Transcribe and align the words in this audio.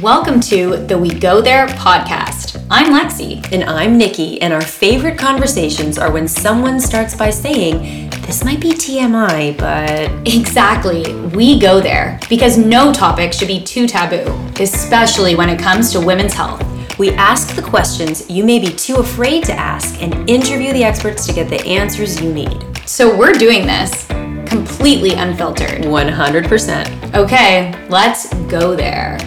Welcome 0.00 0.40
to 0.40 0.78
the 0.78 0.96
We 0.96 1.10
Go 1.10 1.42
There 1.42 1.66
podcast. 1.66 2.64
I'm 2.70 2.94
Lexi. 2.94 3.46
And 3.52 3.62
I'm 3.64 3.98
Nikki, 3.98 4.40
and 4.40 4.50
our 4.50 4.62
favorite 4.62 5.18
conversations 5.18 5.98
are 5.98 6.10
when 6.10 6.26
someone 6.26 6.80
starts 6.80 7.14
by 7.14 7.28
saying, 7.28 8.08
This 8.22 8.42
might 8.42 8.58
be 8.58 8.70
TMI, 8.70 9.58
but. 9.58 10.10
Exactly. 10.26 11.14
We 11.36 11.60
go 11.60 11.78
there 11.78 12.18
because 12.30 12.56
no 12.56 12.90
topic 12.90 13.34
should 13.34 13.48
be 13.48 13.62
too 13.62 13.86
taboo, 13.86 14.32
especially 14.58 15.34
when 15.34 15.50
it 15.50 15.60
comes 15.60 15.92
to 15.92 16.00
women's 16.00 16.32
health. 16.32 16.64
We 16.98 17.10
ask 17.10 17.54
the 17.54 17.62
questions 17.62 18.28
you 18.30 18.44
may 18.44 18.58
be 18.58 18.68
too 18.68 18.96
afraid 18.96 19.44
to 19.44 19.52
ask 19.52 20.02
and 20.02 20.28
interview 20.28 20.72
the 20.72 20.84
experts 20.84 21.26
to 21.26 21.34
get 21.34 21.50
the 21.50 21.62
answers 21.66 22.18
you 22.18 22.32
need. 22.32 22.64
So 22.86 23.14
we're 23.14 23.34
doing 23.34 23.66
this 23.66 24.06
completely 24.46 25.12
unfiltered. 25.12 25.82
100%. 25.82 27.14
Okay, 27.14 27.88
let's 27.88 28.32
go 28.44 28.74
there. 28.74 29.18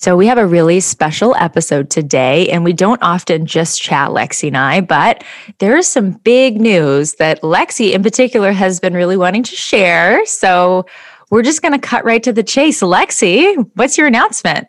So, 0.00 0.16
we 0.16 0.28
have 0.28 0.38
a 0.38 0.46
really 0.46 0.78
special 0.78 1.34
episode 1.34 1.90
today, 1.90 2.48
and 2.50 2.62
we 2.62 2.72
don't 2.72 3.02
often 3.02 3.46
just 3.46 3.82
chat, 3.82 4.10
Lexi 4.10 4.46
and 4.46 4.56
I, 4.56 4.80
but 4.80 5.24
there 5.58 5.76
is 5.76 5.88
some 5.88 6.12
big 6.12 6.60
news 6.60 7.14
that 7.14 7.42
Lexi 7.42 7.92
in 7.92 8.04
particular 8.04 8.52
has 8.52 8.78
been 8.78 8.94
really 8.94 9.16
wanting 9.16 9.42
to 9.42 9.56
share. 9.56 10.24
So, 10.24 10.86
we're 11.30 11.42
just 11.42 11.62
going 11.62 11.72
to 11.72 11.80
cut 11.80 12.04
right 12.04 12.22
to 12.22 12.32
the 12.32 12.44
chase. 12.44 12.80
Lexi, 12.80 13.68
what's 13.74 13.98
your 13.98 14.06
announcement? 14.06 14.68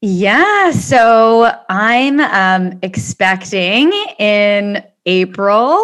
Yeah, 0.00 0.70
so 0.70 1.52
I'm 1.68 2.20
um, 2.20 2.78
expecting 2.82 3.92
in 4.18 4.82
April 5.04 5.82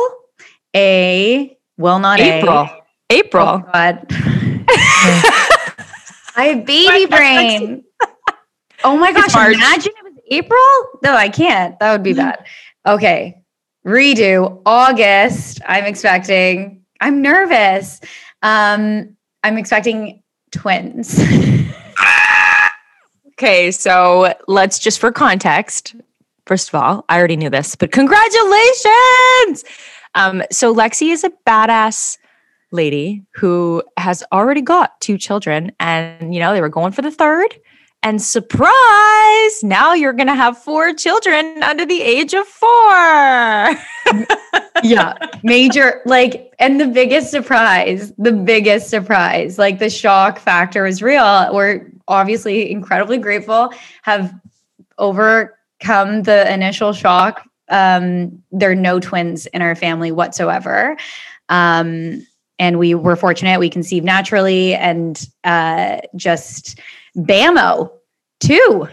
a 0.75 1.57
well 1.77 1.99
not 1.99 2.21
April. 2.21 2.55
A, 2.55 2.83
April. 3.11 3.47
Oh 3.47 3.59
God. 3.73 4.07
I 6.35 6.55
have 6.55 6.65
baby 6.65 7.07
brain. 7.11 7.85
Oh 8.85 8.97
my 8.97 9.13
gosh, 9.13 9.35
imagine 9.35 9.93
it 9.97 10.05
was 10.05 10.15
April? 10.31 11.01
No, 11.03 11.15
I 11.15 11.29
can't. 11.29 11.79
That 11.79 11.93
would 11.93 12.03
be 12.03 12.13
bad. 12.13 12.45
Okay. 12.87 13.41
Redo. 13.87 14.63
August. 14.67 15.61
I'm 15.67 15.85
expecting. 15.85 16.83
I'm 17.01 17.23
nervous. 17.23 18.01
Um, 18.43 19.17
I'm 19.43 19.59
expecting 19.59 20.23
twins. 20.51 21.21
okay, 23.29 23.71
so 23.71 24.35
let's 24.47 24.79
just 24.79 25.01
for 25.01 25.13
context. 25.13 25.97
First 26.47 26.69
of 26.69 26.75
all, 26.75 27.05
I 27.09 27.19
already 27.19 27.37
knew 27.37 27.51
this, 27.51 27.77
but 27.77 27.93
congratulations. 27.93 29.65
Um, 30.15 30.43
so 30.51 30.75
Lexi 30.75 31.13
is 31.13 31.25
a 31.25 31.31
badass 31.47 32.19
lady 32.73 33.25
who 33.35 33.83
has 33.97 34.25
already 34.33 34.63
got 34.63 35.01
two 35.01 35.19
children 35.19 35.71
and 35.79 36.35
you 36.35 36.41
know 36.41 36.55
they 36.55 36.61
were 36.61 36.71
going 36.71 36.91
for 36.91 37.03
the 37.03 37.11
third 37.11 37.55
and 38.03 38.21
surprise, 38.21 39.63
now 39.63 39.95
you're 39.95 40.13
going 40.13 40.27
to 40.27 40.35
have 40.35 40.59
four 40.59 40.93
children 40.93 41.63
under 41.63 41.87
the 41.87 42.03
age 42.03 42.35
of 42.35 42.47
four. 42.47 42.71
yeah, 44.83 45.15
major, 45.45 46.03
like, 46.05 46.53
and 46.59 46.81
the 46.81 46.89
biggest 46.89 47.31
surprise, 47.31 48.13
the 48.19 48.33
biggest 48.33 48.91
surprise, 48.91 49.57
like 49.57 49.79
the 49.79 49.89
shock 49.89 50.41
factor 50.41 50.85
is 50.85 51.01
real. 51.01 51.55
We're 51.55 51.93
obviously 52.09 52.73
incredibly 52.73 53.19
grateful, 53.19 53.73
have 54.03 54.35
overcome 54.99 56.25
the 56.25 56.53
initial 56.53 56.93
shock. 56.93 57.49
Um, 57.69 58.43
there 58.51 58.73
are 58.73 58.77
no 58.77 58.99
twins 58.99 59.47
in 59.47 59.63
our 59.63 59.77
family 59.77 60.11
whatsoever. 60.11 60.97
Um, 61.49 62.27
and 62.59 62.79
we 62.79 62.95
were 62.95 63.17
fortunate 63.17 63.61
we 63.61 63.71
conceived 63.71 64.05
naturally 64.05 64.75
and 64.75 65.27
uh, 65.45 65.99
just 66.17 66.79
bammo 67.17 67.91
two 68.41 68.89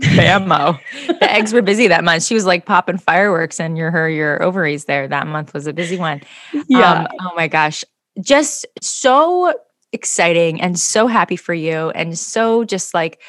bammo. 0.00 0.78
The 1.20 1.30
eggs 1.30 1.52
were 1.52 1.62
busy 1.62 1.88
that 1.88 2.04
month. 2.04 2.24
She 2.24 2.34
was 2.34 2.46
like 2.46 2.64
popping 2.64 2.98
fireworks 2.98 3.60
and 3.60 3.76
your 3.76 3.90
her 3.90 4.08
your 4.08 4.42
ovaries 4.42 4.86
there 4.86 5.06
that 5.08 5.26
month 5.26 5.52
was 5.52 5.66
a 5.66 5.72
busy 5.72 5.98
one. 5.98 6.22
Yeah. 6.68 6.92
Um, 6.92 7.08
oh 7.20 7.32
my 7.36 7.48
gosh. 7.48 7.84
Just 8.20 8.66
so 8.80 9.54
exciting 9.92 10.60
and 10.60 10.78
so 10.78 11.06
happy 11.06 11.36
for 11.36 11.54
you 11.54 11.90
and 11.90 12.18
so 12.18 12.64
just 12.64 12.94
like 12.94 13.20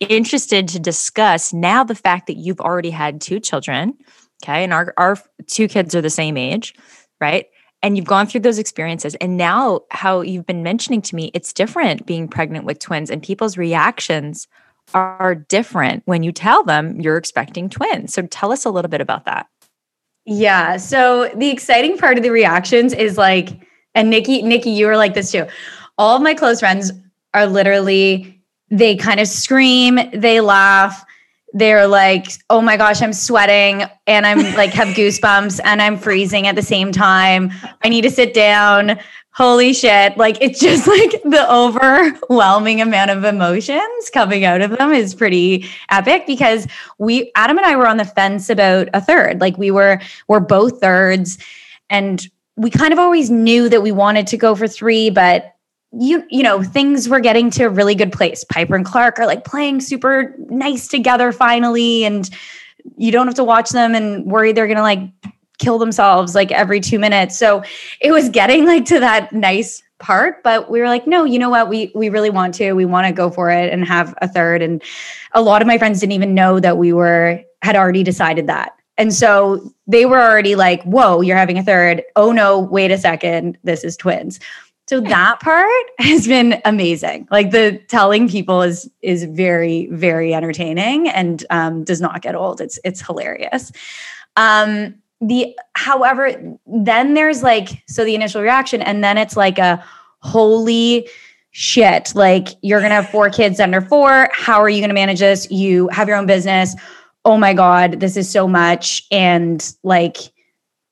interested 0.00 0.66
to 0.68 0.80
discuss 0.80 1.52
now 1.52 1.84
the 1.84 1.94
fact 1.94 2.26
that 2.26 2.36
you've 2.36 2.60
already 2.60 2.90
had 2.90 3.20
two 3.20 3.38
children 3.38 3.94
okay? 4.42 4.64
And 4.64 4.72
our 4.72 4.94
our 4.96 5.18
two 5.46 5.68
kids 5.68 5.94
are 5.94 6.00
the 6.00 6.10
same 6.10 6.36
age 6.36 6.74
right 7.20 7.46
and 7.82 7.96
you've 7.96 8.06
gone 8.06 8.26
through 8.26 8.40
those 8.40 8.58
experiences 8.58 9.14
and 9.16 9.36
now 9.36 9.80
how 9.90 10.20
you've 10.20 10.46
been 10.46 10.62
mentioning 10.62 11.02
to 11.02 11.14
me 11.14 11.30
it's 11.34 11.52
different 11.52 12.06
being 12.06 12.28
pregnant 12.28 12.64
with 12.64 12.78
twins 12.78 13.10
and 13.10 13.22
people's 13.22 13.56
reactions 13.56 14.48
are 14.94 15.34
different 15.34 16.02
when 16.06 16.22
you 16.22 16.32
tell 16.32 16.62
them 16.62 17.00
you're 17.00 17.16
expecting 17.16 17.68
twins. 17.68 18.14
So 18.14 18.22
tell 18.22 18.52
us 18.52 18.64
a 18.64 18.70
little 18.70 18.88
bit 18.88 19.00
about 19.00 19.24
that. 19.24 19.48
Yeah 20.24 20.76
so 20.76 21.30
the 21.36 21.50
exciting 21.50 21.96
part 21.96 22.16
of 22.16 22.22
the 22.22 22.30
reactions 22.30 22.92
is 22.92 23.16
like 23.16 23.50
and 23.94 24.10
nikki 24.10 24.42
nikki 24.42 24.70
you 24.70 24.86
were 24.86 24.96
like 24.96 25.14
this 25.14 25.30
too. 25.32 25.46
All 25.98 26.16
of 26.16 26.22
my 26.22 26.34
close 26.34 26.60
friends 26.60 26.92
are 27.34 27.46
literally 27.46 28.32
they 28.70 28.96
kind 28.96 29.20
of 29.20 29.28
scream 29.28 29.98
they 30.12 30.40
laugh 30.40 31.05
they're 31.56 31.86
like, 31.86 32.26
oh 32.50 32.60
my 32.60 32.76
gosh, 32.76 33.00
I'm 33.00 33.14
sweating 33.14 33.84
and 34.06 34.26
I'm 34.26 34.54
like 34.56 34.70
have 34.74 34.88
goosebumps 34.88 35.58
and 35.64 35.80
I'm 35.80 35.96
freezing 35.96 36.46
at 36.46 36.54
the 36.54 36.62
same 36.62 36.92
time. 36.92 37.50
I 37.82 37.88
need 37.88 38.02
to 38.02 38.10
sit 38.10 38.34
down. 38.34 38.98
Holy 39.32 39.72
shit. 39.72 40.18
Like 40.18 40.36
it's 40.42 40.60
just 40.60 40.86
like 40.86 41.12
the 41.22 41.46
overwhelming 41.50 42.82
amount 42.82 43.10
of 43.10 43.24
emotions 43.24 44.10
coming 44.12 44.44
out 44.44 44.60
of 44.60 44.76
them 44.76 44.92
is 44.92 45.14
pretty 45.14 45.66
epic 45.88 46.26
because 46.26 46.66
we 46.98 47.32
Adam 47.36 47.56
and 47.56 47.66
I 47.66 47.74
were 47.74 47.86
on 47.86 47.96
the 47.96 48.04
fence 48.04 48.50
about 48.50 48.90
a 48.92 49.00
third. 49.00 49.40
Like 49.40 49.56
we 49.56 49.70
were 49.70 49.98
we're 50.28 50.40
both 50.40 50.78
thirds 50.78 51.38
and 51.88 52.28
we 52.56 52.70
kind 52.70 52.92
of 52.92 52.98
always 52.98 53.30
knew 53.30 53.70
that 53.70 53.82
we 53.82 53.92
wanted 53.92 54.26
to 54.26 54.36
go 54.36 54.54
for 54.54 54.68
three, 54.68 55.08
but 55.08 55.55
you 55.98 56.24
you 56.30 56.42
know 56.42 56.62
things 56.62 57.08
were 57.08 57.20
getting 57.20 57.50
to 57.50 57.64
a 57.64 57.70
really 57.70 57.94
good 57.94 58.12
place. 58.12 58.44
Piper 58.44 58.74
and 58.74 58.84
clark 58.84 59.18
are 59.18 59.26
like 59.26 59.44
playing 59.44 59.80
super 59.80 60.34
nice 60.50 60.88
together 60.88 61.32
finally 61.32 62.04
and 62.04 62.28
you 62.96 63.10
don't 63.10 63.26
have 63.26 63.34
to 63.36 63.44
watch 63.44 63.70
them 63.70 63.94
and 63.94 64.24
worry 64.26 64.52
they're 64.52 64.68
gonna 64.68 64.82
like 64.82 65.00
kill 65.58 65.78
themselves 65.78 66.34
like 66.34 66.52
every 66.52 66.80
two 66.80 66.98
minutes. 66.98 67.38
So 67.38 67.62
it 68.00 68.12
was 68.12 68.28
getting 68.28 68.66
like 68.66 68.84
to 68.86 69.00
that 69.00 69.32
nice 69.32 69.82
part 69.98 70.42
but 70.42 70.70
we 70.70 70.78
were 70.78 70.88
like 70.88 71.06
no 71.06 71.24
you 71.24 71.38
know 71.38 71.48
what? 71.48 71.68
We 71.68 71.90
we 71.94 72.08
really 72.10 72.30
want 72.30 72.54
to. 72.54 72.74
We 72.74 72.84
want 72.84 73.06
to 73.06 73.12
go 73.12 73.30
for 73.30 73.50
it 73.50 73.72
and 73.72 73.86
have 73.86 74.14
a 74.20 74.28
third. 74.28 74.62
And 74.62 74.82
a 75.32 75.40
lot 75.40 75.62
of 75.62 75.68
my 75.68 75.78
friends 75.78 76.00
didn't 76.00 76.12
even 76.12 76.34
know 76.34 76.60
that 76.60 76.76
we 76.76 76.92
were 76.92 77.40
had 77.62 77.76
already 77.76 78.02
decided 78.02 78.46
that. 78.48 78.72
And 78.98 79.12
so 79.12 79.72
they 79.86 80.06
were 80.06 80.20
already 80.20 80.56
like 80.56 80.82
whoa 80.82 81.22
you're 81.22 81.36
having 81.36 81.58
a 81.58 81.62
third. 81.62 82.02
Oh 82.16 82.32
no 82.32 82.60
wait 82.60 82.90
a 82.90 82.98
second. 82.98 83.56
This 83.62 83.82
is 83.82 83.96
twins 83.96 84.38
so 84.88 85.00
that 85.00 85.40
part 85.40 85.84
has 85.98 86.26
been 86.26 86.60
amazing. 86.64 87.26
Like 87.30 87.50
the 87.50 87.78
telling 87.88 88.28
people 88.28 88.62
is 88.62 88.90
is 89.02 89.24
very 89.24 89.86
very 89.90 90.34
entertaining 90.34 91.08
and 91.08 91.44
um, 91.50 91.84
does 91.84 92.00
not 92.00 92.22
get 92.22 92.34
old. 92.34 92.60
It's 92.60 92.78
it's 92.84 93.04
hilarious. 93.04 93.72
Um, 94.36 94.94
the 95.20 95.56
however, 95.74 96.58
then 96.66 97.14
there's 97.14 97.42
like 97.42 97.82
so 97.88 98.04
the 98.04 98.14
initial 98.14 98.42
reaction, 98.42 98.80
and 98.82 99.02
then 99.02 99.18
it's 99.18 99.36
like 99.36 99.58
a 99.58 99.84
holy 100.20 101.08
shit. 101.50 102.14
Like 102.14 102.48
you're 102.62 102.80
gonna 102.80 102.94
have 102.94 103.10
four 103.10 103.28
kids 103.30 103.58
under 103.58 103.80
four. 103.80 104.28
How 104.32 104.60
are 104.60 104.68
you 104.68 104.80
gonna 104.80 104.94
manage 104.94 105.20
this? 105.20 105.50
You 105.50 105.88
have 105.88 106.06
your 106.06 106.16
own 106.16 106.26
business. 106.26 106.76
Oh 107.24 107.36
my 107.36 107.54
god, 107.54 107.98
this 107.98 108.16
is 108.16 108.30
so 108.30 108.46
much, 108.46 109.04
and 109.10 109.74
like 109.82 110.18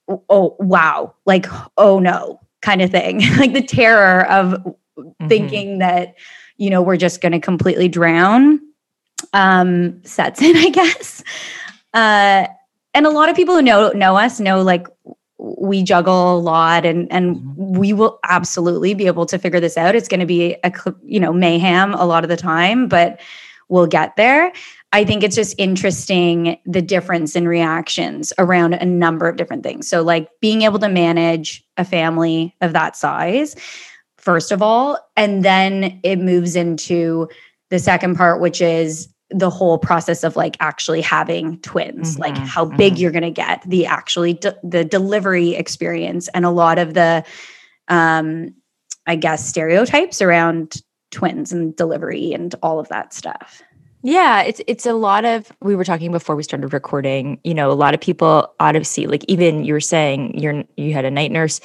oh 0.09 0.57
wow, 0.59 1.15
like 1.27 1.47
oh 1.77 2.01
no 2.01 2.41
kind 2.65 2.81
of 2.81 2.91
thing 2.91 3.21
like 3.39 3.53
the 3.53 3.63
terror 3.63 4.27
of 4.31 4.53
mm-hmm. 4.55 5.29
thinking 5.29 5.79
that 5.79 6.15
you 6.57 6.71
know 6.71 6.81
we're 6.81 6.97
just 6.97 7.21
going 7.21 7.33
to 7.33 7.39
completely 7.39 7.89
drown 7.89 8.59
um 9.35 10.03
sets 10.05 10.41
in 10.41 10.57
i 10.57 10.71
guess 10.71 11.23
uh 11.93 12.47
and 12.95 13.07
a 13.07 13.11
lot 13.11 13.29
of 13.29 13.37
people 13.37 13.55
who 13.55 13.63
know 13.63 13.91
know 13.91 14.17
us 14.17 14.41
know 14.41 14.63
like 14.63 14.87
we 15.37 15.83
juggle 15.83 16.39
a 16.39 16.41
lot 16.41 16.87
and 16.87 17.11
and 17.13 17.37
mm-hmm. 17.37 17.79
we 17.79 17.93
will 17.93 18.19
absolutely 18.25 18.95
be 18.95 19.07
able 19.07 19.27
to 19.27 19.39
figure 19.39 19.61
this 19.61 19.77
out 19.77 19.95
it's 19.95 20.09
going 20.09 20.21
to 20.21 20.27
be 20.27 20.57
a 20.65 20.73
you 21.05 21.21
know 21.21 21.33
mayhem 21.33 21.93
a 21.95 22.07
lot 22.07 22.25
of 22.25 22.31
the 22.31 22.37
time 22.37 22.89
but 22.89 23.21
we'll 23.69 23.87
get 23.87 24.17
there 24.17 24.53
I 24.95 25.05
think 25.05 25.25
it's 25.25 25.35
just 25.35 25.57
interesting 25.59 26.57
the 26.67 26.81
difference 26.81 27.35
in 27.35 27.49
reactions 27.49 28.33
around 28.39 28.75
a 28.75 28.85
number 28.85 29.29
of 29.29 29.35
different 29.35 29.65
things. 29.65 29.89
So, 29.89 30.03
like 30.03 30.29
being 30.41 30.63
able 30.63 30.79
to 30.79 30.89
manage 30.89 31.65
a 31.77 31.85
family 31.85 32.55
of 32.61 32.73
that 32.75 32.97
size, 32.97 33.57
first 34.19 34.53
of 34.53 34.63
all, 34.63 34.97
and 35.17 35.45
then 35.45 35.99
it 36.05 36.21
moves 36.21 36.55
into 36.55 37.29
the 37.71 37.81
second 37.81 38.15
part, 38.15 38.41
which 38.41 38.61
is 38.61 39.09
the 39.31 39.51
whole 39.51 39.79
process 39.79 40.23
of 40.23 40.37
like 40.37 40.57
actually 40.61 41.01
having 41.01 41.59
twins, 41.63 42.17
like 42.21 42.37
Mhm, 42.37 42.47
how 42.47 42.65
big 42.65 42.95
mhm. 42.95 42.99
you're 43.01 43.11
going 43.11 43.25
to 43.25 43.31
get, 43.31 43.63
the 43.67 43.87
actually 43.87 44.35
de- 44.35 44.57
the 44.63 44.85
delivery 44.85 45.57
experience, 45.57 46.29
and 46.29 46.45
a 46.45 46.51
lot 46.51 46.79
of 46.79 46.95
the, 46.95 47.25
um, 47.89 48.55
I 49.09 49.17
guess 49.17 49.45
stereotypes 49.45 50.23
around 50.23 50.77
twins 51.11 51.53
and 51.53 51.75
delivery 51.75 52.33
and 52.33 52.55
all 52.63 52.79
of 52.79 52.87
that 52.91 53.13
stuff. 53.13 53.61
Yeah, 54.07 54.43
it's 54.43 54.61
it's 54.67 54.85
a 54.85 54.93
lot 54.93 55.25
of 55.25 55.51
we 55.63 55.75
were 55.75 55.83
talking 55.85 56.13
before 56.13 56.37
we 56.37 56.43
started 56.43 56.75
recording, 56.75 57.41
you 57.43 57.55
know, 57.55 57.71
a 57.71 57.73
lot 57.73 57.95
of 57.95 58.03
people 58.03 58.53
out 58.61 58.77
of 58.77 58.87
see 58.87 59.07
like 59.07 59.25
even 59.29 59.65
you 59.65 59.73
were 59.73 59.81
saying 59.81 60.39
you're 60.39 60.63
you 60.77 60.93
had 60.93 61.07
a 61.07 61.11
night 61.11 61.33
nurse, 61.33 61.59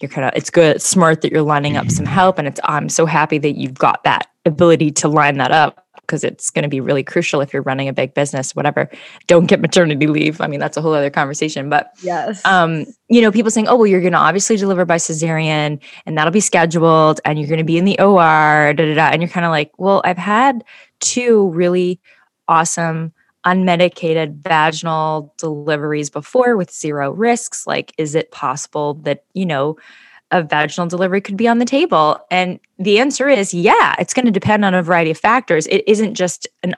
you're 0.00 0.10
kind 0.10 0.26
of 0.26 0.32
it's 0.36 0.50
good, 0.50 0.76
it's 0.76 0.86
smart 0.86 1.22
that 1.22 1.32
you're 1.32 1.40
lining 1.40 1.78
up 1.78 1.90
some 1.90 2.04
help 2.04 2.38
and 2.38 2.46
it's 2.46 2.60
I'm 2.64 2.90
so 2.90 3.06
happy 3.06 3.38
that 3.38 3.52
you've 3.56 3.72
got 3.78 4.04
that 4.04 4.28
ability 4.44 4.90
to 4.90 5.08
line 5.08 5.38
that 5.38 5.52
up 5.52 5.86
because 6.02 6.22
it's 6.22 6.50
going 6.50 6.62
to 6.62 6.68
be 6.68 6.80
really 6.80 7.02
crucial 7.02 7.40
if 7.40 7.52
you're 7.52 7.62
running 7.62 7.88
a 7.88 7.92
big 7.92 8.14
business, 8.14 8.54
whatever. 8.54 8.88
Don't 9.26 9.46
get 9.46 9.60
maternity 9.60 10.06
leave. 10.06 10.40
I 10.40 10.46
mean, 10.46 10.60
that's 10.60 10.76
a 10.76 10.80
whole 10.82 10.92
other 10.94 11.10
conversation, 11.10 11.68
but 11.68 11.90
Yes. 12.02 12.44
um, 12.44 12.84
you 13.08 13.20
know, 13.22 13.32
people 13.32 13.50
saying, 13.50 13.66
"Oh, 13.68 13.74
well, 13.74 13.86
you're 13.86 14.00
going 14.02 14.12
to 14.12 14.18
obviously 14.18 14.56
deliver 14.56 14.84
by 14.84 14.96
cesarean, 14.98 15.80
and 16.04 16.18
that'll 16.18 16.30
be 16.32 16.40
scheduled, 16.40 17.20
and 17.24 17.38
you're 17.40 17.48
going 17.48 17.58
to 17.58 17.64
be 17.64 17.78
in 17.78 17.86
the 17.86 17.98
OR." 17.98 18.74
Da, 18.74 18.84
da, 18.84 18.94
da. 18.94 19.06
And 19.06 19.22
you're 19.22 19.30
kind 19.30 19.46
of 19.46 19.50
like, 19.50 19.72
"Well, 19.78 20.02
I've 20.04 20.18
had 20.18 20.62
two 21.00 21.48
really 21.50 22.00
awesome 22.48 23.12
unmedicated 23.44 24.42
vaginal 24.42 25.32
deliveries 25.38 26.10
before 26.10 26.56
with 26.56 26.72
zero 26.72 27.12
risks. 27.12 27.66
Like, 27.66 27.92
is 27.96 28.14
it 28.14 28.30
possible 28.30 28.94
that 29.04 29.24
you 29.34 29.46
know?" 29.46 29.76
A 30.32 30.42
vaginal 30.42 30.88
delivery 30.88 31.20
could 31.20 31.36
be 31.36 31.46
on 31.46 31.60
the 31.60 31.64
table. 31.64 32.18
And 32.32 32.58
the 32.80 32.98
answer 32.98 33.28
is 33.28 33.54
yeah, 33.54 33.94
it's 34.00 34.12
going 34.12 34.26
to 34.26 34.32
depend 34.32 34.64
on 34.64 34.74
a 34.74 34.82
variety 34.82 35.12
of 35.12 35.18
factors. 35.18 35.68
It 35.68 35.84
isn't 35.86 36.14
just 36.14 36.48
an 36.64 36.74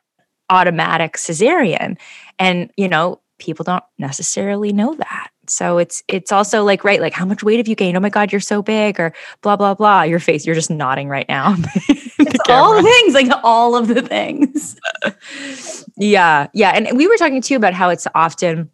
automatic 0.51 1.15
cesarean. 1.15 1.97
And, 2.39 2.71
you 2.77 2.89
know, 2.89 3.21
people 3.39 3.65
don't 3.65 3.85
necessarily 3.99 4.73
know 4.73 4.95
that. 4.95 5.31
So 5.51 5.79
it's 5.79 6.03
it's 6.09 6.33
also 6.33 6.65
like 6.65 6.85
right 6.85 7.01
like 7.01 7.13
how 7.13 7.25
much 7.25 7.43
weight 7.43 7.59
have 7.59 7.69
you 7.69 7.75
gained? 7.75 7.97
Oh 7.97 8.01
my 8.01 8.11
god, 8.11 8.33
you're 8.33 8.41
so 8.41 8.63
big 8.63 8.99
or 9.01 9.13
blah 9.43 9.57
blah 9.57 9.75
blah. 9.75 10.03
Your 10.03 10.21
face 10.21 10.47
you're 10.47 10.55
just 10.55 10.71
nodding 10.71 11.09
right 11.09 11.29
now. 11.29 11.57
it's 11.87 12.49
all 12.49 12.75
the 12.77 12.83
things, 12.83 13.15
like 13.15 13.31
all 13.43 13.77
of 13.77 13.89
the 13.89 14.03
things. 14.03 14.77
Yeah, 15.97 16.47
yeah. 16.55 16.71
And 16.71 16.97
we 16.97 17.07
were 17.07 17.17
talking 17.17 17.43
too 17.43 17.57
about 17.57 17.75
how 17.75 17.89
it's 17.91 18.07
often 18.15 18.71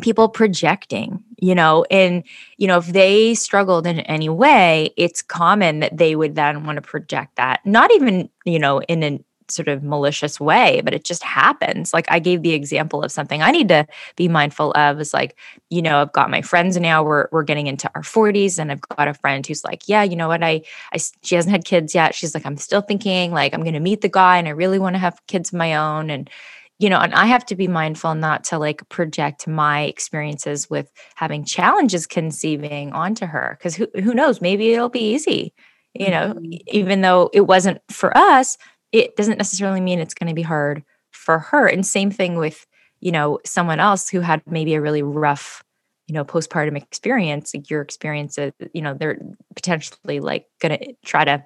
people 0.00 0.28
projecting, 0.28 1.22
you 1.38 1.54
know, 1.54 1.84
and, 1.90 2.24
you 2.58 2.66
know, 2.66 2.78
if 2.78 2.86
they 2.88 3.34
struggled 3.34 3.86
in 3.86 4.00
any 4.00 4.28
way, 4.28 4.90
it's 4.96 5.22
common 5.22 5.80
that 5.80 5.96
they 5.96 6.16
would 6.16 6.34
then 6.34 6.64
want 6.64 6.76
to 6.76 6.82
project 6.82 7.36
that, 7.36 7.64
not 7.64 7.90
even, 7.92 8.28
you 8.44 8.58
know, 8.58 8.80
in 8.82 9.02
a 9.02 9.20
sort 9.50 9.68
of 9.68 9.82
malicious 9.82 10.40
way, 10.40 10.80
but 10.84 10.94
it 10.94 11.04
just 11.04 11.22
happens. 11.22 11.92
Like 11.92 12.06
I 12.10 12.18
gave 12.18 12.42
the 12.42 12.52
example 12.52 13.02
of 13.02 13.12
something 13.12 13.42
I 13.42 13.50
need 13.50 13.68
to 13.68 13.86
be 14.16 14.28
mindful 14.28 14.72
of 14.72 15.00
is 15.00 15.14
like, 15.14 15.36
you 15.70 15.82
know, 15.82 16.02
I've 16.02 16.12
got 16.12 16.30
my 16.30 16.42
friends 16.42 16.76
now, 16.76 17.02
we're, 17.02 17.28
we're 17.32 17.42
getting 17.42 17.66
into 17.66 17.90
our 17.94 18.02
40s 18.02 18.58
and 18.58 18.70
I've 18.70 18.80
got 18.80 19.08
a 19.08 19.14
friend 19.14 19.46
who's 19.46 19.64
like, 19.64 19.88
yeah, 19.88 20.02
you 20.02 20.16
know 20.16 20.28
what, 20.28 20.42
I, 20.42 20.62
I 20.92 20.98
she 21.22 21.34
hasn't 21.34 21.52
had 21.52 21.64
kids 21.64 21.94
yet. 21.94 22.14
She's 22.14 22.34
like, 22.34 22.46
I'm 22.46 22.56
still 22.56 22.82
thinking 22.82 23.32
like 23.32 23.54
I'm 23.54 23.62
going 23.62 23.74
to 23.74 23.80
meet 23.80 24.00
the 24.00 24.08
guy 24.08 24.38
and 24.38 24.48
I 24.48 24.52
really 24.52 24.78
want 24.78 24.94
to 24.94 25.00
have 25.00 25.20
kids 25.26 25.50
of 25.50 25.58
my 25.58 25.74
own. 25.74 26.10
And, 26.10 26.30
you 26.78 26.90
know, 26.90 26.98
and 26.98 27.14
I 27.14 27.26
have 27.26 27.46
to 27.46 27.56
be 27.56 27.68
mindful 27.68 28.14
not 28.14 28.44
to 28.44 28.58
like 28.58 28.86
project 28.88 29.48
my 29.48 29.82
experiences 29.82 30.68
with 30.68 30.92
having 31.14 31.44
challenges 31.44 32.06
conceiving 32.06 32.92
onto 32.92 33.26
her 33.26 33.56
because 33.58 33.74
who, 33.74 33.88
who 34.02 34.12
knows, 34.12 34.40
maybe 34.40 34.72
it'll 34.72 34.90
be 34.90 35.14
easy, 35.14 35.54
you 35.94 36.10
know, 36.10 36.34
mm-hmm. 36.34 36.52
e- 36.52 36.62
even 36.66 37.00
though 37.00 37.30
it 37.32 37.42
wasn't 37.42 37.80
for 37.90 38.16
us, 38.16 38.58
it 39.00 39.16
doesn't 39.16 39.38
necessarily 39.38 39.80
mean 39.80 39.98
it's 39.98 40.14
going 40.14 40.28
to 40.28 40.34
be 40.34 40.42
hard 40.42 40.82
for 41.10 41.38
her. 41.38 41.66
And 41.66 41.86
same 41.86 42.10
thing 42.10 42.36
with, 42.36 42.66
you 43.00 43.12
know, 43.12 43.38
someone 43.44 43.80
else 43.80 44.08
who 44.08 44.20
had 44.20 44.42
maybe 44.46 44.74
a 44.74 44.80
really 44.80 45.02
rough, 45.02 45.62
you 46.06 46.14
know, 46.14 46.24
postpartum 46.24 46.76
experience, 46.76 47.54
like 47.54 47.68
your 47.68 47.82
experience, 47.82 48.38
you 48.72 48.82
know, 48.82 48.94
they're 48.94 49.18
potentially 49.54 50.20
like 50.20 50.46
going 50.60 50.78
to 50.78 50.94
try 51.04 51.24
to, 51.24 51.44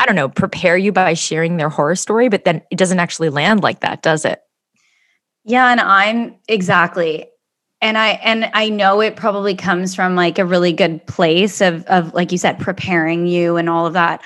I 0.00 0.06
don't 0.06 0.16
know, 0.16 0.28
prepare 0.28 0.76
you 0.76 0.92
by 0.92 1.14
sharing 1.14 1.56
their 1.56 1.68
horror 1.68 1.96
story, 1.96 2.28
but 2.28 2.44
then 2.44 2.62
it 2.70 2.78
doesn't 2.78 3.00
actually 3.00 3.28
land 3.28 3.62
like 3.62 3.80
that, 3.80 4.02
does 4.02 4.24
it? 4.24 4.42
Yeah, 5.44 5.70
and 5.70 5.80
I'm 5.80 6.36
exactly. 6.48 7.26
And 7.80 7.98
I 7.98 8.10
and 8.22 8.48
I 8.54 8.68
know 8.68 9.00
it 9.00 9.16
probably 9.16 9.56
comes 9.56 9.94
from 9.94 10.14
like 10.14 10.38
a 10.38 10.44
really 10.44 10.72
good 10.72 11.04
place 11.06 11.60
of 11.60 11.84
of 11.86 12.14
like 12.14 12.30
you 12.30 12.38
said 12.38 12.60
preparing 12.60 13.26
you 13.26 13.56
and 13.56 13.68
all 13.68 13.86
of 13.86 13.92
that. 13.94 14.22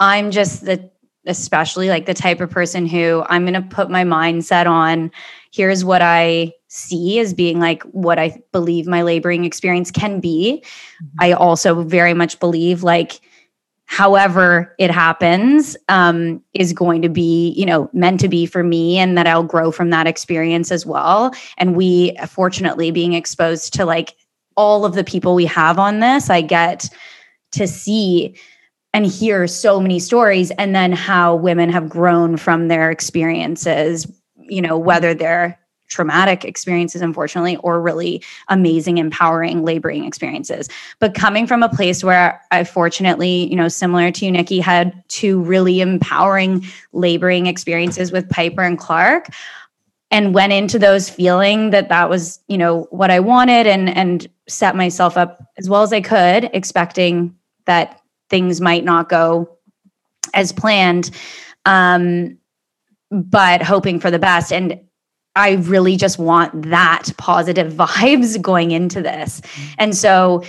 I'm 0.00 0.30
just 0.30 0.64
the 0.64 0.90
especially 1.26 1.88
like 1.88 2.06
the 2.06 2.14
type 2.14 2.40
of 2.40 2.50
person 2.50 2.86
who 2.86 3.24
I'm 3.28 3.42
going 3.42 3.54
to 3.54 3.62
put 3.62 3.90
my 3.90 4.04
mindset 4.04 4.66
on 4.66 5.10
here's 5.52 5.84
what 5.84 6.02
I 6.02 6.52
see 6.68 7.18
as 7.18 7.32
being 7.32 7.58
like 7.58 7.82
what 7.84 8.18
I 8.18 8.40
believe 8.52 8.86
my 8.86 9.02
laboring 9.02 9.44
experience 9.44 9.90
can 9.90 10.20
be. 10.20 10.62
I 11.18 11.32
also 11.32 11.82
very 11.82 12.14
much 12.14 12.38
believe 12.40 12.82
like 12.82 13.20
however 13.86 14.74
it 14.78 14.90
happens 14.90 15.76
um, 15.88 16.42
is 16.54 16.72
going 16.72 17.02
to 17.02 17.08
be 17.08 17.50
you 17.56 17.64
know 17.64 17.88
meant 17.92 18.20
to 18.20 18.28
be 18.28 18.44
for 18.44 18.64
me 18.64 18.98
and 18.98 19.16
that 19.16 19.28
i'll 19.28 19.44
grow 19.44 19.70
from 19.70 19.90
that 19.90 20.08
experience 20.08 20.72
as 20.72 20.84
well 20.84 21.32
and 21.56 21.76
we 21.76 22.14
fortunately 22.26 22.90
being 22.90 23.12
exposed 23.12 23.72
to 23.72 23.84
like 23.84 24.16
all 24.56 24.84
of 24.84 24.94
the 24.94 25.04
people 25.04 25.36
we 25.36 25.46
have 25.46 25.78
on 25.78 26.00
this 26.00 26.30
i 26.30 26.40
get 26.40 26.88
to 27.52 27.66
see 27.66 28.36
and 28.96 29.04
hear 29.04 29.46
so 29.46 29.78
many 29.78 29.98
stories 29.98 30.50
and 30.52 30.74
then 30.74 30.90
how 30.90 31.36
women 31.36 31.68
have 31.68 31.86
grown 31.86 32.38
from 32.38 32.68
their 32.68 32.90
experiences 32.90 34.10
you 34.38 34.62
know 34.62 34.78
whether 34.78 35.12
they're 35.12 35.58
traumatic 35.88 36.46
experiences 36.46 37.02
unfortunately 37.02 37.58
or 37.58 37.78
really 37.78 38.24
amazing 38.48 38.96
empowering 38.96 39.62
laboring 39.62 40.04
experiences. 40.04 40.68
But 40.98 41.14
coming 41.14 41.46
from 41.46 41.62
a 41.62 41.68
place 41.68 42.02
where 42.02 42.40
i 42.50 42.64
fortunately 42.64 43.50
you 43.50 43.54
know 43.54 43.68
similar 43.68 44.10
to 44.12 44.24
you 44.24 44.32
nikki 44.32 44.60
had 44.60 45.04
two 45.08 45.42
really 45.42 45.82
empowering 45.82 46.64
laboring 46.94 47.46
experiences 47.46 48.10
with 48.10 48.30
piper 48.30 48.62
and 48.62 48.78
clark 48.78 49.28
and 50.10 50.32
went 50.32 50.54
into 50.54 50.78
those 50.78 51.10
feeling 51.10 51.68
that 51.68 51.90
that 51.90 52.08
was 52.08 52.40
you 52.48 52.56
know 52.56 52.86
what 52.90 53.10
i 53.10 53.20
wanted 53.20 53.66
and 53.66 53.90
and 53.90 54.26
set 54.48 54.74
myself 54.74 55.18
up 55.18 55.38
as 55.58 55.68
well 55.68 55.82
as 55.82 55.92
i 55.92 56.00
could 56.00 56.48
expecting 56.54 57.36
that 57.66 58.00
things 58.30 58.60
might 58.60 58.84
not 58.84 59.08
go 59.08 59.48
as 60.34 60.52
planned 60.52 61.10
um 61.64 62.36
but 63.10 63.62
hoping 63.62 64.00
for 64.00 64.10
the 64.10 64.18
best 64.18 64.52
and 64.52 64.80
I 65.36 65.52
really 65.52 65.96
just 65.96 66.18
want 66.18 66.70
that 66.70 67.10
positive 67.18 67.72
vibes 67.74 68.40
going 68.40 68.70
into 68.70 69.02
this. 69.02 69.42
And 69.78 69.94
so 69.94 70.42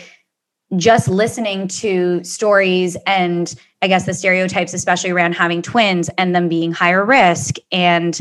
just 0.75 1.07
listening 1.07 1.67
to 1.67 2.23
stories 2.23 2.97
and 3.05 3.53
I 3.81 3.87
guess 3.87 4.05
the 4.05 4.13
stereotypes, 4.13 4.73
especially 4.73 5.11
around 5.11 5.33
having 5.33 5.61
twins 5.61 6.09
and 6.17 6.35
them 6.35 6.49
being 6.49 6.71
higher 6.71 7.05
risk. 7.05 7.55
And, 7.71 8.19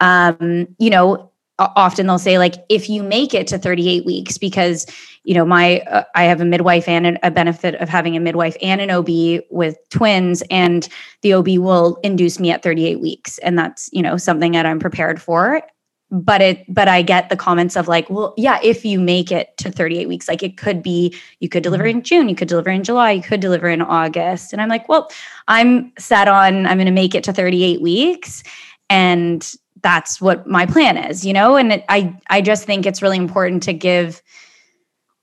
um, 0.00 0.68
you 0.78 0.90
know, 0.90 1.32
often 1.58 2.06
they'll 2.06 2.18
say, 2.18 2.38
like, 2.38 2.54
if 2.68 2.88
you 2.88 3.02
make 3.02 3.34
it 3.34 3.46
to 3.48 3.58
38 3.58 4.04
weeks, 4.04 4.38
because, 4.38 4.86
you 5.24 5.34
know, 5.34 5.44
my, 5.44 5.80
uh, 5.80 6.04
I 6.14 6.24
have 6.24 6.40
a 6.40 6.44
midwife 6.44 6.88
and 6.88 7.06
an- 7.06 7.18
a 7.22 7.30
benefit 7.30 7.74
of 7.76 7.88
having 7.88 8.16
a 8.16 8.20
midwife 8.20 8.56
and 8.62 8.80
an 8.80 8.90
OB 8.90 9.40
with 9.50 9.76
twins, 9.90 10.42
and 10.50 10.88
the 11.22 11.34
OB 11.34 11.58
will 11.58 11.98
induce 12.02 12.38
me 12.40 12.50
at 12.50 12.62
38 12.62 13.00
weeks. 13.00 13.38
And 13.38 13.58
that's, 13.58 13.90
you 13.92 14.02
know, 14.02 14.16
something 14.16 14.52
that 14.52 14.66
I'm 14.66 14.78
prepared 14.78 15.20
for. 15.20 15.62
But 16.10 16.40
it 16.40 16.64
but 16.72 16.88
i 16.88 17.02
get 17.02 17.28
the 17.28 17.36
comments 17.36 17.76
of 17.76 17.86
like 17.86 18.08
well 18.08 18.32
yeah 18.38 18.58
if 18.62 18.82
you 18.82 18.98
make 18.98 19.30
it 19.30 19.54
to 19.58 19.70
38 19.70 20.08
weeks 20.08 20.26
like 20.26 20.42
it 20.42 20.56
could 20.56 20.82
be 20.82 21.14
you 21.40 21.50
could 21.50 21.62
deliver 21.62 21.84
in 21.84 22.02
june 22.02 22.30
you 22.30 22.34
could 22.34 22.48
deliver 22.48 22.70
in 22.70 22.82
july 22.82 23.10
you 23.10 23.20
could 23.20 23.40
deliver 23.40 23.68
in 23.68 23.82
august. 23.82 24.54
And 24.54 24.62
i'm 24.62 24.70
like 24.70 24.88
well 24.88 25.10
i'm 25.48 25.92
set 25.98 26.26
on 26.26 26.64
i'm 26.64 26.78
going 26.78 26.86
to 26.86 26.92
make 26.92 27.14
it 27.14 27.24
to 27.24 27.32
38 27.34 27.82
weeks 27.82 28.42
and 28.88 29.52
that's 29.82 30.18
what 30.18 30.46
my 30.46 30.64
plan 30.64 30.96
is 30.96 31.26
you 31.26 31.34
know? 31.34 31.56
And 31.56 31.72
it, 31.74 31.84
i 31.90 32.16
i 32.30 32.40
just 32.40 32.64
think 32.64 32.86
it's 32.86 33.02
really 33.02 33.18
important 33.18 33.62
to 33.64 33.74
give 33.74 34.22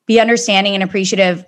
be 0.06 0.20
understanding 0.20 0.74
and 0.74 0.84
appreciative 0.84 1.46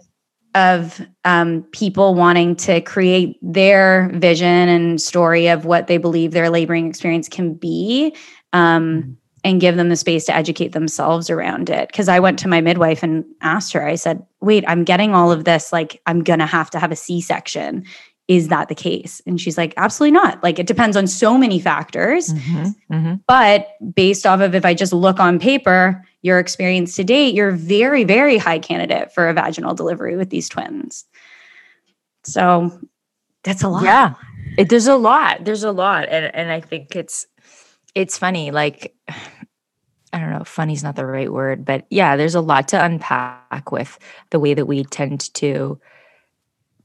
of 0.56 1.06
um, 1.24 1.64
people 1.72 2.16
wanting 2.16 2.56
to 2.56 2.82
create 2.82 3.38
their 3.42 4.10
vision 4.16 4.48
and 4.48 5.02
story 5.02 5.48
of 5.48 5.66
what 5.66 5.88
they 5.88 5.98
believe 5.98 6.32
their 6.32 6.50
laboring 6.50 6.88
experience 6.88 7.30
can 7.30 7.54
be 7.54 8.16
um, 8.54 9.16
and 9.44 9.62
give 9.62 9.76
them 9.76 9.90
the 9.90 9.96
space 9.96 10.26
to 10.26 10.36
educate 10.36 10.72
themselves 10.72 11.30
around 11.30 11.70
it. 11.70 11.90
Because 11.90 12.10
I 12.10 12.20
went 12.20 12.40
to 12.40 12.48
my 12.48 12.60
midwife 12.60 13.04
and 13.04 13.24
asked 13.42 13.72
her, 13.74 13.88
I 13.88 13.96
said, 13.96 14.26
wait, 14.42 14.64
I'm 14.68 14.84
getting 14.84 15.14
all 15.14 15.32
of 15.32 15.44
this. 15.44 15.72
Like, 15.72 16.02
I'm 16.08 16.24
going 16.24 16.40
to 16.40 16.46
have 16.48 16.72
to 16.72 16.80
have 16.80 16.92
a 16.92 16.96
C 16.96 17.22
section. 17.22 17.86
Is 18.28 18.50
that 18.50 18.68
the 18.68 18.76
case? 18.76 19.22
And 19.26 19.40
she's 19.40 19.58
like, 19.58 19.74
absolutely 19.78 20.12
not. 20.12 20.44
Like, 20.44 20.60
it 20.60 20.68
depends 20.68 20.98
on 20.98 21.08
so 21.08 21.38
many 21.38 21.60
factors. 21.60 22.34
Mm-hmm. 22.34 23.14
But 23.28 23.70
based 23.94 24.26
off 24.26 24.42
of 24.42 24.54
if 24.54 24.66
I 24.66 24.74
just 24.74 24.92
look 24.92 25.20
on 25.20 25.40
paper, 25.40 26.06
your 26.24 26.40
experience 26.40 26.96
to 26.98 27.04
date, 27.04 27.34
you're 27.34 27.52
very, 27.52 28.04
very 28.04 28.38
high 28.38 28.60
candidate 28.60 29.14
for 29.14 29.30
a 29.30 29.34
vaginal 29.34 29.74
delivery 29.74 30.18
with 30.18 30.30
these 30.30 30.50
twins. 30.50 31.06
So 32.24 32.78
that's 33.44 33.64
a 33.64 33.70
lot. 33.70 33.84
Yeah. 33.84 34.14
It, 34.58 34.70
there's 34.70 34.88
a 34.88 34.98
lot. 34.98 35.46
There's 35.46 35.64
a 35.64 35.72
lot. 35.72 36.10
And 36.10 36.34
and 36.36 36.52
I 36.52 36.60
think 36.60 36.96
it's 36.96 37.26
it's 37.96 38.18
funny. 38.18 38.52
Like, 38.52 38.94
I 40.14 40.20
don't 40.20 40.32
know, 40.32 40.44
funny's 40.44 40.84
not 40.84 40.96
the 40.96 41.06
right 41.06 41.32
word, 41.32 41.66
but 41.66 41.86
yeah, 41.90 42.16
there's 42.16 42.36
a 42.36 42.42
lot 42.42 42.70
to 42.70 42.84
unpack 42.84 43.72
with 43.72 44.00
the 44.32 44.40
way 44.40 44.54
that 44.54 44.66
we 44.66 44.84
tend 44.86 45.34
to 45.36 45.80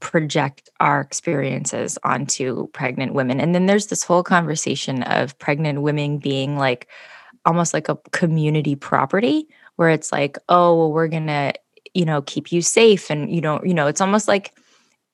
project 0.03 0.69
our 0.81 0.99
experiences 0.99 1.97
onto 2.03 2.67
pregnant 2.73 3.13
women. 3.13 3.39
And 3.39 3.55
then 3.55 3.67
there's 3.67 3.87
this 3.87 4.03
whole 4.03 4.21
conversation 4.21 5.01
of 5.03 5.39
pregnant 5.39 5.81
women 5.81 6.17
being 6.17 6.57
like 6.57 6.89
almost 7.45 7.73
like 7.73 7.87
a 7.87 7.95
community 8.11 8.75
property 8.75 9.47
where 9.77 9.89
it's 9.89 10.11
like, 10.11 10.37
oh, 10.49 10.77
well, 10.77 10.91
we're 10.91 11.07
going 11.07 11.27
to, 11.27 11.53
you 11.93 12.03
know, 12.03 12.21
keep 12.21 12.51
you 12.51 12.61
safe. 12.61 13.09
And, 13.09 13.33
you 13.33 13.39
know, 13.39 13.61
you 13.63 13.73
know, 13.73 13.87
it's 13.87 14.01
almost 14.01 14.27
like 14.27 14.53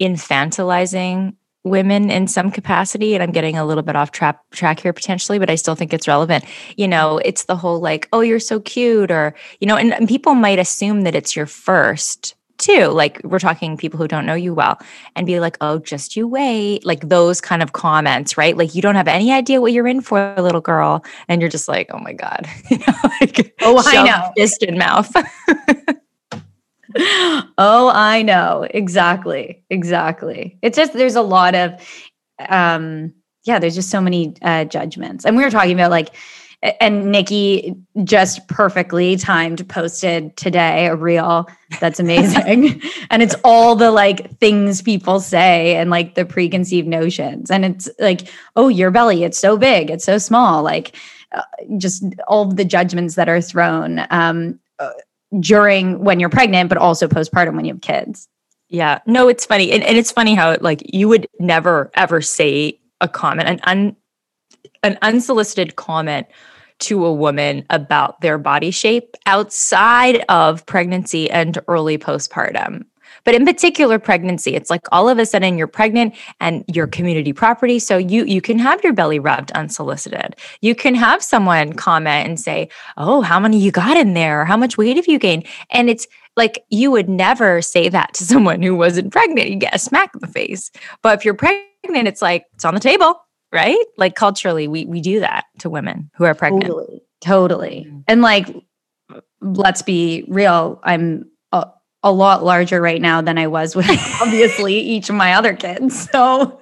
infantilizing 0.02 1.36
women 1.64 2.10
in 2.10 2.26
some 2.26 2.50
capacity 2.50 3.14
and 3.14 3.22
i'm 3.22 3.34
getting 3.34 3.58
a 3.58 3.66
little 3.66 3.84
bit 3.84 3.94
off 3.94 4.12
track 4.12 4.40
track 4.52 4.80
here 4.80 4.94
potentially 4.94 5.38
but 5.38 5.50
i 5.50 5.56
still 5.56 5.76
think 5.76 5.94
it's 5.94 6.08
relevant 6.08 6.46
you 6.78 6.88
know 6.88 7.18
it's 7.26 7.44
the 7.44 7.56
whole 7.56 7.82
like 7.82 8.08
oh 8.14 8.22
you're 8.22 8.40
so 8.40 8.62
cute 8.62 9.12
or 9.12 9.36
you 9.60 9.68
know 9.68 9.76
and, 9.76 9.94
and 9.94 10.08
people 10.08 10.36
might 10.36 10.58
assume 10.58 11.02
that 11.02 11.16
it's 11.16 11.36
your 11.36 11.46
first 11.46 12.34
too 12.60 12.88
like 12.88 13.20
we're 13.24 13.40
talking 13.40 13.76
people 13.78 13.98
who 13.98 14.08
don't 14.08 14.26
know 14.26 14.36
you 14.36 14.54
well 14.54 14.78
and 15.16 15.26
be 15.26 15.40
like 15.40 15.58
oh 15.62 15.80
just 15.80 16.16
you 16.16 16.28
wait 16.28 16.86
like 16.86 17.08
those 17.10 17.42
kind 17.42 17.64
of 17.64 17.74
comments 17.74 18.38
right 18.38 18.58
like 18.58 18.76
you 18.76 18.82
don't 18.82 18.96
have 18.96 19.08
any 19.08 19.32
idea 19.32 19.60
what 19.62 19.74
you're 19.74 19.88
in 19.88 20.02
for 20.02 20.36
little 20.38 20.62
girl 20.62 21.04
and 21.28 21.42
you're 21.42 21.50
just 21.50 21.68
like 21.68 21.90
oh 21.92 22.00
my 22.00 22.14
god 22.14 22.48
you 22.70 22.78
know 22.78 22.94
like 23.22 23.56
oh 23.62 23.82
i 23.86 24.04
know 24.04 24.32
fist 24.36 24.62
in 24.64 24.78
mouth 24.78 25.12
oh, 27.58 27.92
I 27.94 28.24
know. 28.24 28.68
Exactly. 28.70 29.64
Exactly. 29.70 30.58
It's 30.62 30.76
just 30.76 30.94
there's 30.94 31.16
a 31.16 31.22
lot 31.22 31.56
of 31.56 31.74
um 32.48 33.14
yeah, 33.46 33.60
there's 33.60 33.76
just 33.76 33.90
so 33.90 34.02
many 34.02 34.34
uh 34.42 34.66
judgments. 34.66 35.26
And 35.26 35.38
we 35.38 35.44
were 35.44 35.52
talking 35.52 35.74
about 35.74 35.92
like 35.92 36.16
and 36.62 37.12
Nikki 37.12 37.76
just 38.04 38.48
perfectly 38.48 39.16
timed 39.16 39.68
posted 39.70 40.36
today 40.36 40.88
a 40.88 40.96
reel 40.96 41.48
that's 41.80 42.00
amazing. 42.00 42.82
and 43.10 43.22
it's 43.22 43.36
all 43.44 43.76
the 43.76 43.92
like 43.92 44.38
things 44.40 44.82
people 44.82 45.20
say 45.20 45.76
and 45.76 45.90
like 45.90 46.16
the 46.16 46.26
preconceived 46.26 46.88
notions. 46.88 47.50
And 47.50 47.64
it's 47.64 47.90
like, 48.00 48.28
oh, 48.56 48.68
your 48.68 48.92
belly, 48.92 49.24
it's 49.24 49.40
so 49.40 49.58
big, 49.58 49.90
it's 49.90 50.06
so 50.06 50.18
small. 50.18 50.62
Like 50.64 50.96
uh, 51.32 51.44
just 51.78 52.04
all 52.28 52.46
the 52.46 52.66
judgments 52.66 53.16
that 53.16 53.30
are 53.30 53.42
thrown. 53.42 54.06
Um, 54.10 54.60
uh, 54.80 54.92
during 55.40 56.04
when 56.04 56.20
you're 56.20 56.30
pregnant, 56.30 56.70
but 56.70 56.78
also 56.80 57.08
postpartum 57.08 57.56
when 57.56 57.64
you 57.64 57.74
have 57.74 57.82
kids. 57.82 58.28
Yeah. 58.70 59.00
No, 59.06 59.28
it's 59.28 59.46
funny. 59.46 59.72
And, 59.72 59.84
and 59.84 59.98
it's 59.98 60.12
funny 60.12 60.34
how 60.34 60.58
like 60.62 60.82
you 60.94 61.08
would 61.08 61.28
never 61.40 61.92
ever 61.94 62.22
say 62.22 62.80
a 63.02 63.08
comment, 63.08 63.48
an 63.48 63.60
un 63.64 63.96
an 64.84 64.98
unsolicited 65.02 65.76
comment 65.76 66.28
to 66.80 67.06
a 67.06 67.14
woman 67.14 67.66
about 67.70 68.22
their 68.22 68.38
body 68.38 68.72
shape 68.72 69.16
outside 69.26 70.24
of 70.30 70.66
pregnancy 70.66 71.30
and 71.30 71.58
early 71.68 71.98
postpartum. 71.98 72.86
But 73.24 73.36
in 73.36 73.46
particular, 73.46 74.00
pregnancy, 74.00 74.56
it's 74.56 74.70
like 74.70 74.82
all 74.92 75.10
of 75.10 75.20
a 75.20 75.26
sudden 75.26 75.58
you're 75.58 75.68
pregnant 75.68 76.16
and 76.40 76.64
you're 76.68 76.88
community 76.88 77.34
property. 77.34 77.80
So 77.80 77.98
you 77.98 78.24
you 78.26 78.42
can 78.42 78.60
have 78.60 78.84
your 78.84 78.94
belly 78.94 79.20
rubbed 79.20 79.52
unsolicited. 79.52 80.36
You 80.62 80.76
can 80.76 80.96
have 80.96 81.22
someone 81.24 81.74
comment 81.74 82.28
and 82.28 82.40
say, 82.40 82.70
"Oh, 82.98 83.22
how 83.22 83.40
many 83.40 83.58
you 83.58 83.72
got 83.72 83.98
in 83.98 84.14
there? 84.14 84.46
How 84.46 84.58
much 84.58 84.78
weight 84.78 84.96
have 84.96 85.08
you 85.08 85.20
gained?" 85.20 85.46
And 85.70 85.90
it's 85.90 86.08
like 86.38 86.64
you 86.70 86.92
would 86.92 87.10
never 87.10 87.62
say 87.62 87.90
that 87.90 88.14
to 88.16 88.24
someone 88.32 88.62
who 88.62 88.76
wasn't 88.76 89.12
pregnant. 89.12 89.50
You 89.50 89.58
get 89.58 89.76
a 89.76 89.80
smack 89.80 90.12
in 90.14 90.22
the 90.22 90.28
face. 90.28 90.72
But 91.02 91.18
if 91.18 91.26
you're 91.26 91.34
pregnant, 91.34 92.08
it's 92.08 92.22
like 92.22 92.46
it's 92.54 92.66
on 92.66 92.74
the 92.74 92.80
table, 92.80 93.22
right? 93.52 93.84
Like 93.98 94.16
culturally, 94.16 94.68
we 94.68 94.86
we 94.86 95.02
do 95.02 95.20
that 95.22 95.46
to 95.60 95.70
women 95.70 96.12
who 96.16 96.26
are 96.26 96.36
pregnant. 96.36 96.66
Totally. 96.66 97.02
Totally. 97.22 97.86
Mm-hmm. 97.88 98.00
And 98.08 98.22
like 98.22 98.56
let's 99.42 99.82
be 99.82 100.26
real, 100.28 100.80
I'm 100.84 101.30
a 102.04 102.12
lot 102.12 102.44
larger 102.44 102.82
right 102.82 103.02
now 103.02 103.22
than 103.22 103.38
I 103.38 103.48
was 103.48 103.76
with 103.76 103.90
obviously 104.22 104.80
each 104.80 105.10
of 105.10 105.16
my 105.16 105.34
other 105.34 105.56
kids. 105.56 106.10
So 106.20 106.62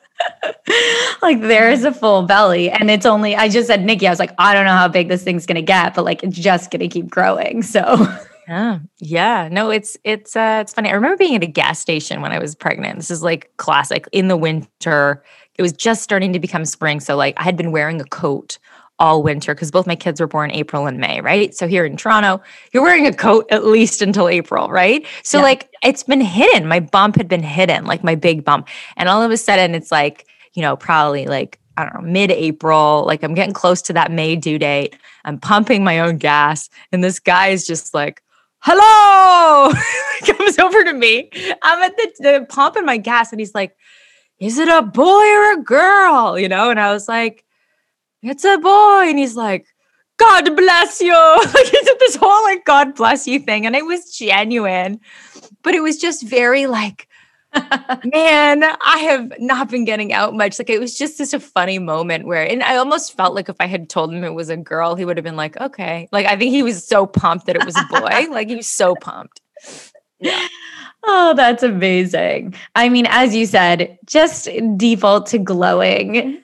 like 1.22 1.42
there 1.42 1.70
is 1.70 1.84
a 1.84 1.94
full 1.94 2.24
belly 2.24 2.72
and 2.72 2.90
it's 2.90 3.06
only 3.06 3.36
I 3.36 3.50
just 3.50 3.68
said 3.68 3.86
Nikki 3.86 4.08
I 4.08 4.10
was 4.10 4.18
like 4.18 4.34
I 4.40 4.56
don't 4.56 4.66
know 4.66 4.76
how 4.76 4.88
big 4.88 5.10
this 5.10 5.24
thing's 5.24 5.46
going 5.46 5.58
to 5.58 5.62
get 5.62 5.94
but 5.94 6.06
like 6.06 6.24
it's 6.24 6.36
just 6.36 6.72
going 6.72 6.80
to 6.80 6.88
keep 6.88 7.08
growing. 7.08 7.62
So 7.62 8.08
yeah. 8.48 8.80
Yeah. 9.00 9.48
No, 9.52 9.70
it's 9.70 9.96
it's 10.04 10.36
uh 10.36 10.60
it's 10.62 10.74
funny. 10.74 10.90
I 10.90 10.94
remember 10.94 11.18
being 11.18 11.36
at 11.36 11.44
a 11.44 11.48
gas 11.48 11.80
station 11.80 12.22
when 12.22 12.32
I 12.32 12.40
was 12.40 12.56
pregnant. 12.56 12.98
This 12.98 13.12
is 13.12 13.22
like 13.22 13.52
classic 13.58 14.08
in 14.12 14.28
the 14.28 14.38
winter. 14.38 15.24
It 15.58 15.62
was 15.62 15.74
just 15.74 16.04
starting 16.04 16.34
to 16.34 16.40
become 16.40 16.66
spring, 16.66 17.00
so 17.00 17.16
like 17.16 17.36
I 17.38 17.44
had 17.44 17.58
been 17.58 17.72
wearing 17.72 18.00
a 18.02 18.06
coat 18.06 18.58
all 19.00 19.22
winter 19.22 19.54
because 19.54 19.72
both 19.72 19.86
my 19.86 19.96
kids 19.96 20.20
were 20.20 20.28
born 20.28 20.52
April 20.52 20.88
and 20.88 20.98
May, 20.98 21.22
right? 21.22 21.54
So 21.54 21.68
here 21.68 21.86
in 21.86 21.98
Toronto, 21.98 22.42
you're 22.72 22.84
wearing 22.84 23.06
a 23.06 23.14
coat 23.14 23.46
at 23.52 23.66
least 23.66 24.02
until 24.02 24.28
April, 24.28 24.70
right? 24.70 25.06
So 25.24 25.38
yeah. 25.38 25.44
like 25.44 25.70
it's 25.84 26.04
been 26.04 26.22
hidden. 26.22 26.68
My 26.68 26.80
bump 26.80 27.16
had 27.16 27.28
been 27.28 27.44
hidden, 27.44 27.86
like 27.86 28.04
my 28.04 28.16
big 28.16 28.44
bump. 28.44 28.68
And 28.96 29.08
all 29.08 29.22
of 29.22 29.32
a 29.32 29.38
sudden 29.38 29.76
it's 29.76 29.92
like, 29.92 30.26
you 30.54 30.62
know, 30.62 30.76
probably 30.76 31.26
like 31.26 31.60
I 31.80 31.84
don't 31.84 31.94
know, 31.94 32.10
mid-April, 32.10 33.04
like 33.06 33.22
I'm 33.22 33.36
getting 33.36 33.54
close 33.54 33.84
to 33.84 33.94
that 33.94 34.12
May 34.12 34.36
due 34.36 34.58
date. 34.58 34.96
I'm 35.26 35.40
pumping 35.40 35.84
my 35.84 36.00
own 36.00 36.18
gas 36.18 36.70
and 36.92 37.04
this 37.04 37.20
guy 37.20 37.50
is 37.50 37.68
just 37.68 37.94
like 37.94 38.24
hello 38.62 39.72
comes 40.26 40.58
over 40.58 40.84
to 40.84 40.92
me 40.92 41.30
i'm 41.62 41.84
at 41.84 41.96
the, 41.96 42.12
the 42.20 42.46
pump 42.50 42.76
in 42.76 42.86
my 42.86 42.98
gas 42.98 43.32
and 43.32 43.40
he's 43.40 43.54
like 43.54 43.78
is 44.40 44.58
it 44.58 44.70
a 44.70 44.82
boy 44.82 45.04
or 45.26 45.54
a 45.54 45.64
girl 45.64 46.38
you 46.38 46.50
know 46.50 46.70
and 46.70 46.80
i 46.80 46.92
was 46.92 47.08
like 47.08 47.44
it's 48.22 48.44
a 48.44 48.58
boy. 48.58 49.06
And 49.08 49.20
he's 49.20 49.36
like, 49.36 49.66
God 50.18 50.56
bless 50.56 51.02
you. 51.02 51.14
like 51.54 51.66
he 51.66 51.80
did 51.84 52.00
this 52.00 52.16
whole 52.16 52.44
like 52.44 52.66
God 52.66 52.96
bless 52.96 53.28
you 53.28 53.40
thing. 53.40 53.66
And 53.66 53.76
it 53.76 53.86
was 53.86 54.16
genuine. 54.16 55.00
But 55.64 55.76
it 55.76 55.82
was 55.82 55.98
just 55.98 56.24
very 56.24 56.68
like, 56.68 57.08
man, 57.54 58.64
I 58.64 58.98
have 59.00 59.32
not 59.40 59.70
been 59.70 59.86
getting 59.86 60.14
out 60.14 60.34
much. 60.34 60.60
Like 60.60 60.70
it 60.70 60.80
was 60.80 60.98
just 60.98 61.18
such 61.18 61.34
a 61.34 61.40
funny 61.40 61.80
moment 61.80 62.26
where, 62.26 62.44
and 62.44 62.64
I 62.64 62.78
almost 62.78 63.16
felt 63.16 63.36
like 63.36 63.50
if 63.50 63.56
I 63.60 63.68
had 63.68 63.90
told 63.90 64.14
him 64.14 64.24
it 64.24 64.34
was 64.34 64.50
a 64.50 64.58
girl, 64.58 64.96
he 64.96 65.06
would 65.06 65.18
have 65.18 65.24
been 65.24 65.36
like, 65.36 65.60
okay. 65.60 66.10
Like 66.12 66.26
I 66.26 66.36
think 66.36 66.52
he 66.52 66.64
was 66.64 66.86
so 66.86 67.06
pumped 67.06 67.46
that 67.46 67.56
it 67.56 67.66
was 67.66 67.76
a 67.76 67.86
boy. 67.90 68.28
like 68.32 68.50
he 68.50 68.56
was 68.56 68.68
so 68.68 68.96
pumped. 68.96 69.42
Yeah. 70.20 70.48
Oh, 71.04 71.34
that's 71.36 71.64
amazing. 71.64 72.56
I 72.76 72.90
mean, 72.90 73.06
as 73.10 73.36
you 73.36 73.46
said, 73.46 73.98
just 74.06 74.50
default 74.78 75.28
to 75.28 75.38
glowing. 75.38 76.42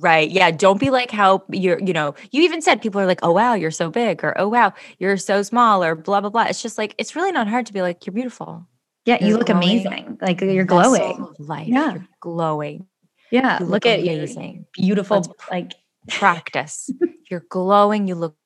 Right. 0.00 0.30
Yeah. 0.30 0.52
Don't 0.52 0.78
be 0.78 0.90
like 0.90 1.10
how 1.10 1.42
you're, 1.50 1.80
you 1.80 1.92
know, 1.92 2.14
you 2.30 2.42
even 2.42 2.62
said 2.62 2.80
people 2.80 3.00
are 3.00 3.06
like, 3.06 3.18
oh, 3.22 3.32
wow, 3.32 3.54
you're 3.54 3.72
so 3.72 3.90
big, 3.90 4.22
or 4.22 4.38
oh, 4.38 4.46
wow, 4.46 4.72
you're 4.98 5.16
so 5.16 5.42
small, 5.42 5.82
or 5.82 5.96
blah, 5.96 6.20
blah, 6.20 6.30
blah. 6.30 6.44
It's 6.44 6.62
just 6.62 6.78
like, 6.78 6.94
it's 6.98 7.16
really 7.16 7.32
not 7.32 7.48
hard 7.48 7.66
to 7.66 7.72
be 7.72 7.82
like, 7.82 8.06
you're 8.06 8.14
beautiful. 8.14 8.64
Yeah. 9.06 9.18
You're 9.20 9.28
you 9.30 9.36
look 9.38 9.46
glowing. 9.48 9.86
amazing. 9.86 10.18
Like 10.20 10.40
you're 10.40 10.64
glowing. 10.64 11.26
Life. 11.38 11.66
Yeah. 11.66 11.94
You're 11.94 12.08
glowing. 12.20 12.86
Yeah. 13.32 13.58
You 13.58 13.64
look, 13.64 13.84
look 13.84 13.86
at 13.86 14.00
amazing. 14.00 14.66
Beautiful. 14.74 15.16
Let's 15.16 15.50
like 15.50 15.74
practice. 16.08 16.90
you're 17.30 17.44
glowing. 17.48 18.06
You 18.06 18.14
look 18.14 18.36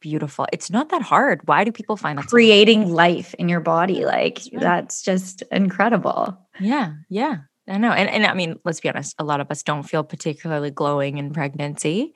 beautiful. 0.00 0.46
It's 0.52 0.70
not 0.70 0.90
that 0.90 1.02
hard. 1.02 1.40
Why 1.46 1.64
do 1.64 1.72
people 1.72 1.96
find 1.96 2.18
that 2.18 2.26
creating 2.26 2.86
so 2.88 2.94
life 2.94 3.34
in 3.34 3.48
your 3.48 3.60
body? 3.60 4.04
Like 4.04 4.40
that's 4.52 5.02
just 5.02 5.42
incredible. 5.50 6.38
Yeah. 6.60 6.94
Yeah. 7.08 7.38
I 7.68 7.78
know. 7.78 7.92
And, 7.92 8.10
and 8.10 8.26
I 8.26 8.34
mean, 8.34 8.58
let's 8.64 8.80
be 8.80 8.88
honest, 8.88 9.14
a 9.18 9.24
lot 9.24 9.40
of 9.40 9.50
us 9.50 9.62
don't 9.62 9.84
feel 9.84 10.02
particularly 10.02 10.70
glowing 10.70 11.18
in 11.18 11.32
pregnancy. 11.32 12.14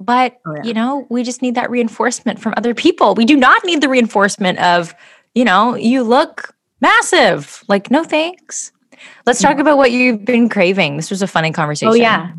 But, 0.00 0.38
oh, 0.46 0.56
yeah. 0.56 0.62
you 0.64 0.74
know, 0.74 1.06
we 1.10 1.22
just 1.22 1.42
need 1.42 1.54
that 1.54 1.70
reinforcement 1.70 2.40
from 2.40 2.54
other 2.56 2.74
people. 2.74 3.14
We 3.14 3.24
do 3.24 3.36
not 3.36 3.64
need 3.64 3.82
the 3.82 3.88
reinforcement 3.88 4.58
of, 4.58 4.94
you 5.34 5.44
know, 5.44 5.74
you 5.74 6.02
look 6.02 6.54
massive. 6.80 7.62
Like, 7.68 7.90
no 7.90 8.02
thanks. 8.02 8.72
Let's 9.26 9.40
talk 9.40 9.56
mm. 9.56 9.60
about 9.60 9.76
what 9.76 9.92
you've 9.92 10.24
been 10.24 10.48
craving. 10.48 10.96
This 10.96 11.10
was 11.10 11.22
a 11.22 11.26
funny 11.26 11.52
conversation. 11.52 11.92
Oh 11.92 11.94
yeah. 11.94 12.32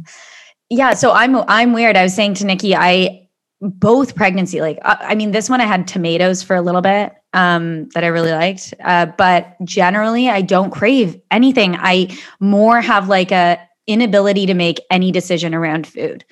Yeah, 0.69 0.93
so 0.93 1.11
I'm 1.11 1.35
I'm 1.47 1.73
weird. 1.73 1.97
I 1.97 2.03
was 2.03 2.15
saying 2.15 2.35
to 2.35 2.45
Nikki, 2.45 2.75
I 2.75 3.20
both 3.61 4.15
pregnancy 4.15 4.59
like 4.59 4.79
I, 4.83 4.97
I 5.09 5.15
mean 5.15 5.31
this 5.31 5.49
one 5.49 5.61
I 5.61 5.65
had 5.65 5.87
tomatoes 5.87 6.41
for 6.41 6.55
a 6.55 6.61
little 6.61 6.81
bit 6.81 7.13
um, 7.33 7.87
that 7.89 8.03
I 8.03 8.07
really 8.07 8.31
liked. 8.31 8.73
Uh, 8.83 9.05
but 9.05 9.55
generally, 9.63 10.29
I 10.29 10.41
don't 10.41 10.71
crave 10.71 11.19
anything. 11.29 11.75
I 11.75 12.17
more 12.39 12.81
have 12.81 13.07
like 13.07 13.31
a 13.31 13.59
inability 13.87 14.45
to 14.45 14.53
make 14.53 14.79
any 14.89 15.11
decision 15.11 15.53
around 15.53 15.87
food. 15.87 16.23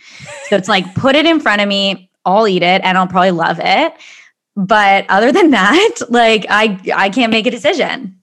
So 0.47 0.55
it's 0.55 0.69
like 0.69 0.95
put 0.95 1.15
it 1.15 1.25
in 1.25 1.39
front 1.39 1.61
of 1.61 1.67
me, 1.67 2.09
I'll 2.25 2.47
eat 2.47 2.63
it, 2.63 2.81
and 2.83 2.97
I'll 2.97 3.07
probably 3.07 3.31
love 3.31 3.59
it. 3.61 3.93
But 4.55 5.05
other 5.09 5.31
than 5.31 5.51
that, 5.51 5.95
like 6.09 6.45
I 6.49 6.79
I 6.93 7.09
can't 7.09 7.31
make 7.31 7.47
a 7.47 7.51
decision. 7.51 8.18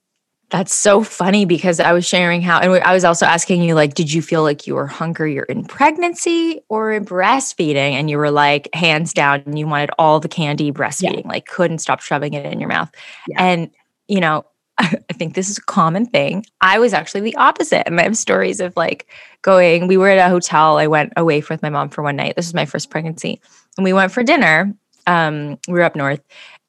That's 0.50 0.72
so 0.72 1.02
funny 1.02 1.44
because 1.44 1.80
I 1.80 1.92
was 1.92 2.06
sharing 2.06 2.40
how, 2.40 2.60
and 2.60 2.72
I 2.84 2.94
was 2.94 3.04
also 3.04 3.26
asking 3.26 3.62
you, 3.62 3.74
like, 3.74 3.94
did 3.94 4.12
you 4.12 4.22
feel 4.22 4.42
like 4.42 4.66
you 4.66 4.76
were 4.76 4.86
hungrier 4.86 5.42
in 5.42 5.64
pregnancy 5.64 6.60
or 6.68 6.92
in 6.92 7.04
breastfeeding? 7.04 7.92
And 7.92 8.08
you 8.08 8.16
were 8.16 8.30
like, 8.30 8.72
hands 8.72 9.12
down, 9.12 9.56
you 9.56 9.66
wanted 9.66 9.90
all 9.98 10.20
the 10.20 10.28
candy 10.28 10.70
breastfeeding, 10.70 11.24
yeah. 11.24 11.28
like, 11.28 11.46
couldn't 11.46 11.78
stop 11.78 12.00
shoving 12.00 12.34
it 12.34 12.46
in 12.46 12.60
your 12.60 12.68
mouth. 12.68 12.90
Yeah. 13.26 13.42
And, 13.42 13.70
you 14.06 14.20
know, 14.20 14.44
I 14.78 15.12
think 15.14 15.34
this 15.34 15.48
is 15.48 15.58
a 15.58 15.62
common 15.62 16.06
thing. 16.06 16.46
I 16.60 16.78
was 16.78 16.92
actually 16.92 17.22
the 17.22 17.36
opposite. 17.36 17.86
And 17.86 17.98
I 17.98 18.04
have 18.04 18.16
stories 18.16 18.60
of 18.60 18.76
like 18.76 19.08
going, 19.42 19.88
we 19.88 19.96
were 19.96 20.10
at 20.10 20.24
a 20.24 20.30
hotel. 20.30 20.78
I 20.78 20.86
went 20.86 21.12
away 21.16 21.42
with 21.48 21.62
my 21.62 21.70
mom 21.70 21.88
for 21.88 22.02
one 22.02 22.16
night. 22.16 22.36
This 22.36 22.46
was 22.46 22.54
my 22.54 22.66
first 22.66 22.90
pregnancy. 22.90 23.40
And 23.76 23.84
we 23.84 23.92
went 23.92 24.12
for 24.12 24.22
dinner. 24.22 24.72
Um, 25.06 25.58
we 25.66 25.74
were 25.74 25.82
up 25.82 25.96
north. 25.96 26.20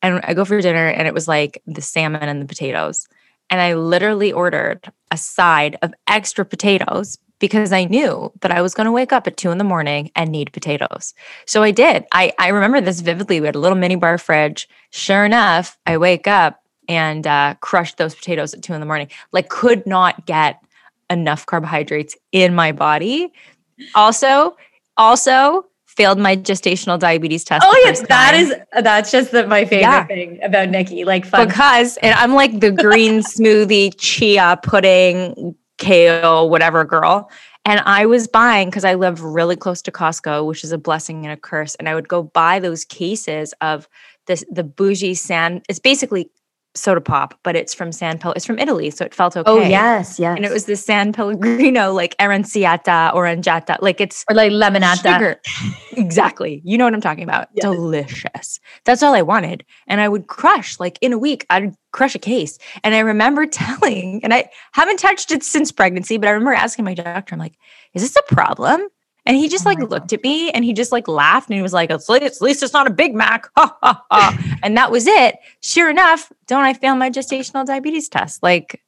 And 0.02 0.22
I 0.24 0.34
go 0.34 0.46
for 0.46 0.62
dinner 0.62 0.88
and 0.88 1.08
it 1.08 1.14
was 1.14 1.28
like 1.28 1.62
the 1.66 1.82
salmon 1.82 2.24
and 2.24 2.42
the 2.42 2.46
potatoes. 2.46 3.08
And 3.50 3.62
I 3.62 3.74
literally 3.74 4.32
ordered 4.32 4.92
a 5.12 5.18
side 5.18 5.78
of 5.82 5.94
extra 6.08 6.46
potatoes 6.46 7.18
because 7.40 7.72
I 7.72 7.86
knew 7.86 8.32
that 8.42 8.52
I 8.52 8.62
was 8.62 8.74
going 8.74 8.86
to 8.86 8.92
wake 8.92 9.14
up 9.14 9.28
at 9.28 9.38
two 9.38 9.52
in 9.52 9.58
the 9.58 9.64
morning 9.64 10.12
and 10.16 10.32
need 10.32 10.52
potatoes. 10.52 11.14
So 11.46 11.64
I 11.64 11.72
did. 11.72 12.06
I, 12.12 12.34
I 12.40 12.48
remember 12.50 12.82
this 12.82 13.02
vividly. 13.02 13.40
We 13.40 13.46
had 13.46 13.56
a 13.56 13.60
little 13.60 13.78
mini 13.78 13.96
bar 13.96 14.18
fridge. 14.18 14.68
Sure 14.90 15.24
enough, 15.24 15.78
I 15.86 15.98
wake 15.98 16.28
up 16.28 16.64
and 16.90 17.28
uh, 17.28 17.56
crushed 17.60 17.98
those 17.98 18.16
potatoes 18.16 18.54
at 18.54 18.64
two 18.64 18.74
in 18.74 18.80
the 18.80 18.86
morning. 18.86 19.10
Like, 19.32 19.50
could 19.50 19.86
not 19.86 20.26
get 20.26 20.60
enough 21.10 21.46
carbohydrates 21.46 22.16
in 22.32 22.56
my 22.56 22.72
body. 22.72 23.32
Also, 23.94 24.58
also 24.98 25.67
failed 25.98 26.20
my 26.20 26.38
gestational 26.38 27.00
diabetes 27.00 27.44
test. 27.44 27.66
Oh 27.68 27.82
yes, 27.84 28.02
that 28.08 28.36
is 28.36 28.54
that's 28.82 29.12
just 29.12 29.32
the, 29.32 29.48
my 29.48 29.66
favorite 29.66 29.82
yeah. 29.82 30.06
thing 30.06 30.40
about 30.44 30.70
Nikki. 30.70 31.04
Like 31.04 31.26
fun. 31.26 31.48
because 31.48 31.98
and 31.98 32.14
I'm 32.14 32.34
like 32.34 32.60
the 32.60 32.72
green 32.72 33.20
smoothie, 33.34 33.94
chia 33.98 34.60
pudding, 34.62 35.56
kale, 35.78 36.50
whatever 36.50 36.86
girl. 36.86 37.30
And 37.66 37.82
I 37.82 38.06
was 38.06 38.28
buying 38.28 38.70
because 38.70 38.86
I 38.86 38.94
live 38.94 39.22
really 39.22 39.58
close 39.58 39.82
to 39.82 39.92
Costco, 39.92 40.46
which 40.46 40.64
is 40.64 40.72
a 40.72 40.78
blessing 40.78 41.26
and 41.26 41.34
a 41.34 41.38
curse. 41.38 41.76
And 41.76 41.90
I 41.90 41.96
would 41.96 42.08
go 42.08 42.24
buy 42.24 42.60
those 42.60 42.86
cases 42.86 43.54
of 43.60 43.90
this 44.28 44.46
the 44.50 44.64
bougie 44.64 45.16
sand. 45.16 45.66
It's 45.68 45.80
basically 45.80 46.30
soda 46.78 47.02
pop, 47.02 47.38
but 47.44 47.56
it's 47.56 47.74
from 47.74 47.92
San 47.92 48.18
Pel. 48.18 48.34
It's 48.34 48.46
from 48.46 48.60
Italy, 48.60 48.90
so 48.90 49.06
it 49.06 49.14
felt 49.14 49.36
oh, 49.36 49.42
okay. 49.42 49.52
Oh 49.52 49.60
yes, 49.68 50.20
yes. 50.20 50.36
And 50.36 50.46
it 50.46 50.52
was 50.52 50.66
the 50.66 50.76
San 50.76 51.14
Pellegrino, 51.14 51.94
like 51.94 52.16
aranciata, 52.18 53.14
orangiata, 53.14 53.78
like 53.82 54.00
it's 54.00 54.24
or 54.30 54.36
like 54.36 54.52
lemonata. 54.52 55.14
Sugar. 55.14 55.42
exactly. 55.92 56.62
You 56.64 56.78
know 56.78 56.86
what 56.86 56.94
I'm 56.94 57.02
talking 57.02 57.24
about. 57.24 57.48
Yes. 57.54 57.64
Delicious. 57.64 58.60
That's 58.86 59.04
all 59.04 59.14
I 59.14 59.22
wanted, 59.22 59.66
and 59.88 60.02
I 60.02 60.10
would 60.10 60.28
crush 60.28 60.80
like 60.80 60.98
in 61.02 61.14
a 61.14 61.18
week. 61.18 61.46
I'd 61.50 61.74
crush 61.92 62.16
a 62.16 62.20
case, 62.20 62.58
and 62.84 62.96
I 62.96 63.00
remember 63.00 63.46
telling, 63.52 64.22
and 64.24 64.34
I 64.34 64.50
haven't 64.74 65.00
touched 65.00 65.32
it 65.32 65.44
since 65.44 65.72
pregnancy, 65.72 66.18
but 66.18 66.28
I 66.28 66.32
remember 66.32 66.54
asking 66.54 66.86
my 66.86 66.94
doctor, 66.94 67.36
I'm 67.36 67.40
like, 67.40 67.58
"Is 67.94 68.02
this 68.02 68.16
a 68.16 68.34
problem?" 68.34 68.88
And 69.28 69.36
he 69.36 69.50
just 69.50 69.66
oh 69.66 69.70
like 69.70 69.80
looked 69.80 70.10
God. 70.10 70.14
at 70.14 70.24
me 70.24 70.50
and 70.52 70.64
he 70.64 70.74
just 70.74 70.92
like 70.92 71.08
laughed 71.08 71.50
and 71.50 71.56
he 71.58 71.62
was 71.62 71.74
like, 71.74 71.92
at 71.92 72.08
least, 72.10 72.38
at 72.38 72.42
least 72.42 72.64
it's 72.64 72.74
not 72.74 72.88
a 72.88 72.90
Big 72.90 73.14
Mac. 73.14 73.48
Ha, 73.58 73.78
ha, 73.82 74.06
ha. 74.10 74.58
and 74.64 74.78
that 74.78 74.92
was 74.92 75.06
it. 75.06 75.36
Sure 75.62 75.90
enough, 75.90 76.32
don't 76.48 76.64
I 76.64 76.74
fail 76.74 76.96
my 76.96 77.10
gestational 77.10 77.66
diabetes 77.66 78.08
test 78.08 78.42
like, 78.42 78.82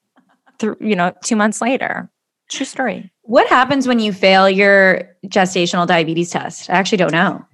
th- 0.59 0.75
you 0.79 0.95
know, 0.95 1.13
two 1.23 1.35
months 1.35 1.61
later? 1.61 2.09
True 2.49 2.65
story. 2.65 3.11
What 3.23 3.47
happens 3.47 3.87
when 3.87 3.99
you 3.99 4.13
fail 4.13 4.49
your 4.49 5.15
gestational 5.25 5.85
diabetes 5.85 6.29
test? 6.31 6.69
I 6.69 6.73
actually 6.73 6.97
don't 6.99 7.11
know. 7.11 7.45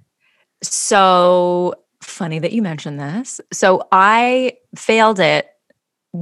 So 0.62 1.74
funny 2.02 2.40
that 2.40 2.54
you 2.54 2.62
mentioned 2.62 3.00
this. 3.00 3.42
So 3.52 3.88
I 3.92 4.58
failed 4.76 5.20
it 5.20 5.48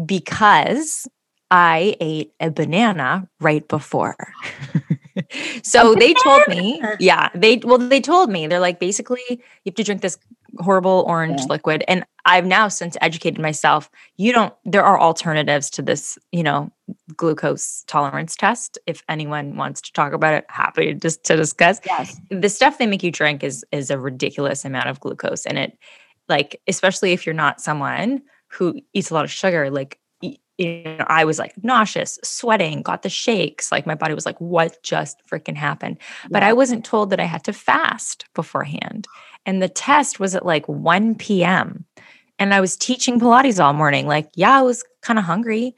because 0.05 1.08
I 1.54 1.96
ate 2.00 2.34
a 2.40 2.50
banana 2.50 3.30
right 3.40 3.66
before. 3.68 4.18
so 5.64 5.94
they 5.94 6.16
told 6.16 6.42
me, 6.48 6.82
yeah, 7.00 7.30
they 7.36 7.58
well, 7.58 7.78
they 7.78 8.02
told 8.02 8.32
me 8.32 8.48
they're 8.48 8.60
like 8.60 8.80
basically 8.80 9.22
you 9.30 9.40
have 9.68 9.76
to 9.76 9.84
drink 9.84 10.02
this 10.02 10.18
horrible 10.58 11.06
orange 11.08 11.42
yeah. 11.42 11.48
liquid. 11.50 11.84
And 11.88 12.06
I've 12.26 12.48
now 12.48 12.70
since 12.70 12.98
educated 13.02 13.40
myself, 13.40 13.92
you 14.18 14.34
don't 14.34 14.52
there 14.66 14.84
are 14.84 15.00
alternatives 15.00 15.70
to 15.72 15.84
this, 15.84 16.18
you 16.32 16.42
know, 16.42 16.72
glucose 17.16 17.84
tolerance 17.86 18.36
test. 18.36 18.80
If 18.88 19.04
anyone 19.08 19.56
wants 19.56 19.80
to 19.82 19.94
talk 19.94 20.14
about 20.14 20.34
it, 20.34 20.46
happy 20.50 20.88
to 20.88 20.96
just 20.96 21.24
to 21.26 21.36
discuss. 21.36 21.80
Yes. 21.86 22.20
The 22.32 22.50
stuff 22.50 22.80
they 22.80 22.88
make 22.88 23.04
you 23.04 23.12
drink 23.12 23.44
is 23.44 23.64
is 23.72 23.92
a 23.92 24.00
ridiculous 24.00 24.66
amount 24.66 24.88
of 24.88 25.00
glucose. 25.00 25.46
And 25.46 25.60
it 25.60 25.78
like, 26.28 26.60
especially 26.68 27.14
if 27.14 27.28
you're 27.28 27.36
not 27.36 27.62
someone 27.62 28.24
who 28.48 28.82
eats 28.94 29.12
a 29.12 29.14
lot 29.14 29.26
of 29.26 29.32
sugar, 29.32 29.70
like 29.70 30.00
you 30.63 30.84
know, 30.84 31.05
I 31.08 31.25
was 31.25 31.39
like 31.39 31.53
nauseous, 31.63 32.19
sweating, 32.23 32.82
got 32.82 33.04
the 33.04 33.10
shakes. 33.10 33.71
Like 33.71 33.86
my 33.86 33.95
body 33.95 34.13
was 34.13 34.26
like, 34.26 34.39
what 34.39 34.82
just 34.84 35.21
freaking 35.30 35.56
happened? 35.56 35.97
Yeah. 36.23 36.30
But 36.32 36.43
I 36.43 36.54
wasn't 36.54 36.86
told 36.86 37.10
that 37.10 37.19
I 37.19 37.26
had 37.26 37.43
to 37.45 37.54
fast 37.54 38.26
beforehand. 38.34 39.08
And 39.45 39.62
the 39.62 39.69
test 39.69 40.19
was 40.19 40.36
at 40.36 40.45
like 40.45 40.67
1 40.67 41.15
p.m. 41.15 41.86
And 42.39 42.54
I 42.54 42.62
was 42.62 42.76
teaching 42.76 43.19
Pilates 43.19 43.63
all 43.63 43.73
morning. 43.73 44.08
Like, 44.08 44.30
yeah, 44.36 44.58
I 44.58 44.62
was 44.62 44.84
kind 45.02 45.19
of 45.19 45.26
hungry, 45.26 45.76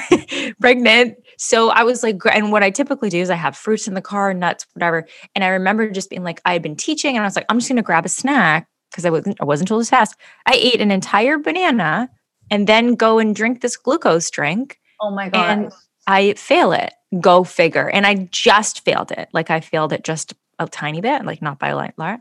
pregnant. 0.60 1.16
So 1.38 1.70
I 1.70 1.82
was 1.82 2.02
like, 2.02 2.20
and 2.32 2.52
what 2.52 2.62
I 2.62 2.70
typically 2.70 3.10
do 3.10 3.18
is 3.18 3.30
I 3.30 3.34
have 3.34 3.56
fruits 3.56 3.88
in 3.88 3.94
the 3.94 4.02
car, 4.02 4.32
nuts, 4.34 4.66
whatever. 4.74 5.06
And 5.34 5.44
I 5.44 5.48
remember 5.48 5.90
just 5.90 6.10
being 6.10 6.24
like, 6.24 6.40
I 6.44 6.52
had 6.52 6.62
been 6.62 6.76
teaching 6.76 7.16
and 7.16 7.24
I 7.24 7.26
was 7.26 7.36
like, 7.36 7.46
I'm 7.48 7.58
just 7.58 7.68
going 7.68 7.76
to 7.76 7.82
grab 7.82 8.04
a 8.04 8.08
snack 8.08 8.68
because 8.90 9.04
I 9.04 9.10
wasn't, 9.10 9.40
I 9.40 9.44
wasn't 9.44 9.68
told 9.68 9.84
to 9.84 9.88
fast. 9.88 10.16
I 10.46 10.54
ate 10.54 10.80
an 10.80 10.90
entire 10.90 11.38
banana 11.38 12.10
and 12.50 12.66
then 12.66 12.94
go 12.94 13.18
and 13.18 13.34
drink 13.34 13.60
this 13.60 13.76
glucose 13.76 14.30
drink. 14.30 14.78
Oh 15.00 15.10
my 15.10 15.28
God. 15.28 15.48
And 15.48 15.72
I 16.06 16.34
fail 16.34 16.72
it. 16.72 16.92
Go 17.20 17.44
figure. 17.44 17.88
And 17.88 18.06
I 18.06 18.28
just 18.30 18.84
failed 18.84 19.12
it. 19.12 19.28
Like 19.32 19.50
I 19.50 19.60
failed 19.60 19.92
it 19.92 20.04
just 20.04 20.34
a 20.58 20.66
tiny 20.66 21.00
bit, 21.00 21.24
like 21.24 21.40
not 21.40 21.58
by 21.58 21.68
a 21.68 21.76
lot. 21.76 22.20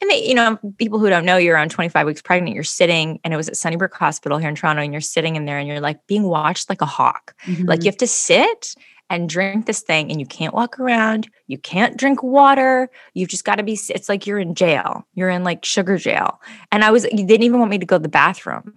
And 0.00 0.10
they, 0.10 0.26
you 0.26 0.34
know, 0.34 0.58
people 0.78 0.98
who 0.98 1.08
don't 1.08 1.24
know, 1.24 1.36
you're 1.36 1.54
around 1.54 1.70
25 1.70 2.06
weeks 2.06 2.20
pregnant, 2.20 2.54
you're 2.54 2.62
sitting, 2.62 3.20
and 3.24 3.32
it 3.32 3.36
was 3.36 3.48
at 3.48 3.56
Sunnybrook 3.56 3.94
Hospital 3.94 4.38
here 4.38 4.48
in 4.48 4.54
Toronto, 4.54 4.82
and 4.82 4.92
you're 4.92 5.00
sitting 5.00 5.36
in 5.36 5.46
there 5.46 5.58
and 5.58 5.66
you're 5.66 5.80
like 5.80 6.06
being 6.06 6.24
watched 6.24 6.68
like 6.68 6.82
a 6.82 6.86
hawk. 6.86 7.34
Mm-hmm. 7.46 7.64
Like 7.64 7.84
you 7.84 7.90
have 7.90 7.96
to 7.98 8.06
sit 8.06 8.74
and 9.10 9.28
drink 9.28 9.66
this 9.66 9.80
thing 9.80 10.10
and 10.10 10.18
you 10.18 10.26
can't 10.26 10.54
walk 10.54 10.80
around 10.80 11.28
you 11.46 11.58
can't 11.58 11.96
drink 11.96 12.22
water 12.22 12.90
you've 13.12 13.28
just 13.28 13.44
got 13.44 13.56
to 13.56 13.62
be 13.62 13.78
it's 13.90 14.08
like 14.08 14.26
you're 14.26 14.38
in 14.38 14.54
jail 14.54 15.06
you're 15.14 15.28
in 15.28 15.44
like 15.44 15.64
sugar 15.64 15.98
jail 15.98 16.40
and 16.72 16.82
i 16.84 16.90
was 16.90 17.02
they 17.02 17.10
didn't 17.10 17.42
even 17.42 17.58
want 17.58 17.70
me 17.70 17.78
to 17.78 17.86
go 17.86 17.98
to 17.98 18.02
the 18.02 18.08
bathroom 18.08 18.74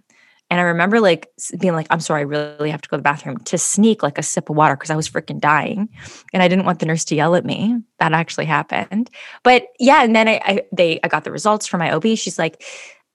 and 0.50 0.60
I 0.60 0.64
remember 0.64 1.00
like 1.00 1.30
being 1.60 1.74
like, 1.74 1.88
I'm 1.90 2.00
sorry, 2.00 2.22
I 2.22 2.24
really 2.24 2.72
have 2.72 2.82
to 2.82 2.90
go 2.90 2.98
to 2.98 3.00
the 3.00 3.04
bathroom 3.04 3.38
to 3.40 3.58
sneak 3.58 4.02
like 4.02 4.18
a 4.18 4.24
sip 4.24 4.50
of 4.50 4.56
water 4.56 4.76
because 4.76 4.90
I 4.90 4.96
was 4.96 5.10
freaking 5.10 5.40
dying. 5.40 5.90
And 6.34 6.42
I 6.42 6.48
didn't 6.48 6.66
want 6.66 6.80
the 6.80 6.86
nurse 6.86 7.04
to 7.06 7.16
yell 7.16 7.36
at 7.36 7.46
me. 7.46 7.82
That 8.00 8.14
actually 8.14 8.46
happened. 8.46 9.10
But 9.44 9.68
yeah, 9.80 10.04
and 10.04 10.16
then 10.16 10.28
I, 10.28 10.42
I 10.46 10.62
they 10.72 11.00
I 11.04 11.10
got 11.10 11.26
the 11.26 11.32
results 11.32 11.68
from 11.68 11.80
my 11.80 11.92
OB. 11.92 12.16
She's 12.16 12.40
like, 12.40 12.64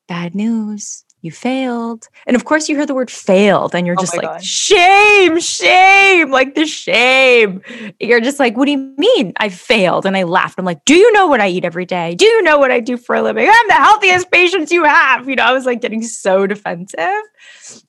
bad 0.09 0.35
news 0.35 1.05
you 1.23 1.31
failed. 1.31 2.09
And 2.27 2.35
of 2.35 2.45
course, 2.45 2.69
you 2.69 2.77
hear 2.77 2.85
the 2.85 2.95
word 2.95 3.11
failed 3.11 3.77
and 3.77 3.87
you're 3.87 3.97
oh 3.97 4.03
just 4.03 4.17
like, 4.17 4.27
God. 4.27 4.45
shame, 4.45 5.39
shame, 5.39 6.31
like 6.31 6.57
the 6.57 6.67
shame. 6.67 7.63
You're 8.01 8.21
just 8.21 8.41
like, 8.41 8.57
what 8.57 8.67
do 8.67 8.73
you 8.73 8.95
mean 8.99 9.33
I 9.37 9.49
failed? 9.49 10.05
And 10.05 10.17
I 10.17 10.25
laughed. 10.25 10.59
I'm 10.59 10.65
like, 10.65 10.85
do 10.85 10.95
you 10.95 11.13
know 11.13 11.29
what 11.29 11.41
I 11.41 11.49
eat 11.49 11.65
every 11.65 11.87
day? 11.87 12.17
Do 12.17 12.27
you 12.27 12.43
know 12.43 12.59
what 12.59 12.73
I 12.73 12.81
do 12.81 12.97
for 12.97 13.15
a 13.15 13.23
living? 13.23 13.49
I'm 13.49 13.69
the 13.69 13.75
healthiest 13.75 14.33
patients 14.33 14.73
you 14.73 14.83
have. 14.83 15.29
You 15.29 15.37
know, 15.37 15.45
I 15.45 15.53
was 15.53 15.65
like 15.65 15.81
getting 15.81 16.03
so 16.03 16.47
defensive. 16.49 17.23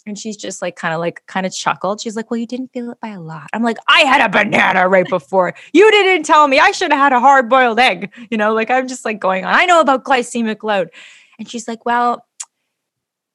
And 0.05 0.17
she's 0.17 0.37
just 0.37 0.61
like, 0.61 0.75
kind 0.75 0.93
of 0.93 0.99
like, 0.99 1.25
kind 1.25 1.47
of 1.47 1.53
chuckled. 1.53 2.01
She's 2.01 2.15
like, 2.15 2.29
well, 2.29 2.39
you 2.39 2.45
didn't 2.47 2.71
feel 2.71 2.91
it 2.91 2.99
by 3.01 3.09
a 3.09 3.19
lot. 3.19 3.49
I'm 3.53 3.63
like, 3.63 3.77
I 3.87 4.01
had 4.01 4.21
a 4.21 4.29
banana 4.29 4.87
right 4.87 5.09
before. 5.09 5.55
you 5.73 5.89
didn't 5.89 6.23
tell 6.23 6.47
me. 6.47 6.59
I 6.59 6.69
should 6.69 6.91
have 6.91 6.99
had 6.99 7.13
a 7.13 7.19
hard 7.19 7.49
boiled 7.49 7.79
egg. 7.79 8.13
You 8.29 8.37
know, 8.37 8.53
like 8.53 8.69
I'm 8.69 8.87
just 8.87 9.05
like 9.05 9.19
going 9.19 9.43
on. 9.43 9.53
I 9.55 9.65
know 9.65 9.81
about 9.81 10.03
glycemic 10.03 10.61
load. 10.61 10.91
And 11.39 11.49
she's 11.49 11.67
like, 11.67 11.85
well, 11.85 12.25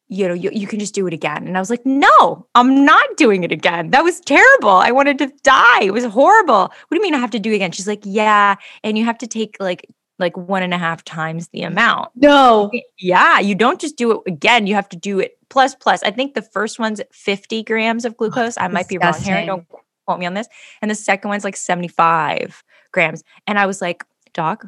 you 0.08 0.26
know, 0.26 0.34
you, 0.34 0.50
you 0.52 0.66
can 0.66 0.78
just 0.78 0.94
do 0.94 1.06
it 1.06 1.12
again. 1.12 1.46
And 1.46 1.56
I 1.56 1.60
was 1.60 1.70
like, 1.70 1.84
no, 1.84 2.46
I'm 2.54 2.84
not 2.84 3.16
doing 3.16 3.44
it 3.44 3.52
again. 3.52 3.90
That 3.90 4.04
was 4.04 4.20
terrible. 4.20 4.70
I 4.70 4.90
wanted 4.90 5.18
to 5.18 5.30
die. 5.42 5.82
It 5.82 5.92
was 5.92 6.04
horrible. 6.04 6.62
What 6.62 6.88
do 6.90 6.96
you 6.96 7.02
mean 7.02 7.14
I 7.14 7.18
have 7.18 7.30
to 7.32 7.38
do 7.38 7.52
it 7.52 7.56
again? 7.56 7.72
She's 7.72 7.86
like, 7.88 8.02
yeah. 8.04 8.56
And 8.82 8.96
you 8.96 9.04
have 9.04 9.18
to 9.18 9.26
take 9.26 9.56
like 9.60 9.86
like 10.18 10.36
one 10.36 10.62
and 10.62 10.74
a 10.74 10.78
half 10.78 11.04
times 11.04 11.48
the 11.48 11.62
amount. 11.62 12.10
No. 12.16 12.70
Yeah. 12.98 13.38
You 13.38 13.54
don't 13.54 13.80
just 13.80 13.96
do 13.96 14.12
it 14.12 14.20
again. 14.26 14.66
You 14.66 14.74
have 14.74 14.88
to 14.88 14.96
do 14.96 15.20
it 15.20 15.38
plus 15.48 15.74
plus. 15.74 16.02
I 16.02 16.10
think 16.10 16.34
the 16.34 16.42
first 16.42 16.78
one's 16.78 17.00
50 17.12 17.62
grams 17.62 18.04
of 18.04 18.16
glucose. 18.16 18.58
Oh, 18.58 18.62
I 18.62 18.68
might 18.68 18.88
be 18.88 18.98
wrong 18.98 19.14
here. 19.20 19.46
Don't 19.46 19.66
quote 20.06 20.18
me 20.18 20.26
on 20.26 20.34
this. 20.34 20.48
And 20.82 20.90
the 20.90 20.96
second 20.96 21.28
one's 21.28 21.44
like 21.44 21.56
75 21.56 22.64
grams. 22.92 23.22
And 23.46 23.58
I 23.58 23.66
was 23.66 23.80
like, 23.80 24.04
Doc, 24.34 24.66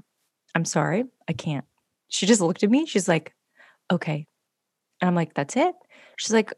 I'm 0.55 0.65
sorry. 0.65 1.05
I 1.29 1.33
can't. 1.33 1.65
She 2.09 2.27
just 2.27 2.41
looked 2.41 2.63
at 2.63 2.71
me. 2.71 2.87
She's 2.87 3.09
like, 3.09 3.35
okay, 3.91 4.27
and 5.01 5.09
I'm 5.09 5.15
like, 5.15 5.35
that's 5.35 5.57
it? 5.57 5.75
She's 6.17 6.33
like, 6.33 6.53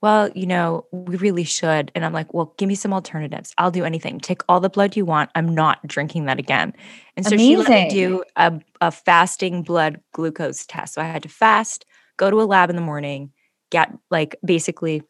well, 0.00 0.30
you 0.34 0.46
know, 0.46 0.86
we 0.92 1.16
really 1.16 1.44
should. 1.44 1.90
And 1.94 2.04
I'm 2.04 2.12
like, 2.12 2.32
well, 2.32 2.54
give 2.56 2.68
me 2.68 2.76
some 2.76 2.92
alternatives. 2.92 3.52
I'll 3.58 3.72
do 3.72 3.84
anything. 3.84 4.20
Take 4.20 4.42
all 4.48 4.60
the 4.60 4.70
blood 4.70 4.96
you 4.96 5.04
want. 5.04 5.30
I'm 5.34 5.54
not 5.54 5.84
drinking 5.86 6.26
that 6.26 6.38
again. 6.38 6.72
And 7.16 7.26
so 7.26 7.34
Amazing. 7.34 7.50
she 7.50 7.56
let 7.56 7.68
me 7.70 7.90
do 7.90 8.24
a, 8.36 8.60
a 8.80 8.90
fasting 8.92 9.62
blood 9.62 10.00
glucose 10.12 10.64
test. 10.66 10.94
So 10.94 11.02
I 11.02 11.06
had 11.06 11.24
to 11.24 11.28
fast, 11.28 11.84
go 12.16 12.30
to 12.30 12.40
a 12.40 12.44
lab 12.44 12.70
in 12.70 12.76
the 12.76 12.82
morning, 12.82 13.32
get 13.70 13.92
like 14.10 14.36
basically 14.44 15.02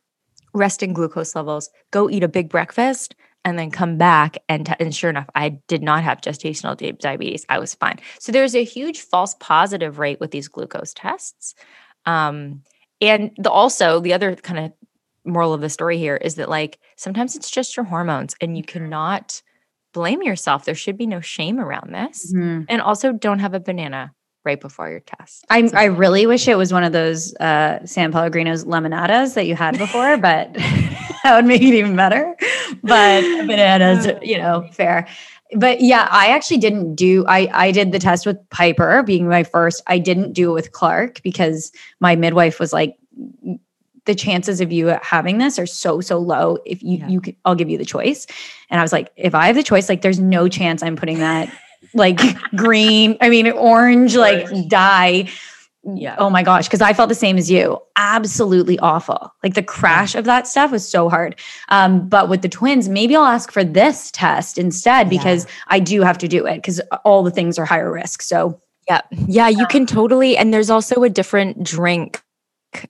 resting 0.55 0.95
glucose 0.95 1.37
levels, 1.37 1.69
go 1.91 2.09
eat 2.09 2.23
a 2.25 2.29
big 2.29 2.49
breakfast, 2.49 3.15
and 3.45 3.59
then 3.59 3.71
come 3.71 3.99
back 3.99 4.39
and, 4.49 4.67
t- 4.67 4.75
and 4.81 4.95
sure 4.95 5.09
enough 5.09 5.29
i 5.35 5.49
did 5.69 5.81
not 5.81 6.03
have 6.03 6.21
gestational 6.21 6.99
diabetes 6.99 7.47
i 7.49 7.59
was 7.59 7.75
fine 7.75 7.99
so 8.19 8.33
there's 8.33 8.55
a 8.55 8.65
huge 8.65 9.01
false 9.01 9.37
positive 9.39 9.99
rate 9.99 10.19
with 10.21 10.33
these 10.33 10.49
glucose 10.49 10.93
tests 10.93 11.55
um, 12.05 12.63
and 13.01 13.31
the, 13.39 13.51
also 13.51 14.01
the 14.01 14.13
other 14.13 14.35
kind 14.37 14.59
of 14.67 14.73
moral 15.25 15.53
of 15.53 15.61
the 15.61 15.69
story 15.69 15.99
here 15.99 16.17
is 16.17 16.37
that 16.37 16.49
like 16.49 16.79
sometimes 16.97 17.37
it's 17.37 17.51
just 17.51 17.77
your 17.77 17.85
hormones 17.85 18.35
and 18.41 18.57
you 18.57 18.63
cannot 18.63 19.43
blame 19.93 20.23
yourself. 20.23 20.65
There 20.65 20.75
should 20.75 20.97
be 20.97 21.07
no 21.07 21.21
shame 21.21 21.59
around 21.61 21.93
this. 21.95 22.33
Mhm. 22.35 22.67
And 22.69 22.81
also 22.83 23.13
don't 23.13 23.39
have 23.41 23.55
a 23.55 23.61
banana 23.61 24.13
right 24.45 24.61
before 24.61 24.89
your 24.91 25.01
test. 25.01 25.45
I, 25.51 25.69
I 25.75 25.85
really 25.85 26.27
wish 26.27 26.49
it 26.49 26.57
was 26.57 26.73
one 26.73 26.85
of 26.85 26.93
those 26.93 27.35
uh, 27.37 27.85
San 27.85 28.13
Pellegrino's 28.13 28.65
lemonadas 28.65 29.35
that 29.35 29.47
you 29.47 29.55
had 29.55 29.77
before, 29.77 30.17
but 30.17 30.55
that 31.23 31.33
would 31.37 31.45
make 31.45 31.61
it 31.63 31.75
even 31.75 31.97
better. 31.97 32.35
But 32.83 33.21
bananas, 33.47 34.07
you 34.23 34.39
know, 34.39 34.67
fair. 34.73 35.07
But 35.57 35.81
yeah, 35.81 36.09
I 36.11 36.29
actually 36.29 36.59
didn't 36.59 36.95
do. 36.95 37.25
I 37.27 37.49
I 37.53 37.71
did 37.71 37.93
the 37.93 37.99
test 37.99 38.27
with 38.27 38.37
Piper, 38.51 39.03
being 39.03 39.29
my 39.29 39.45
first. 39.45 39.83
I 39.87 39.99
didn't 39.99 40.33
do 40.33 40.51
it 40.51 40.55
with 40.55 40.73
Clark 40.73 41.23
because 41.23 41.73
my 42.01 42.17
midwife 42.17 42.61
was 42.61 42.73
like, 42.73 42.97
the 44.05 44.15
chances 44.15 44.61
of 44.61 44.73
you 44.73 44.87
having 45.03 45.39
this 45.39 45.59
are 45.59 45.67
so 45.67 46.01
so 46.01 46.19
low. 46.19 46.59
If 46.67 46.83
you 46.83 46.99
Yeah. 46.99 47.09
you, 47.09 47.23
I'll 47.45 47.55
give 47.55 47.69
you 47.71 47.79
the 47.79 47.85
choice. 47.85 48.27
And 48.71 48.81
I 48.81 48.83
was 48.83 48.93
like, 48.93 49.11
if 49.17 49.35
I 49.35 49.47
have 49.47 49.57
the 49.57 49.63
choice, 49.63 49.89
like, 49.89 50.03
there's 50.03 50.21
no 50.21 50.49
chance 50.49 50.83
I'm 50.83 50.97
putting 50.97 51.19
that 51.19 51.51
like 51.95 52.21
green. 52.57 53.17
I 53.21 53.29
mean, 53.29 53.51
orange 53.51 54.17
like 54.17 54.47
dye 54.69 55.29
Yeah. 55.97 56.17
Oh 56.19 56.31
my 56.31 56.43
gosh, 56.43 56.67
because 56.67 56.81
I 56.81 56.93
felt 56.93 57.09
the 57.09 57.15
same 57.15 57.39
as 57.39 57.51
you. 57.51 57.79
Absolutely 57.97 58.79
awful. 58.81 59.33
Like 59.43 59.55
the 59.55 59.63
crash 59.63 60.15
of 60.15 60.25
that 60.25 60.47
stuff 60.47 60.71
was 60.71 60.89
so 60.89 61.09
hard. 61.09 61.39
Um, 61.69 62.09
but 62.09 62.29
with 62.29 62.43
the 62.43 62.49
twins, 62.49 62.89
maybe 62.89 63.17
I'll 63.17 63.25
ask 63.25 63.51
for 63.51 63.65
this 63.65 64.11
test 64.11 64.59
instead 64.59 65.09
because 65.09 65.47
I 65.69 65.81
do 65.81 66.03
have 66.03 66.19
to 66.19 66.29
do 66.29 66.47
it 66.47 66.57
because 66.57 66.81
all 67.05 67.23
the 67.23 67.31
things 67.31 67.59
are 67.59 67.65
higher 67.65 67.91
risk. 67.91 68.23
So 68.23 68.61
Yeah. 68.89 69.01
Yeah, 69.11 69.49
you 69.49 69.67
can 69.67 69.87
totally 69.87 70.37
and 70.37 70.53
there's 70.53 70.71
also 70.71 71.03
a 71.03 71.11
different 71.11 71.63
drink 71.63 72.23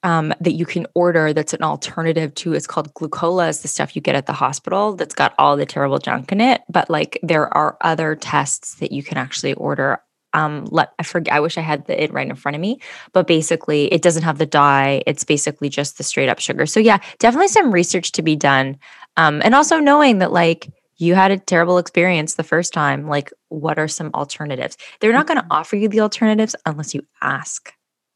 um, 0.02 0.34
that 0.40 0.52
you 0.52 0.66
can 0.66 0.86
order 0.94 1.32
that's 1.32 1.54
an 1.54 1.62
alternative 1.62 2.34
to 2.34 2.52
it's 2.52 2.66
called 2.66 2.92
glucola 2.94 3.48
is 3.48 3.60
the 3.60 3.68
stuff 3.68 3.94
you 3.94 4.02
get 4.02 4.16
at 4.16 4.26
the 4.26 4.32
hospital 4.32 4.94
that's 4.94 5.14
got 5.14 5.34
all 5.38 5.56
the 5.56 5.64
terrible 5.64 5.98
junk 5.98 6.32
in 6.32 6.40
it 6.40 6.62
but 6.68 6.90
like 6.90 7.18
there 7.22 7.52
are 7.56 7.76
other 7.80 8.16
tests 8.16 8.74
that 8.76 8.90
you 8.90 9.02
can 9.02 9.16
actually 9.16 9.54
order 9.54 10.00
um 10.34 10.66
let 10.70 10.92
i 10.98 11.02
forget 11.02 11.34
i 11.34 11.40
wish 11.40 11.56
i 11.58 11.60
had 11.60 11.86
the, 11.86 12.02
it 12.02 12.12
right 12.12 12.28
in 12.28 12.36
front 12.36 12.54
of 12.54 12.60
me 12.60 12.80
but 13.12 13.26
basically 13.26 13.92
it 13.92 14.02
doesn't 14.02 14.22
have 14.22 14.38
the 14.38 14.46
dye 14.46 15.02
it's 15.06 15.24
basically 15.24 15.68
just 15.68 15.98
the 15.98 16.04
straight 16.04 16.28
up 16.28 16.38
sugar 16.38 16.66
so 16.66 16.80
yeah 16.80 16.98
definitely 17.18 17.48
some 17.48 17.72
research 17.72 18.12
to 18.12 18.22
be 18.22 18.36
done 18.36 18.76
um 19.16 19.40
and 19.44 19.54
also 19.54 19.78
knowing 19.78 20.18
that 20.18 20.32
like 20.32 20.68
you 20.96 21.14
had 21.14 21.30
a 21.30 21.38
terrible 21.38 21.78
experience 21.78 22.34
the 22.34 22.42
first 22.42 22.72
time 22.72 23.06
like 23.06 23.32
what 23.48 23.78
are 23.78 23.88
some 23.88 24.10
alternatives 24.14 24.76
they're 25.00 25.12
not 25.12 25.26
going 25.26 25.40
to 25.40 25.46
offer 25.50 25.76
you 25.76 25.88
the 25.88 26.00
alternatives 26.00 26.54
unless 26.66 26.94
you 26.94 27.02
ask 27.22 27.72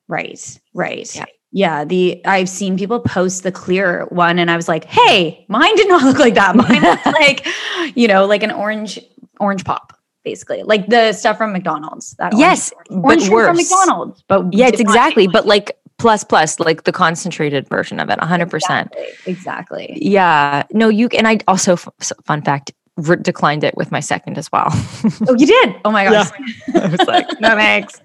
right, 0.09 0.61
right. 0.75 1.15
Yeah. 1.15 1.25
Yeah, 1.55 1.85
the 1.85 2.25
I've 2.25 2.49
seen 2.49 2.79
people 2.79 3.01
post 3.01 3.43
the 3.43 3.53
clear 3.53 4.07
one, 4.07 4.39
and 4.39 4.51
I 4.51 4.57
was 4.57 4.69
like, 4.69 4.85
"Hey, 4.85 5.45
mine 5.51 5.77
did 5.77 5.87
not 5.87 6.03
look 6.03 6.19
like 6.19 6.33
that. 6.35 6.57
Mine 6.57 6.81
looked 6.81 7.05
like, 7.21 7.47
you 7.95 8.09
know, 8.09 8.25
like 8.25 8.43
an 8.43 8.51
orange 8.51 8.99
orange 9.39 9.63
pop, 9.63 9.99
basically, 10.25 10.63
like 10.63 10.87
the 10.89 11.13
stuff 11.13 11.37
from 11.39 11.53
McDonald's. 11.53 12.15
That 12.15 12.33
orange- 12.35 12.41
yes 12.41 12.73
orange 12.91 13.03
but 13.05 13.19
drink 13.19 13.33
worse 13.33 13.47
from 13.49 13.57
McDonald's, 13.57 14.23
but 14.29 14.53
yeah 14.55 14.69
it's 14.69 14.81
exactly 14.81 15.27
but 15.27 15.47
like 15.47 15.79
plus 15.99 16.25
plus 16.25 16.59
like 16.59 16.85
the 16.85 16.93
concentrated 16.93 17.69
version 17.69 18.01
of 18.01 18.11
it 18.11 18.19
100% 18.19 18.53
Exactly. 18.53 19.07
exactly. 19.27 19.99
yeah 20.01 20.63
no 20.73 20.89
you 20.89 21.09
and 21.17 21.29
i 21.29 21.39
also 21.47 21.77
fun 21.77 22.43
fact 22.43 22.73
re- 22.97 23.17
declined 23.23 23.63
it 23.63 23.77
with 23.77 23.93
my 23.93 24.01
second 24.01 24.37
as 24.37 24.51
well 24.51 24.67
Oh, 25.29 25.35
you 25.39 25.47
did? 25.47 25.77
Oh 25.85 25.93
my 25.93 26.05
gosh. 26.05 26.31
I 26.75 26.89
was 26.89 27.07
like, 27.07 27.27
no 27.41 27.51
thanks. 27.51 28.01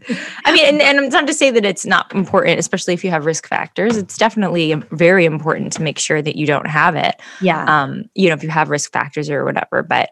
I 0.45 0.51
mean, 0.53 0.65
and, 0.65 0.81
and 0.81 0.99
it's 1.05 1.13
not 1.13 1.25
to 1.27 1.33
say 1.33 1.49
that 1.51 1.65
it's 1.65 1.85
not 1.85 2.13
important, 2.13 2.59
especially 2.59 2.93
if 2.93 3.03
you 3.03 3.09
have 3.09 3.25
risk 3.25 3.47
factors. 3.47 3.97
It's 3.97 4.17
definitely 4.17 4.73
very 4.91 5.25
important 5.25 5.73
to 5.73 5.81
make 5.81 5.97
sure 5.97 6.21
that 6.21 6.35
you 6.35 6.45
don't 6.45 6.67
have 6.67 6.95
it. 6.95 7.15
Yeah. 7.41 7.63
Um, 7.65 8.09
you 8.13 8.27
know, 8.29 8.35
if 8.35 8.43
you 8.43 8.49
have 8.49 8.69
risk 8.69 8.91
factors 8.93 9.29
or 9.31 9.43
whatever, 9.45 9.81
but 9.83 10.11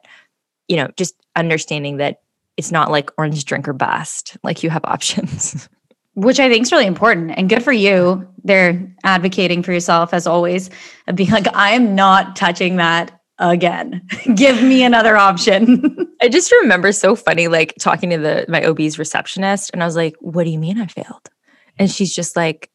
you 0.67 0.75
know, 0.75 0.89
just 0.97 1.15
understanding 1.35 1.97
that 1.97 2.21
it's 2.57 2.71
not 2.71 2.91
like 2.91 3.09
orange 3.17 3.45
drink 3.45 3.67
or 3.67 3.73
bust. 3.73 4.37
Like 4.43 4.63
you 4.63 4.69
have 4.69 4.81
options. 4.85 5.69
Which 6.13 6.39
I 6.39 6.47
think 6.47 6.63
is 6.63 6.71
really 6.71 6.85
important 6.85 7.33
and 7.35 7.49
good 7.49 7.61
for 7.61 7.73
you. 7.73 8.25
They're 8.45 8.89
advocating 9.03 9.63
for 9.63 9.73
yourself 9.73 10.13
as 10.13 10.25
always 10.25 10.69
and 11.07 11.17
being 11.17 11.29
like, 11.29 11.47
I'm 11.53 11.93
not 11.93 12.37
touching 12.37 12.77
that 12.77 13.19
again. 13.39 14.01
Give 14.35 14.61
me 14.63 14.83
another 14.83 15.17
option. 15.17 16.15
I 16.21 16.29
just 16.29 16.51
remember 16.51 16.91
so 16.91 17.15
funny, 17.15 17.47
like 17.47 17.75
talking 17.79 18.09
to 18.11 18.17
the 18.17 18.45
my 18.47 18.63
OB's 18.63 18.97
receptionist, 18.97 19.71
and 19.73 19.83
I 19.83 19.85
was 19.85 19.95
like, 19.95 20.15
"What 20.19 20.45
do 20.45 20.49
you 20.49 20.59
mean 20.59 20.79
I 20.79 20.87
failed?" 20.87 21.29
And 21.77 21.91
she's 21.91 22.15
just 22.15 22.35
like, 22.35 22.69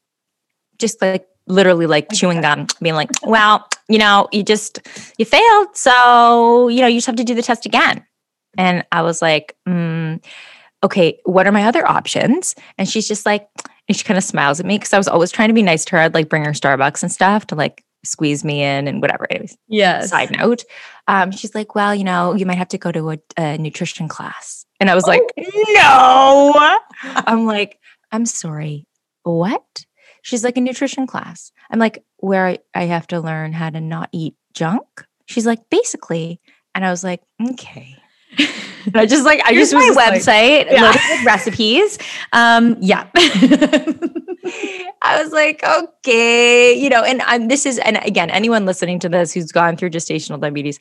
just 0.79 1.01
like 1.01 1.27
literally 1.47 1.87
like 1.87 2.11
chewing 2.13 2.43
gum, 2.43 2.67
being 2.83 2.95
like, 2.95 3.11
"Well, 3.23 3.67
you 3.91 3.99
know, 3.99 4.29
you 4.33 4.43
just 4.43 4.81
you 5.19 5.25
failed, 5.25 5.77
so 5.77 6.69
you 6.69 6.81
know, 6.81 6.87
you 6.87 6.99
just 6.99 7.07
have 7.07 7.17
to 7.17 7.25
do 7.25 7.35
the 7.35 7.43
test 7.43 7.67
again." 7.67 8.05
And 8.57 8.85
I 8.93 9.03
was 9.03 9.21
like, 9.21 9.57
mm, 9.69 10.23
"Okay, 10.83 11.21
what 11.25 11.47
are 11.47 11.53
my 11.53 11.65
other 11.65 11.87
options?" 11.87 12.55
And 12.79 12.89
she's 12.89 13.09
just 13.09 13.27
like, 13.27 13.49
and 13.89 13.97
she 13.97 14.05
kind 14.05 14.19
of 14.19 14.25
smiles 14.25 14.61
at 14.61 14.67
me 14.67 14.79
because 14.79 14.93
I 14.93 14.99
was 14.99 15.09
always 15.09 15.31
trying 15.31 15.49
to 15.49 15.55
be 15.55 15.63
nice 15.63 15.85
to 15.87 15.97
her. 15.97 16.03
I'd 16.03 16.15
like 16.15 16.29
bring 16.29 16.45
her 16.45 16.53
Starbucks 16.53 17.03
and 17.03 17.13
stuff 17.13 17.47
to 17.49 17.55
like 17.55 17.85
squeeze 18.05 18.45
me 18.45 18.63
in 18.63 18.89
and 18.89 19.03
whatever. 19.03 19.27
Anyways, 19.31 19.57
yes. 19.69 20.11
side 20.11 20.31
note 20.37 20.65
um, 21.11 21.33
she's 21.33 21.55
like 21.55 21.75
well 21.75 21.95
you 21.95 22.05
know 22.05 22.35
you 22.35 22.47
might 22.47 22.59
have 22.59 22.69
to 22.69 22.79
go 22.79 22.93
to 22.93 23.11
a, 23.11 23.19
a 23.37 23.59
nutrition 23.59 24.09
class 24.09 24.65
and 24.79 24.89
i 24.89 24.95
was 24.95 25.07
like 25.07 25.23
no 25.37 26.55
i'm 27.03 27.45
like 27.45 27.79
i'm 28.13 28.25
sorry 28.25 28.87
what 29.25 29.85
she's 30.23 30.45
like 30.45 30.57
a 30.57 30.61
nutrition 30.61 31.07
class 31.07 31.53
i'm 31.71 31.79
like 31.79 32.05
where 32.19 32.47
I, 32.47 32.59
I 32.75 32.85
have 32.85 33.07
to 33.09 33.21
learn 33.21 33.53
how 33.53 33.71
to 33.71 33.81
not 33.81 34.09
eat 34.13 34.35
junk 34.55 34.85
she's 35.27 35.47
like 35.47 35.61
basically 35.71 36.41
and 36.75 36.85
i 36.85 36.91
was 36.91 37.03
like 37.05 37.23
okay 37.51 37.97
i 38.95 39.07
just 39.07 39.25
like 39.25 39.41
i 39.45 39.53
Here's 39.53 39.71
just 39.71 39.75
my 39.75 39.81
just 39.87 39.97
like- 39.97 40.15
website 40.67 40.71
Yeah. 40.73 40.83
loaded 40.83 41.01
with 41.11 41.25
recipes. 41.27 41.99
Um, 42.33 42.77
yeah. 42.81 43.09
I 45.03 45.23
was 45.23 45.33
like, 45.33 45.63
okay, 45.65 46.75
you 46.75 46.89
know, 46.91 47.03
and 47.03 47.23
I'm, 47.23 47.49
this 47.49 47.65
is, 47.67 47.79
and 47.79 47.99
again, 48.05 48.31
anyone 48.31 48.67
listening 48.67 48.99
to 49.01 49.09
this 49.09 49.33
who's 49.33 49.51
gone 49.53 49.77
through 49.77 49.91
gestational 49.91 50.39
diabetes, 50.41 50.79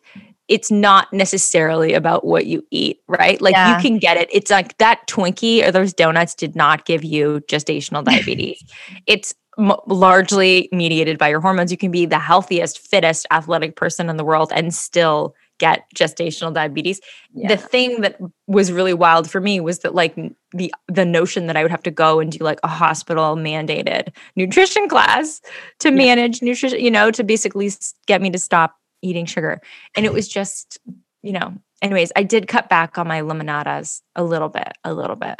it's 0.48 0.70
not 0.72 1.12
necessarily 1.14 1.94
about 1.94 2.26
what 2.26 2.46
you 2.46 2.64
eat, 2.72 3.00
right? 3.08 3.42
Like 3.42 3.54
Yeah. 3.54 3.76
you 3.78 3.82
can 3.82 3.98
get 3.98 4.18
it. 4.18 4.30
It's 4.32 4.52
like 4.52 4.78
that 4.80 5.08
Twinkie 5.08 5.66
or 5.66 5.72
those 5.72 5.94
donuts 5.94 6.36
did 6.36 6.56
not 6.56 6.86
give 6.86 7.04
you 7.04 7.42
gestational 7.50 8.04
diabetes. 8.04 8.64
it's 9.08 9.34
m- 9.60 9.74
largely 9.86 10.70
mediated 10.72 11.18
by 11.18 11.28
your 11.28 11.42
hormones. 11.42 11.72
You 11.72 11.78
can 11.78 11.92
be 11.92 12.06
the 12.06 12.20
healthiest, 12.20 12.80
fittest, 12.80 13.28
athletic 13.32 13.76
person 13.76 14.10
in 14.10 14.18
the 14.18 14.26
world 14.26 14.52
and 14.56 14.74
still 14.74 15.36
get 15.60 15.84
gestational 15.94 16.54
diabetes 16.54 17.02
the 17.34 17.58
thing 17.58 18.02
that 18.02 18.20
was 18.48 18.72
really 18.72 18.94
wild 18.94 19.30
for 19.30 19.40
me 19.40 19.60
was 19.60 19.80
that 19.80 19.94
like 19.94 20.16
the 20.52 20.74
the 20.88 21.06
notion 21.06 21.48
that 21.48 21.56
I 21.56 21.62
would 21.62 21.72
have 21.72 21.84
to 21.84 21.92
go 21.92 22.20
and 22.20 22.32
do 22.32 22.44
like 22.44 22.60
a 22.64 22.68
hospital 22.68 23.36
mandated 23.36 24.14
nutrition 24.36 24.90
class 24.90 25.42
to 25.80 25.92
manage 25.92 26.42
nutrition, 26.42 26.80
you 26.80 26.92
know, 26.92 27.12
to 27.12 27.24
basically 27.24 27.72
get 28.08 28.22
me 28.22 28.30
to 28.32 28.40
stop 28.40 28.76
eating 29.02 29.26
sugar. 29.26 29.62
And 29.96 30.06
it 30.06 30.10
mm-hmm. 30.10 30.16
was 30.16 30.28
just, 30.28 30.80
you 31.22 31.34
know, 31.34 31.54
anyways, 31.82 32.12
I 32.16 32.24
did 32.24 32.48
cut 32.48 32.68
back 32.68 32.98
on 32.98 33.08
my 33.08 33.22
lemonadas 33.22 34.02
a 34.16 34.24
little 34.24 34.50
bit, 34.50 34.74
a 34.84 34.94
little 34.94 35.16
bit. 35.16 35.40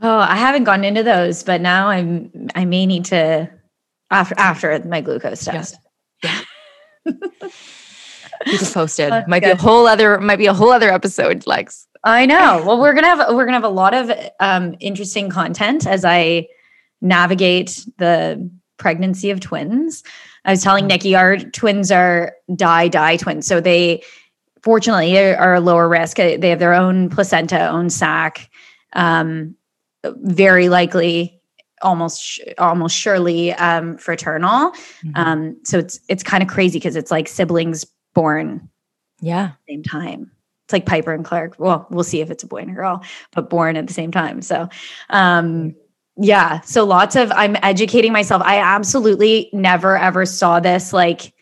Oh, 0.00 0.18
I 0.18 0.36
haven't 0.36 0.64
gone 0.64 0.84
into 0.84 1.02
those, 1.02 1.42
but 1.42 1.60
now 1.60 1.88
I'm 1.88 2.48
I 2.54 2.64
may 2.64 2.86
need 2.86 3.04
to 3.06 3.50
after 4.10 4.34
after 4.38 4.78
my 4.84 5.00
glucose 5.00 5.44
test. 5.44 5.76
You 8.46 8.58
can 8.58 8.72
post 8.72 8.98
it. 8.98 9.10
That's 9.10 9.28
might 9.28 9.42
be 9.42 9.50
a 9.50 9.56
whole 9.56 9.86
other 9.86 10.18
might 10.20 10.36
be 10.36 10.46
a 10.46 10.54
whole 10.54 10.70
other 10.70 10.90
episode, 10.90 11.46
Lex. 11.46 11.86
I 12.04 12.26
know. 12.26 12.62
Well, 12.66 12.80
we're 12.80 12.94
gonna 12.94 13.06
have 13.06 13.34
we're 13.34 13.44
gonna 13.44 13.56
have 13.56 13.64
a 13.64 13.68
lot 13.68 13.94
of 13.94 14.10
um, 14.40 14.74
interesting 14.80 15.30
content 15.30 15.86
as 15.86 16.04
I 16.04 16.48
navigate 17.00 17.86
the 17.98 18.50
pregnancy 18.78 19.30
of 19.30 19.40
twins. 19.40 20.02
I 20.44 20.50
was 20.50 20.62
telling 20.62 20.86
Nikki 20.88 21.14
our 21.14 21.36
twins 21.36 21.92
are 21.92 22.34
di 22.54 22.88
di 22.88 23.16
twins, 23.16 23.46
so 23.46 23.60
they 23.60 24.02
fortunately 24.62 25.16
are, 25.18 25.60
lower 25.60 25.88
risk. 25.88 26.16
They 26.16 26.48
have 26.48 26.58
their 26.58 26.74
own 26.74 27.08
placenta, 27.10 27.68
own 27.68 27.90
sac. 27.90 28.48
Um, 28.94 29.56
very 30.04 30.68
likely, 30.68 31.40
almost 31.82 32.40
almost 32.58 32.96
surely 32.96 33.52
um, 33.54 33.96
fraternal. 33.98 34.72
Mhm. 35.04 35.12
Um, 35.14 35.56
so 35.64 35.78
it's 35.78 36.00
it's 36.08 36.22
kind 36.22 36.42
of 36.42 36.48
crazy 36.48 36.78
because 36.78 36.96
it's 36.96 37.10
like 37.10 37.28
siblings 37.28 37.84
born 38.14 38.68
yeah. 39.22 39.52
same 39.68 39.82
time. 39.82 40.30
It's 40.66 40.72
like 40.72 40.84
Piper 40.84 41.14
and 41.14 41.24
Clark. 41.24 41.54
Well, 41.58 41.86
we'll 41.90 42.04
see 42.04 42.20
if 42.20 42.30
it's 42.30 42.42
a 42.42 42.46
boy 42.46 42.58
and 42.58 42.70
a 42.70 42.74
girl, 42.74 43.02
but 43.32 43.48
born 43.48 43.76
at 43.76 43.86
the 43.86 43.94
same 43.94 44.10
time. 44.10 44.42
So, 44.42 44.68
um, 45.10 45.74
yeah. 46.16 46.60
So 46.60 46.84
lots 46.84 47.16
of 47.16 47.32
I'm 47.32 47.56
educating 47.62 48.12
myself. 48.12 48.42
I 48.44 48.58
absolutely 48.58 49.48
never 49.52 49.96
ever 49.96 50.26
saw 50.26 50.60
this 50.60 50.92
like 50.92 51.32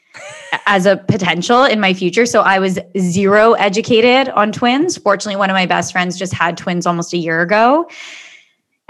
as 0.67 0.87
a 0.87 0.97
potential 0.97 1.65
in 1.65 1.81
my 1.81 1.93
future. 1.93 2.27
So 2.27 2.43
I 2.43 2.59
was 2.59 2.79
zero 2.99 3.55
educated 3.55 4.29
on 4.31 4.53
twins. 4.53 4.97
Fortunately, 4.97 5.37
one 5.37 5.51
of 5.51 5.55
my 5.55 5.67
best 5.67 5.93
friends 5.93 6.19
just 6.19 6.33
had 6.33 6.57
twins 6.57 6.87
almost 6.87 7.13
a 7.13 7.17
year 7.17 7.41
ago. 7.41 7.89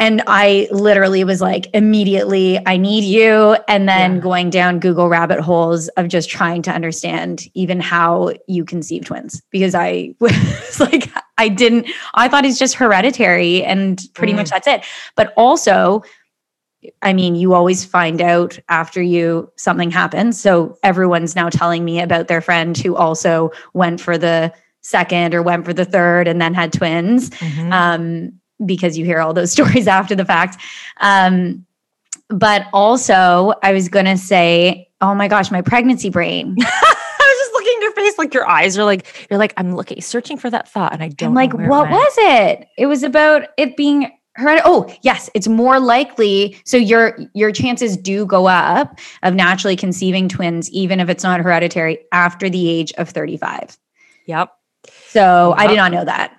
And 0.01 0.23
I 0.27 0.67
literally 0.73 1.23
was 1.25 1.41
like, 1.43 1.67
immediately, 1.75 2.59
I 2.67 2.79
need 2.79 3.05
you. 3.05 3.57
And 3.69 3.89
then 3.89 4.15
Yeah. 4.17 4.21
going 4.21 4.49
down 4.51 4.81
Google 4.81 5.09
rabbit 5.09 5.41
holes 5.41 5.89
of 5.91 6.09
just 6.09 6.31
trying 6.31 6.63
to 6.63 6.73
understand 6.73 7.43
even 7.55 7.81
how 7.81 8.33
you 8.49 8.65
conceive 8.65 9.05
twins 9.05 9.43
because 9.51 9.75
I 9.75 10.15
was 10.21 10.81
like, 10.81 11.11
I 11.39 11.49
didn't, 11.49 11.87
I 12.15 12.29
thought 12.29 12.45
it's 12.47 12.59
just 12.59 12.75
hereditary 12.75 13.63
and 13.63 14.01
pretty 14.15 14.33
Mm. 14.33 14.37
much 14.37 14.51
that's 14.51 14.67
it. 14.67 14.83
But 15.17 15.33
also, 15.37 16.03
I 17.03 17.13
mean, 17.13 17.35
you 17.35 17.53
always 17.53 17.85
find 17.85 18.23
out 18.23 18.59
after 18.71 19.03
you 19.03 19.53
something 19.57 19.91
happens. 19.91 20.41
So 20.41 20.79
everyone's 20.83 21.37
now 21.37 21.51
telling 21.51 21.85
me 21.85 22.01
about 22.01 22.29
their 22.29 22.41
friend 22.41 22.77
who 22.77 22.97
also 22.97 23.51
went 23.75 24.01
for 24.01 24.17
the 24.17 24.51
second 24.81 25.35
or 25.35 25.43
went 25.43 25.67
for 25.67 25.75
the 25.75 25.85
third 25.85 26.27
and 26.27 26.41
then 26.41 26.55
had 26.55 26.73
twins 26.73 27.29
Mhm. 27.31 27.71
um, 27.73 28.33
because 28.65 28.99
you 28.99 29.05
hear 29.05 29.21
all 29.21 29.33
those 29.33 29.53
stories 29.57 29.87
after 29.87 30.15
the 30.15 30.25
fact. 30.25 30.63
Um, 31.01 31.67
but 32.29 32.67
also, 32.73 33.55
I 33.63 33.73
was 33.73 33.89
going 33.89 34.07
to 34.07 34.17
say, 34.17 34.89
oh 35.01 35.15
my 35.15 35.29
gosh, 35.29 35.51
my 35.51 35.63
pregnancy 35.63 36.11
brain. 36.11 36.57
I 36.61 37.35
was 37.35 37.39
just 37.39 37.53
looking 37.53 37.75
at 37.77 37.83
your 37.83 37.93
face, 37.93 38.19
like 38.19 38.35
your 38.35 38.49
eyes 38.49 38.79
are 38.79 38.85
like 38.85 39.27
you're 39.31 39.39
like 39.39 39.53
I'm 39.57 39.75
looking, 39.75 40.01
searching 40.01 40.37
for 40.37 40.51
that 40.51 40.69
thought, 40.69 40.93
and 40.93 41.03
I 41.03 41.09
don't. 41.09 41.31
I'm 41.31 41.35
like, 41.35 41.55
it 41.55 41.69
what 41.69 41.91
was 41.91 42.15
it? 42.19 42.69
It 42.79 42.87
was 42.87 43.03
about 43.03 43.49
it 43.57 43.77
being 43.77 44.11
hereditary. 44.35 44.63
Oh, 44.65 44.95
yes, 45.03 45.29
it's 45.35 45.49
more 45.49 45.81
likely. 45.81 46.61
So 46.65 46.77
your 46.77 47.19
your 47.35 47.53
chances 47.53 47.97
do 47.97 48.27
go 48.27 48.47
up 48.47 48.99
of 49.23 49.35
naturally 49.35 49.77
conceiving 49.77 50.29
twins, 50.29 50.71
even 50.71 51.01
if 51.01 51.09
it's 51.09 51.25
not 51.25 51.41
hereditary, 51.41 51.99
after 52.13 52.49
the 52.49 52.69
age 52.69 52.93
of 52.93 53.09
35. 53.09 53.77
Yep. 54.27 54.53
So 55.09 55.55
I 55.57 55.67
did 55.67 55.77
not 55.77 55.93
know 55.93 56.05
that. 56.05 56.37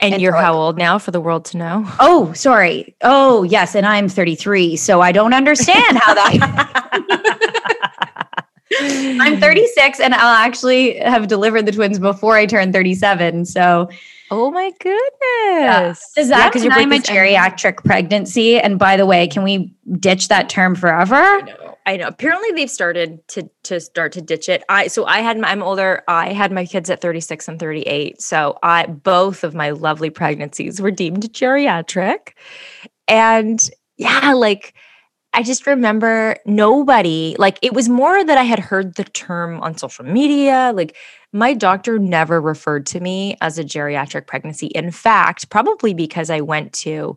And, 0.00 0.14
And 0.14 0.22
you're 0.22 0.32
so 0.32 0.38
I- 0.38 0.42
how 0.42 0.54
old 0.54 0.78
now 0.78 0.98
for 0.98 1.10
the 1.10 1.20
world 1.20 1.44
to 1.46 1.56
know? 1.56 1.84
Oh, 1.98 2.32
sorry. 2.32 2.94
Oh, 3.02 3.42
yes, 3.42 3.74
and 3.74 3.84
I'm 3.84 4.08
33, 4.08 4.76
so 4.76 5.00
I 5.00 5.10
don't 5.12 5.34
understand 5.34 5.98
how 5.98 6.14
that. 6.14 6.94
I'm 8.80 9.40
36, 9.40 9.98
and 10.00 10.14
I'll 10.14 10.34
actually 10.46 10.98
have 10.98 11.26
delivered 11.26 11.66
the 11.66 11.72
twins 11.72 11.98
before 11.98 12.36
I 12.36 12.46
turn 12.46 12.72
37. 12.72 13.46
So 13.46 13.88
Oh 14.30 14.50
my 14.50 14.70
goodness. 14.78 16.12
does 16.14 16.28
Yeah, 16.28 16.36
that 16.36 16.52
'cause 16.52 16.62
mean 16.62 16.70
your 16.70 16.78
I'm 16.80 16.92
a 16.92 16.96
geriatric 16.98 17.78
pregnancy? 17.84 18.60
And 18.60 18.78
by 18.78 18.96
the 18.98 19.06
way, 19.06 19.26
can 19.26 19.42
we 19.42 19.72
ditch 19.98 20.28
that 20.28 20.48
term 20.50 20.74
forever? 20.74 21.40
I 21.88 21.96
know. 21.96 22.06
Apparently 22.06 22.50
they've 22.52 22.70
started 22.70 23.26
to 23.28 23.48
to 23.64 23.80
start 23.80 24.12
to 24.12 24.20
ditch 24.20 24.50
it. 24.50 24.62
I 24.68 24.88
so 24.88 25.06
I 25.06 25.20
had 25.20 25.38
my, 25.38 25.50
I'm 25.50 25.62
older. 25.62 26.02
I 26.06 26.34
had 26.34 26.52
my 26.52 26.66
kids 26.66 26.90
at 26.90 27.00
36 27.00 27.48
and 27.48 27.58
38. 27.58 28.20
So 28.20 28.58
I 28.62 28.84
both 28.84 29.42
of 29.42 29.54
my 29.54 29.70
lovely 29.70 30.10
pregnancies 30.10 30.82
were 30.82 30.90
deemed 30.90 31.22
geriatric. 31.32 32.34
And 33.08 33.58
yeah, 33.96 34.34
like 34.34 34.74
I 35.32 35.42
just 35.42 35.66
remember 35.66 36.36
nobody, 36.44 37.34
like 37.38 37.58
it 37.62 37.72
was 37.72 37.88
more 37.88 38.22
that 38.22 38.36
I 38.36 38.42
had 38.42 38.58
heard 38.58 38.96
the 38.96 39.04
term 39.04 39.58
on 39.62 39.78
social 39.78 40.04
media. 40.04 40.72
Like 40.74 40.94
my 41.32 41.54
doctor 41.54 41.98
never 41.98 42.38
referred 42.38 42.84
to 42.86 43.00
me 43.00 43.38
as 43.40 43.58
a 43.58 43.64
geriatric 43.64 44.26
pregnancy. 44.26 44.66
In 44.66 44.90
fact, 44.90 45.48
probably 45.48 45.94
because 45.94 46.28
I 46.28 46.42
went 46.42 46.74
to, 46.84 47.16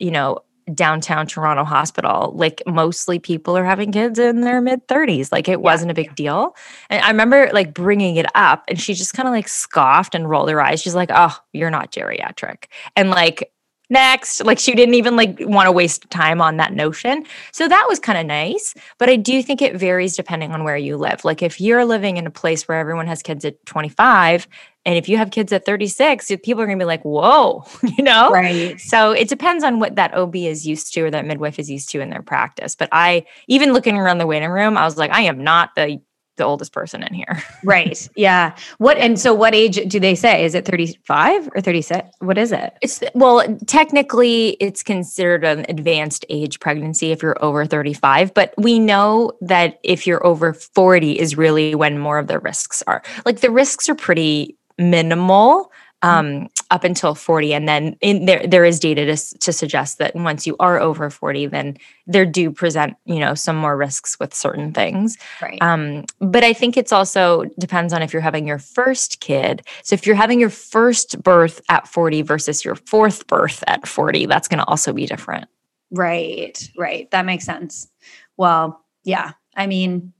you 0.00 0.10
know, 0.10 0.40
downtown 0.74 1.26
Toronto 1.26 1.64
hospital, 1.64 2.32
like 2.34 2.62
mostly 2.66 3.18
people 3.18 3.56
are 3.56 3.64
having 3.64 3.92
kids 3.92 4.18
in 4.18 4.42
their 4.42 4.60
mid 4.60 4.86
30s. 4.88 5.32
Like 5.32 5.48
it 5.48 5.60
wasn't 5.60 5.90
a 5.90 5.94
big 5.94 6.14
deal. 6.14 6.56
And 6.90 7.02
I 7.04 7.08
remember 7.08 7.50
like 7.52 7.74
bringing 7.74 8.16
it 8.16 8.26
up 8.34 8.64
and 8.68 8.80
she 8.80 8.94
just 8.94 9.14
kind 9.14 9.28
of 9.28 9.32
like 9.32 9.48
scoffed 9.48 10.14
and 10.14 10.28
rolled 10.28 10.50
her 10.50 10.60
eyes. 10.60 10.80
She's 10.80 10.94
like, 10.94 11.10
oh, 11.12 11.36
you're 11.52 11.70
not 11.70 11.92
geriatric. 11.92 12.64
And 12.96 13.10
like, 13.10 13.52
next 13.90 14.44
like 14.44 14.58
she 14.58 14.74
didn't 14.74 14.94
even 14.94 15.16
like 15.16 15.36
want 15.40 15.66
to 15.66 15.72
waste 15.72 16.08
time 16.10 16.40
on 16.40 16.56
that 16.58 16.72
notion 16.72 17.24
so 17.52 17.66
that 17.68 17.86
was 17.88 17.98
kind 17.98 18.18
of 18.18 18.26
nice 18.26 18.74
but 18.98 19.08
i 19.08 19.16
do 19.16 19.42
think 19.42 19.62
it 19.62 19.76
varies 19.76 20.16
depending 20.16 20.52
on 20.52 20.64
where 20.64 20.76
you 20.76 20.96
live 20.96 21.24
like 21.24 21.42
if 21.42 21.60
you're 21.60 21.84
living 21.84 22.16
in 22.16 22.26
a 22.26 22.30
place 22.30 22.68
where 22.68 22.78
everyone 22.78 23.06
has 23.06 23.22
kids 23.22 23.44
at 23.44 23.64
25 23.66 24.46
and 24.84 24.96
if 24.96 25.08
you 25.08 25.16
have 25.18 25.30
kids 25.30 25.52
at 25.52 25.64
36 25.66 26.30
people 26.42 26.62
are 26.62 26.66
going 26.66 26.78
to 26.78 26.82
be 26.82 26.86
like 26.86 27.04
whoa 27.04 27.64
you 27.96 28.04
know 28.04 28.30
Right. 28.30 28.78
so 28.80 29.12
it 29.12 29.28
depends 29.28 29.64
on 29.64 29.80
what 29.80 29.96
that 29.96 30.14
OB 30.14 30.36
is 30.36 30.66
used 30.66 30.92
to 30.94 31.02
or 31.02 31.10
that 31.10 31.26
midwife 31.26 31.58
is 31.58 31.70
used 31.70 31.88
to 31.90 32.00
in 32.00 32.10
their 32.10 32.22
practice. 32.22 32.74
But 32.74 32.88
I, 32.92 33.24
even 33.46 33.72
looking 33.72 33.96
around 33.96 34.18
the 34.18 34.26
waiting 34.26 34.50
room, 34.50 34.76
I 34.76 34.84
was 34.84 34.96
like, 34.96 35.10
I 35.10 35.22
am 35.22 35.42
not 35.42 35.74
the 35.74 36.00
the 36.38 36.44
oldest 36.44 36.72
person 36.72 37.02
in 37.02 37.14
here. 37.14 37.42
Right. 37.64 38.08
Yeah. 38.14 38.56
What 38.78 38.98
and 38.98 39.18
so 39.18 39.34
what 39.34 39.54
age 39.54 39.76
do 39.88 40.00
they 40.00 40.14
say? 40.14 40.44
Is 40.44 40.54
it 40.54 40.64
35 40.64 41.50
or 41.54 41.60
36? 41.60 42.08
What 42.20 42.38
is 42.38 42.52
it? 42.52 42.72
It's 42.80 43.02
well, 43.14 43.44
technically, 43.66 44.50
it's 44.60 44.82
considered 44.82 45.44
an 45.44 45.66
advanced 45.68 46.24
age 46.30 46.60
pregnancy 46.60 47.10
if 47.10 47.20
you're 47.20 47.42
over 47.44 47.66
35. 47.66 48.32
But 48.32 48.54
we 48.56 48.78
know 48.78 49.32
that 49.40 49.80
if 49.82 50.06
you're 50.06 50.24
over 50.24 50.54
40 50.54 51.18
is 51.18 51.36
really 51.36 51.74
when 51.74 51.98
more 51.98 52.18
of 52.18 52.28
the 52.28 52.38
risks 52.38 52.82
are. 52.86 53.02
Like 53.26 53.40
the 53.40 53.50
risks 53.50 53.88
are 53.88 53.94
pretty 53.94 54.56
minimal 54.78 55.72
um, 56.02 56.48
up 56.70 56.84
until 56.84 57.14
40, 57.14 57.54
and 57.54 57.68
then 57.68 57.96
in 58.00 58.26
there 58.26 58.46
there 58.46 58.64
is 58.64 58.78
data 58.78 59.04
to, 59.06 59.38
to 59.38 59.52
suggest 59.52 59.98
that 59.98 60.14
once 60.14 60.46
you 60.46 60.56
are 60.60 60.78
over 60.78 61.10
40, 61.10 61.46
then 61.46 61.76
there 62.06 62.26
do 62.26 62.50
present 62.50 62.96
you 63.04 63.18
know 63.18 63.34
some 63.34 63.56
more 63.56 63.76
risks 63.76 64.18
with 64.20 64.34
certain 64.34 64.72
things. 64.72 65.16
Right. 65.42 65.60
Um, 65.60 66.04
but 66.20 66.44
I 66.44 66.52
think 66.52 66.76
it's 66.76 66.92
also 66.92 67.44
depends 67.58 67.92
on 67.92 68.02
if 68.02 68.12
you're 68.12 68.22
having 68.22 68.46
your 68.46 68.58
first 68.58 69.20
kid. 69.20 69.62
So 69.82 69.94
if 69.94 70.06
you're 70.06 70.16
having 70.16 70.40
your 70.40 70.50
first 70.50 71.22
birth 71.22 71.60
at 71.68 71.88
40 71.88 72.22
versus 72.22 72.64
your 72.64 72.74
fourth 72.74 73.26
birth 73.26 73.64
at 73.66 73.86
40, 73.86 74.26
that's 74.26 74.48
going 74.48 74.58
to 74.58 74.66
also 74.66 74.92
be 74.92 75.06
different. 75.06 75.48
Right, 75.90 76.68
right. 76.76 77.10
That 77.10 77.24
makes 77.24 77.44
sense. 77.44 77.88
Well, 78.36 78.84
yeah. 79.04 79.32
I 79.56 79.66
mean, 79.66 80.12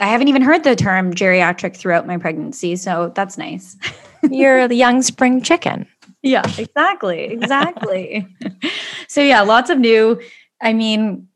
I 0.00 0.06
haven't 0.06 0.28
even 0.28 0.42
heard 0.42 0.62
the 0.62 0.76
term 0.76 1.14
geriatric 1.14 1.76
throughout 1.76 2.06
my 2.06 2.18
pregnancy, 2.18 2.76
so 2.76 3.12
that's 3.14 3.38
nice. 3.38 3.76
You're 4.30 4.68
the 4.68 4.74
young 4.76 5.02
spring 5.02 5.40
chicken. 5.42 5.86
yeah, 6.22 6.42
exactly. 6.58 7.20
Exactly. 7.24 8.26
so, 9.08 9.20
yeah, 9.20 9.42
lots 9.42 9.70
of 9.70 9.78
new, 9.78 10.20
I 10.62 10.72
mean, 10.72 11.28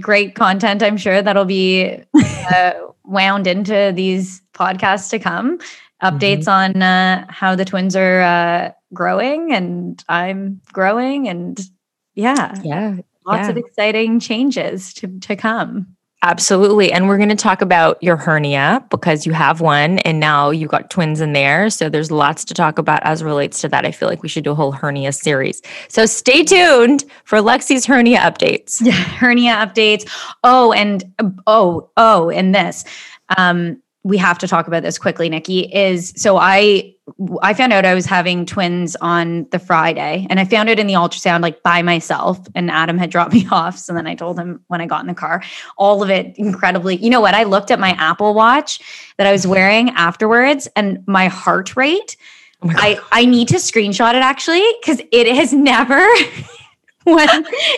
great 0.00 0.34
content, 0.34 0.82
I'm 0.82 0.96
sure 0.96 1.22
that'll 1.22 1.44
be 1.44 1.98
uh, 2.54 2.72
wound 3.04 3.46
into 3.46 3.92
these 3.94 4.40
podcasts 4.54 5.10
to 5.10 5.18
come. 5.18 5.58
Updates 6.02 6.46
on 6.46 6.80
uh, 6.80 7.26
how 7.28 7.56
the 7.56 7.64
twins 7.64 7.96
are 7.96 8.20
uh, 8.20 8.70
growing 8.94 9.52
and 9.52 10.02
I'm 10.08 10.60
growing, 10.72 11.28
and 11.28 11.58
yeah, 12.14 12.54
Yeah. 12.62 12.98
lots 13.26 13.46
Yeah. 13.46 13.50
of 13.50 13.56
exciting 13.56 14.20
changes 14.20 14.94
to, 14.94 15.18
to 15.20 15.34
come. 15.34 15.96
Absolutely. 16.22 16.92
And 16.92 17.06
we're 17.06 17.16
going 17.16 17.28
to 17.28 17.36
talk 17.36 17.62
about 17.62 18.02
your 18.02 18.16
hernia 18.16 18.84
because 18.90 19.24
you 19.24 19.32
have 19.32 19.60
one 19.60 20.00
and 20.00 20.18
now 20.18 20.50
you've 20.50 20.70
got 20.70 20.90
twins 20.90 21.20
in 21.20 21.32
there. 21.32 21.70
So 21.70 21.88
there's 21.88 22.10
lots 22.10 22.44
to 22.46 22.54
talk 22.54 22.76
about 22.76 23.00
as 23.04 23.22
relates 23.22 23.60
to 23.60 23.68
that. 23.68 23.86
I 23.86 23.92
feel 23.92 24.08
like 24.08 24.20
we 24.20 24.28
should 24.28 24.42
do 24.42 24.50
a 24.50 24.54
whole 24.56 24.72
hernia 24.72 25.12
series. 25.12 25.62
So 25.86 26.06
stay 26.06 26.42
tuned 26.42 27.04
for 27.22 27.38
Lexi's 27.38 27.86
hernia 27.86 28.18
updates. 28.18 28.78
Yeah, 28.80 28.92
hernia 28.94 29.52
updates. 29.52 30.10
Oh, 30.42 30.72
and 30.72 31.04
oh, 31.46 31.88
oh, 31.96 32.30
and 32.30 32.52
this. 32.52 32.84
Um, 33.36 33.80
we 34.08 34.16
have 34.16 34.38
to 34.38 34.48
talk 34.48 34.66
about 34.66 34.82
this 34.82 34.98
quickly, 34.98 35.28
Nikki. 35.28 35.70
Is 35.72 36.14
so 36.16 36.38
I 36.38 36.94
I 37.42 37.52
found 37.52 37.74
out 37.74 37.84
I 37.84 37.94
was 37.94 38.06
having 38.06 38.46
twins 38.46 38.96
on 39.02 39.46
the 39.50 39.58
Friday, 39.58 40.26
and 40.30 40.40
I 40.40 40.46
found 40.46 40.70
it 40.70 40.78
in 40.78 40.86
the 40.86 40.94
ultrasound 40.94 41.42
like 41.42 41.62
by 41.62 41.82
myself. 41.82 42.40
And 42.54 42.70
Adam 42.70 42.96
had 42.96 43.10
dropped 43.10 43.32
me 43.34 43.46
off, 43.50 43.76
so 43.76 43.92
then 43.92 44.06
I 44.06 44.14
told 44.14 44.38
him 44.38 44.64
when 44.68 44.80
I 44.80 44.86
got 44.86 45.02
in 45.02 45.08
the 45.08 45.14
car. 45.14 45.42
All 45.76 46.02
of 46.02 46.08
it 46.08 46.38
incredibly. 46.38 46.96
You 46.96 47.10
know 47.10 47.20
what? 47.20 47.34
I 47.34 47.44
looked 47.44 47.70
at 47.70 47.78
my 47.78 47.90
Apple 47.90 48.32
Watch 48.32 48.80
that 49.18 49.26
I 49.26 49.32
was 49.32 49.46
wearing 49.46 49.90
afterwards, 49.90 50.68
and 50.74 51.06
my 51.06 51.28
heart 51.28 51.76
rate. 51.76 52.16
Oh 52.62 52.68
my 52.68 52.74
I 52.76 53.00
I 53.12 53.24
need 53.26 53.48
to 53.48 53.56
screenshot 53.56 54.14
it 54.14 54.22
actually 54.22 54.64
because 54.80 55.02
it 55.12 55.26
has 55.36 55.52
never 55.52 56.00
when 57.04 57.28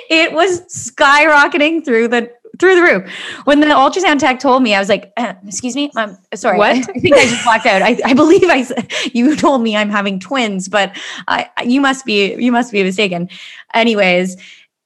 it 0.08 0.32
was 0.32 0.60
skyrocketing 0.66 1.84
through 1.84 2.06
the 2.06 2.30
through 2.60 2.76
the 2.76 2.82
roof. 2.82 3.12
When 3.44 3.60
the 3.60 3.66
ultrasound 3.66 4.18
tech 4.20 4.38
told 4.38 4.62
me, 4.62 4.74
I 4.74 4.78
was 4.78 4.88
like, 4.88 5.12
uh, 5.16 5.34
"Excuse 5.46 5.74
me, 5.74 5.90
I'm 5.96 6.16
sorry. 6.34 6.58
What? 6.58 6.76
I 6.76 6.82
think 7.00 7.14
I 7.16 7.24
just 7.24 7.42
blacked 7.44 7.66
out. 7.66 7.82
I, 7.82 7.98
I 8.04 8.14
believe 8.14 8.44
I 8.44 8.64
you 9.12 9.34
told 9.36 9.62
me 9.62 9.76
I'm 9.76 9.90
having 9.90 10.20
twins, 10.20 10.68
but 10.68 10.96
I 11.26 11.48
you 11.64 11.80
must 11.80 12.04
be 12.04 12.34
you 12.36 12.52
must 12.52 12.70
be 12.70 12.82
mistaken." 12.82 13.28
Anyways, 13.74 14.36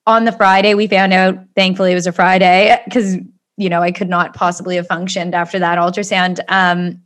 on 0.06 0.24
the 0.24 0.32
Friday 0.32 0.74
we 0.74 0.87
found 0.87 1.12
out. 1.12 1.37
Thankfully, 1.56 1.92
it 1.92 1.94
was 1.96 2.06
a 2.06 2.12
Friday 2.12 2.80
because 2.84 3.16
you 3.56 3.68
know 3.68 3.82
I 3.82 3.90
could 3.92 4.08
not 4.08 4.34
possibly 4.34 4.76
have 4.76 4.87
functioned 4.87 5.34
after 5.34 5.58
that 5.58 5.78
ultrasound. 5.78 6.40
Um, 6.48 7.00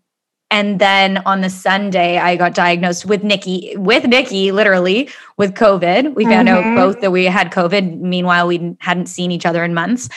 and 0.50 0.78
then 0.80 1.18
on 1.26 1.42
the 1.42 1.50
Sunday, 1.50 2.16
I 2.16 2.34
got 2.36 2.54
diagnosed 2.54 3.04
with 3.04 3.22
Nikki, 3.22 3.74
with 3.76 4.06
Nikki, 4.06 4.50
literally 4.50 5.10
with 5.36 5.52
COVID. 5.52 6.14
We 6.14 6.24
found 6.24 6.48
out 6.48 6.64
Mhm. 6.64 6.74
both 6.74 7.02
that 7.02 7.10
we 7.10 7.26
had 7.26 7.52
COVID. 7.52 8.00
Meanwhile, 8.00 8.46
we 8.46 8.74
hadn't 8.80 9.06
seen 9.10 9.30
each 9.30 9.44
other 9.44 9.62
in 9.62 9.74
months. 9.74 10.08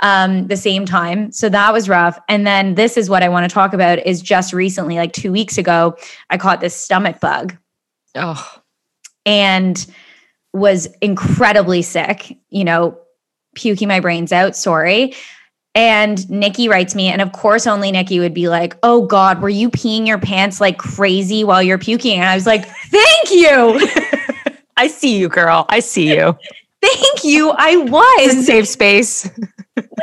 Um, 0.00 0.46
the 0.46 0.56
same 0.56 0.86
time, 0.86 1.32
so 1.32 1.48
that 1.48 1.72
was 1.72 1.88
rough. 1.88 2.20
And 2.28 2.46
then 2.46 2.76
this 2.76 2.96
is 2.96 3.10
what 3.10 3.24
I 3.24 3.28
want 3.28 3.48
to 3.48 3.52
talk 3.52 3.72
about: 3.72 3.98
is 4.06 4.22
just 4.22 4.52
recently, 4.52 4.96
like 4.96 5.12
two 5.12 5.32
weeks 5.32 5.58
ago, 5.58 5.96
I 6.30 6.38
caught 6.38 6.60
this 6.60 6.76
stomach 6.76 7.18
bug, 7.20 7.56
Oh, 8.14 8.60
and 9.26 9.84
was 10.52 10.86
incredibly 11.00 11.82
sick, 11.82 12.36
you 12.50 12.64
know, 12.64 12.98
puking 13.54 13.88
my 13.88 14.00
brains 14.00 14.32
out. 14.32 14.56
Sorry. 14.56 15.14
And 15.74 16.28
Nikki 16.28 16.68
writes 16.68 16.94
me, 16.94 17.08
and 17.08 17.22
of 17.22 17.32
course, 17.32 17.66
only 17.66 17.92
Nikki 17.92 18.18
would 18.18 18.34
be 18.34 18.48
like, 18.48 18.76
Oh 18.82 19.06
God, 19.06 19.40
were 19.40 19.48
you 19.48 19.70
peeing 19.70 20.06
your 20.06 20.18
pants 20.18 20.60
like 20.60 20.78
crazy 20.78 21.44
while 21.44 21.62
you're 21.62 21.78
puking? 21.78 22.18
And 22.18 22.28
I 22.28 22.34
was 22.34 22.46
like, 22.46 22.66
Thank 22.66 23.30
you. 23.30 23.88
I 24.76 24.88
see 24.88 25.18
you, 25.18 25.28
girl. 25.28 25.66
I 25.68 25.80
see 25.80 26.14
you. 26.14 26.36
Thank 26.82 27.24
you. 27.24 27.50
I 27.56 27.76
was. 27.76 28.46
safe 28.46 28.68
space. 28.68 29.30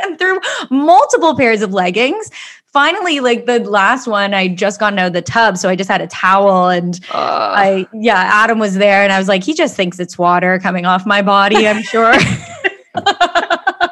Went 0.02 0.18
through 0.18 0.40
multiple 0.70 1.36
pairs 1.36 1.62
of 1.62 1.72
leggings. 1.72 2.30
Finally, 2.72 3.20
like 3.20 3.46
the 3.46 3.60
last 3.60 4.06
one, 4.06 4.34
I 4.34 4.48
just 4.48 4.78
got 4.78 4.98
out 4.98 5.06
of 5.06 5.12
the 5.14 5.22
tub. 5.22 5.56
So 5.56 5.68
I 5.68 5.76
just 5.76 5.88
had 5.88 6.02
a 6.02 6.06
towel 6.06 6.68
and 6.68 7.00
I, 7.10 7.86
yeah, 7.94 8.30
Adam 8.32 8.58
was 8.58 8.74
there 8.74 9.02
and 9.02 9.12
I 9.12 9.18
was 9.18 9.28
like, 9.28 9.42
he 9.42 9.54
just 9.54 9.76
thinks 9.76 9.98
it's 9.98 10.18
water 10.18 10.58
coming 10.58 10.84
off 10.84 11.06
my 11.06 11.22
body, 11.22 11.66
I'm 11.66 11.82
sure. 11.82 12.14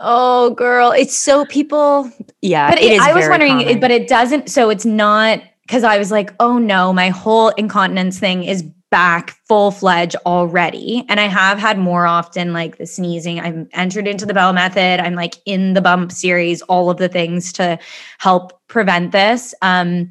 oh, 0.00 0.50
girl. 0.50 0.90
It's 0.90 1.16
so 1.16 1.44
people. 1.46 2.10
Yeah. 2.42 2.70
but 2.70 2.80
it 2.80 2.92
it, 2.92 3.00
I 3.00 3.14
was 3.14 3.28
wondering, 3.28 3.60
common. 3.60 3.80
but 3.80 3.92
it 3.92 4.08
doesn't, 4.08 4.50
so 4.50 4.70
it's 4.70 4.84
not 4.84 5.40
because 5.62 5.84
I 5.84 5.98
was 5.98 6.10
like, 6.10 6.34
oh 6.40 6.58
no, 6.58 6.92
my 6.92 7.10
whole 7.10 7.50
incontinence 7.50 8.18
thing 8.18 8.42
is 8.42 8.64
back 8.90 9.36
full 9.46 9.70
fledged 9.70 10.16
already. 10.26 11.04
And 11.08 11.20
I 11.20 11.28
have 11.28 11.58
had 11.58 11.78
more 11.78 12.06
often 12.06 12.52
like 12.52 12.78
the 12.78 12.86
sneezing. 12.86 13.40
I'm 13.40 13.68
entered 13.72 14.08
into 14.08 14.26
the 14.26 14.34
Bell 14.34 14.52
method. 14.52 15.00
I'm 15.00 15.14
like 15.14 15.36
in 15.46 15.74
the 15.74 15.80
bump 15.80 16.12
series, 16.12 16.62
all 16.62 16.90
of 16.90 16.98
the 16.98 17.08
things 17.08 17.52
to 17.54 17.78
help 18.18 18.60
prevent 18.66 19.12
this. 19.12 19.54
Um, 19.62 20.10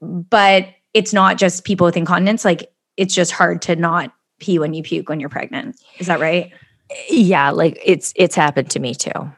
but 0.00 0.68
it's 0.92 1.12
not 1.12 1.38
just 1.38 1.64
people 1.64 1.84
with 1.84 1.96
incontinence. 1.96 2.44
Like 2.44 2.72
it's 2.96 3.14
just 3.14 3.32
hard 3.32 3.62
to 3.62 3.76
not 3.76 4.12
pee 4.40 4.58
when 4.58 4.74
you 4.74 4.82
puke 4.82 5.08
when 5.08 5.20
you're 5.20 5.28
pregnant. 5.28 5.80
Is 5.98 6.08
that 6.08 6.20
right? 6.20 6.52
yeah, 7.08 7.50
like 7.50 7.80
it's 7.84 8.12
it's 8.16 8.34
happened 8.34 8.70
to 8.70 8.78
me 8.78 8.94
too. 8.94 9.32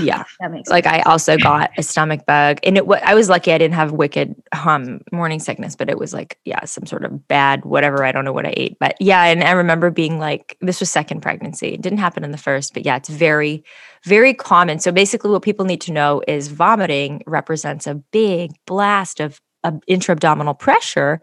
Yeah. 0.00 0.24
That 0.40 0.50
makes 0.50 0.68
like 0.68 0.86
I 0.86 1.00
also 1.02 1.38
got 1.38 1.70
a 1.78 1.82
stomach 1.82 2.26
bug, 2.26 2.58
and 2.62 2.76
it. 2.76 2.86
wa- 2.86 3.00
I 3.02 3.14
was 3.14 3.28
lucky 3.28 3.52
I 3.52 3.58
didn't 3.58 3.74
have 3.74 3.92
wicked 3.92 4.34
um 4.52 5.00
morning 5.12 5.40
sickness, 5.40 5.76
but 5.76 5.88
it 5.88 5.98
was 5.98 6.12
like 6.12 6.38
yeah, 6.44 6.64
some 6.64 6.84
sort 6.86 7.04
of 7.04 7.26
bad 7.28 7.64
whatever. 7.64 8.04
I 8.04 8.12
don't 8.12 8.24
know 8.24 8.32
what 8.32 8.46
I 8.46 8.52
ate, 8.56 8.76
but 8.78 8.96
yeah, 9.00 9.24
and 9.24 9.42
I 9.42 9.52
remember 9.52 9.90
being 9.90 10.18
like, 10.18 10.56
this 10.60 10.80
was 10.80 10.90
second 10.90 11.20
pregnancy. 11.22 11.68
It 11.68 11.80
didn't 11.82 11.98
happen 11.98 12.24
in 12.24 12.32
the 12.32 12.38
first, 12.38 12.74
but 12.74 12.84
yeah, 12.84 12.96
it's 12.96 13.08
very, 13.08 13.64
very 14.04 14.34
common. 14.34 14.78
So 14.78 14.92
basically, 14.92 15.30
what 15.30 15.42
people 15.42 15.64
need 15.64 15.80
to 15.82 15.92
know 15.92 16.22
is 16.28 16.48
vomiting 16.48 17.22
represents 17.26 17.86
a 17.86 17.94
big 17.94 18.52
blast 18.66 19.20
of 19.20 19.40
uh, 19.64 19.72
intra-abdominal 19.86 20.54
pressure 20.54 21.20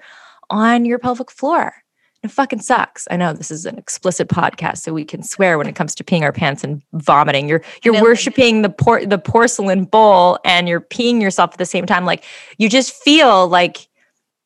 on 0.49 0.85
your 0.85 0.99
pelvic 0.99 1.31
floor. 1.31 1.82
It 2.23 2.31
fucking 2.31 2.61
sucks. 2.61 3.05
I 3.11 3.17
know 3.17 3.33
this 3.33 3.51
is 3.51 3.65
an 3.65 3.77
explicit 3.77 4.29
podcast, 4.29 4.77
so 4.77 4.93
we 4.93 5.03
can 5.03 5.23
swear 5.23 5.57
when 5.57 5.67
it 5.67 5.75
comes 5.75 5.93
to 5.95 6.05
peeing 6.05 6.21
our 6.21 6.31
pants 6.31 6.63
and 6.63 6.81
vomiting. 6.93 7.49
You're 7.49 7.61
you're 7.83 8.01
worshiping 8.01 8.61
the 8.61 8.69
por- 8.69 9.05
the 9.05 9.17
porcelain 9.17 9.83
bowl 9.83 10.39
and 10.45 10.69
you're 10.69 10.79
peeing 10.79 11.21
yourself 11.21 11.51
at 11.51 11.57
the 11.57 11.65
same 11.65 11.85
time. 11.85 12.05
Like 12.05 12.23
you 12.57 12.69
just 12.69 12.93
feel 12.93 13.49
like 13.49 13.89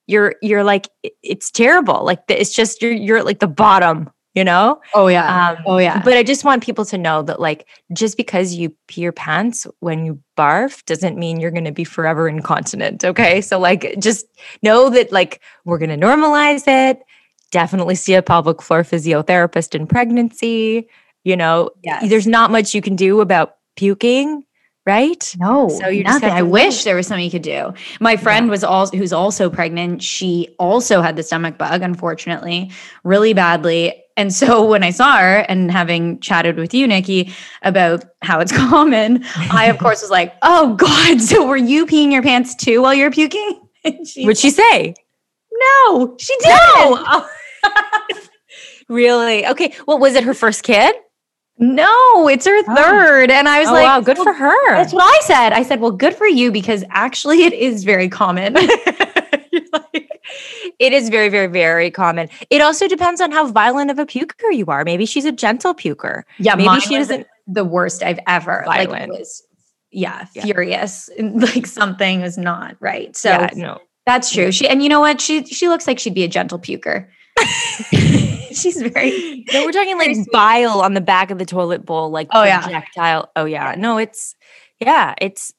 you're 0.08 0.36
you're 0.42 0.64
like 0.64 0.90
it's 1.22 1.52
terrible. 1.52 2.04
Like 2.04 2.24
it's 2.30 2.52
just 2.52 2.82
you're 2.82 2.94
you're 2.94 3.18
at 3.18 3.26
like 3.26 3.40
the 3.40 3.48
bottom, 3.48 4.10
you 4.34 4.44
know. 4.44 4.82
Oh 4.96 5.06
yeah. 5.06 5.50
Um, 5.50 5.64
oh 5.68 5.78
yeah. 5.78 6.02
But 6.04 6.18
I 6.18 6.24
just 6.24 6.44
want 6.44 6.64
people 6.64 6.86
to 6.86 6.98
know 6.98 7.22
that 7.22 7.40
like 7.40 7.68
just 7.94 8.18
because 8.18 8.56
you 8.56 8.74
pee 8.88 9.02
your 9.02 9.12
pants 9.12 9.68
when 9.82 10.04
you 10.04 10.20
barf 10.36 10.84
doesn't 10.86 11.16
mean 11.16 11.40
you're 11.40 11.52
going 11.52 11.66
to 11.66 11.72
be 11.72 11.84
forever 11.84 12.28
incontinent. 12.28 13.06
Okay, 13.06 13.40
so 13.42 13.60
like 13.60 13.96
just 14.00 14.26
know 14.64 14.90
that 14.90 15.12
like 15.12 15.42
we're 15.64 15.78
going 15.78 16.00
to 16.00 16.06
normalize 16.08 16.64
it. 16.68 17.04
Definitely 17.52 17.96
see 17.96 18.14
a 18.14 18.22
pelvic 18.22 18.62
floor 18.62 18.84
physiotherapist 18.84 19.74
in 19.76 19.88
pregnancy. 19.88 20.88
You 21.24 21.36
know, 21.36 21.72
Yes. 21.84 22.10
there's 22.10 22.28
not 22.28 22.52
much 22.52 22.74
you 22.74 22.82
can 22.82 22.96
do 22.96 23.22
about 23.22 23.56
puking, 23.76 24.44
right? 24.86 25.36
No, 25.40 25.68
So 25.70 25.88
you 25.88 26.04
just 26.04 26.22
nothing. 26.22 26.36
I 26.38 26.42
wish 26.42 26.84
there 26.84 26.96
was 26.96 27.08
something 27.08 27.24
you 27.26 27.32
could 27.32 27.42
do. 27.42 27.74
My 28.00 28.16
friend 28.18 28.50
was 28.50 28.64
also 28.64 28.96
who's 28.98 29.12
also 29.14 29.50
pregnant. 29.50 30.02
She 30.04 30.56
also 30.60 31.02
had 31.02 31.16
the 31.16 31.24
stomach 31.24 31.58
bug, 31.58 31.82
unfortunately, 31.82 32.72
really 33.04 33.34
badly. 33.34 34.02
And 34.16 34.34
so 34.34 34.66
when 34.70 34.84
I 34.84 34.90
saw 34.92 35.18
her 35.18 35.40
and 35.50 35.70
having 35.72 36.20
chatted 36.22 36.58
with 36.58 36.74
you, 36.74 36.88
Nikki, 36.88 37.34
about 37.62 38.06
how 38.22 38.40
it's 38.40 38.52
common, 38.56 39.24
I 39.52 39.66
of 39.66 39.78
course 39.80 40.02
was 40.02 40.12
like, 40.12 40.34
"Oh 40.42 40.76
God!" 40.76 41.22
So 41.22 41.46
were 41.46 41.58
you 41.58 41.86
peeing 41.86 42.12
your 42.12 42.24
pants 42.24 42.56
too 42.56 42.82
while 42.82 42.94
you're 42.94 43.12
puking? 43.12 43.62
And 43.84 44.06
she, 44.08 44.24
What'd 44.26 44.38
she 44.40 44.50
say? 44.50 44.96
no, 45.52 46.16
she 46.20 46.36
didn't. 46.40 47.06
Really? 48.90 49.46
Okay. 49.46 49.74
Well, 49.86 50.00
was 50.00 50.16
it 50.16 50.24
her 50.24 50.34
first 50.34 50.64
kid? 50.64 50.96
No, 51.58 52.28
it's 52.30 52.46
her 52.46 52.58
oh. 52.68 52.76
third. 52.76 53.30
And 53.32 53.50
I 53.50 53.60
was 53.60 53.68
Oh, 53.68 53.74
like, 53.74 53.84
wow, 53.84 54.00
good 54.00 54.18
well, 54.18 54.26
for 54.26 54.34
her. 54.34 54.76
That's 54.76 54.94
what 54.94 55.04
I 55.04 55.20
said. 55.26 55.52
I 55.52 55.64
said, 55.64 55.82
well, 55.82 55.92
good 55.92 56.16
for 56.16 56.26
you 56.28 56.52
because 56.52 56.84
actually 56.90 57.44
it 57.44 57.54
is 57.54 57.84
very 57.84 58.10
common. 58.10 58.56
Like, 59.74 60.10
it 60.80 60.94
is 60.94 61.10
very, 61.10 61.30
very, 61.30 61.48
very 61.48 61.90
common. 61.90 62.30
It 62.50 62.62
also 62.62 62.88
depends 62.88 63.20
on 63.22 63.32
how 63.32 63.48
violent 63.48 63.90
of 63.92 63.98
a 64.00 64.06
puker 64.06 64.54
you 64.54 64.66
are. 64.68 64.84
Maybe 64.86 65.06
she's 65.06 65.26
a 65.26 65.32
gentle 65.32 65.74
puker. 65.74 66.24
Yeah, 66.38 66.56
Maybe 66.56 66.80
she 66.80 66.96
doesn't- 66.96 67.28
The 67.48 67.66
worst 67.66 68.04
I've 68.04 68.20
ever. 68.28 68.64
Like 68.68 68.90
Violent. 68.90 69.14
it 69.14 69.20
was, 69.20 69.44
yeah, 69.92 70.28
Yeah. 70.34 70.44
furious. 70.44 71.10
Like 71.20 71.66
something 71.66 72.22
was 72.22 72.38
not 72.38 72.76
right. 72.80 73.16
So 73.18 73.30
yeah, 73.30 73.50
no. 73.56 73.80
that's 74.06 74.32
true. 74.32 74.52
She 74.52 74.68
and 74.68 74.82
you 74.84 74.90
know 74.90 75.00
what? 75.02 75.20
She 75.20 75.44
she 75.46 75.68
looks 75.68 75.88
like 75.88 75.98
she'd 76.00 76.14
be 76.14 76.24
a 76.24 76.28
gentle 76.30 76.60
puker. 76.60 77.08
She's 78.52 78.82
very. 78.82 79.46
No, 79.54 79.64
we're 79.64 79.72
talking 79.72 79.98
like 79.98 80.18
bile 80.32 80.82
on 80.82 80.94
the 80.94 81.02
back 81.02 81.32
of 81.32 81.38
the 81.38 81.46
toilet 81.46 81.86
bowl, 81.86 82.10
like 82.10 82.28
Oh, 82.34 82.44
yeah. 82.44 82.62
projectile. 82.62 83.32
Oh 83.36 83.46
yeah. 83.46 83.76
No, 83.78 83.98
it's 83.98 84.36
yeah, 84.80 85.14
it's 85.22 85.54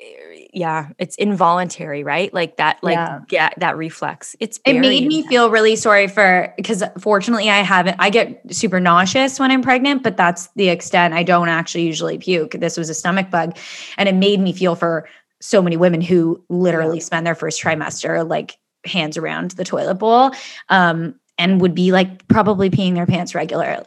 eh, 0.00 0.46
yeah, 0.52 0.88
it's 0.98 1.16
involuntary, 1.16 2.02
right? 2.04 2.32
Like 2.34 2.56
that, 2.58 2.78
like 2.82 2.94
Yeah. 2.96 3.20
yeah, 3.30 3.50
that 3.58 3.76
reflex. 3.76 4.36
It's 4.40 4.60
It 4.66 4.74
made 4.80 5.06
me 5.06 5.26
feel 5.26 5.50
really 5.50 5.76
sorry 5.76 6.06
for 6.08 6.52
because 6.56 6.82
fortunately 6.98 7.48
I 7.50 7.58
haven't. 7.62 7.96
I 7.98 8.10
get 8.10 8.42
super 8.54 8.80
nauseous 8.80 9.38
when 9.40 9.50
I'm 9.50 9.62
pregnant, 9.62 10.02
but 10.02 10.16
that's 10.16 10.48
the 10.56 10.68
extent. 10.68 11.14
I 11.14 11.22
don't 11.22 11.48
actually 11.48 11.84
usually 11.84 12.18
puke. 12.18 12.52
This 12.52 12.76
was 12.76 12.90
a 12.90 12.94
stomach 12.94 13.30
bug, 13.30 13.56
and 13.96 14.08
it 14.08 14.14
made 14.14 14.40
me 14.40 14.52
feel 14.52 14.74
for 14.74 15.08
so 15.40 15.62
many 15.62 15.76
women 15.76 16.00
who 16.00 16.42
literally 16.48 17.00
spend 17.00 17.26
their 17.26 17.34
first 17.34 17.62
trimester 17.62 18.26
like 18.28 18.56
hands 18.84 19.16
around 19.16 19.52
the 19.52 19.64
toilet 19.64 19.94
bowl, 19.94 20.30
um, 20.68 21.14
and 21.38 21.60
would 21.60 21.74
be 21.74 21.92
like 21.92 22.26
probably 22.28 22.70
peeing 22.70 22.94
their 22.94 23.06
pants 23.06 23.34
regularly. 23.34 23.86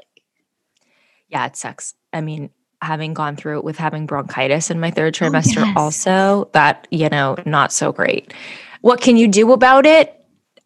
yeah, 1.29 1.45
it 1.45 1.55
sucks. 1.55 1.93
I 2.13 2.21
mean, 2.21 2.49
having 2.81 3.13
gone 3.13 3.35
through 3.35 3.57
it 3.59 3.63
with 3.63 3.77
having 3.77 4.05
bronchitis 4.05 4.69
in 4.69 4.79
my 4.79 4.91
third 4.91 5.13
trimester, 5.13 5.63
Oh, 5.63 5.65
yes. 5.65 5.73
also, 5.77 6.49
that, 6.53 6.87
you 6.91 7.09
know, 7.09 7.35
not 7.45 7.71
so 7.71 7.91
great. 7.91 8.33
What 8.81 9.01
can 9.01 9.17
you 9.17 9.27
do 9.27 9.51
about 9.51 9.85
it? 9.85 10.13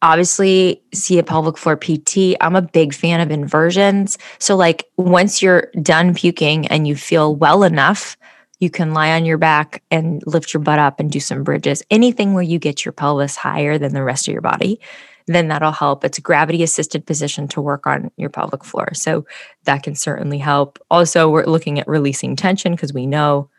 Obviously, 0.04 0.82
see 0.94 1.20
a 1.20 1.24
pelvic 1.24 1.58
floor 1.58 1.78
PT. 1.78 2.36
I'm 2.42 2.56
a 2.56 2.62
big 2.62 2.94
fan 2.94 3.22
of 3.22 3.30
inversions. 3.32 4.18
So, 4.40 4.56
like, 4.56 4.86
once 4.98 5.42
you're 5.42 5.72
done 5.82 6.14
puking 6.16 6.68
and 6.68 6.88
you 6.88 6.96
feel 6.96 7.36
well 7.36 7.64
enough, 7.64 8.18
you 8.62 8.70
can 8.70 8.94
lie 8.94 9.12
on 9.12 9.26
your 9.26 9.40
back 9.40 9.84
and 9.90 10.22
lift 10.26 10.54
your 10.54 10.62
butt 10.62 10.80
up 10.80 11.00
and 11.00 11.12
do 11.12 11.20
some 11.20 11.44
bridges. 11.44 11.84
Anything 11.90 12.34
where 12.34 12.44
you 12.44 12.60
get 12.60 12.86
your 12.86 12.92
pelvis 12.92 13.36
higher 13.36 13.78
than 13.80 13.94
the 13.94 14.04
rest 14.04 14.28
of 14.28 14.32
your 14.32 14.42
body, 14.42 14.80
then 15.26 15.48
that'll 15.48 15.72
help. 15.72 16.06
It's 16.06 16.20
a 16.20 16.22
gravity 16.22 16.62
assisted 16.62 17.06
position 17.06 17.48
to 17.50 17.62
work 17.62 17.88
on 17.88 18.12
your 18.18 18.30
pelvic 18.30 18.64
floor. 18.64 18.94
So, 18.94 19.26
that 19.64 19.84
can 19.84 19.96
certainly 19.96 20.38
help. 20.38 20.80
Also, 20.90 21.30
we're 21.30 21.46
looking 21.46 21.80
at 21.80 21.88
releasing 21.88 22.36
tension 22.36 22.74
because 22.74 22.94
we 22.94 23.08
know 23.08 23.50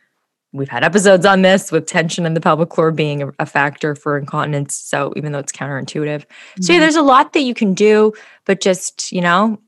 we've 0.53 0.69
had 0.69 0.85
episodes 0.85 1.27
on 1.27 1.43
this 1.43 1.73
with 1.73 1.87
tension 1.87 2.25
in 2.25 2.35
the 2.35 2.41
pelvic 2.41 2.73
floor 2.75 2.93
being 2.93 3.23
a, 3.23 3.33
a 3.41 3.47
factor 3.47 3.97
for 3.97 4.17
incontinence. 4.17 4.75
So, 4.77 5.13
even 5.17 5.33
though 5.33 5.41
it's 5.41 5.53
counterintuitive, 5.53 6.21
so 6.61 6.73
yeah, 6.73 6.77
mm-hmm. 6.77 6.81
there's 6.81 6.97
a 6.97 7.03
lot 7.03 7.33
that 7.33 7.41
you 7.41 7.55
can 7.55 7.75
do, 7.75 8.13
but 8.45 8.61
just, 8.61 9.11
you 9.11 9.21
know, 9.21 9.59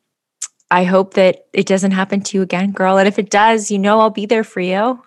I 0.70 0.84
hope 0.84 1.14
that 1.14 1.46
it 1.52 1.66
doesn't 1.66 1.92
happen 1.92 2.20
to 2.22 2.38
you 2.38 2.42
again, 2.42 2.70
girl. 2.70 2.98
And 2.98 3.08
if 3.08 3.18
it 3.18 3.30
does, 3.30 3.70
you 3.70 3.78
know, 3.78 4.00
I'll 4.00 4.10
be 4.10 4.26
there 4.26 4.44
for 4.44 4.60
you. 4.60 5.02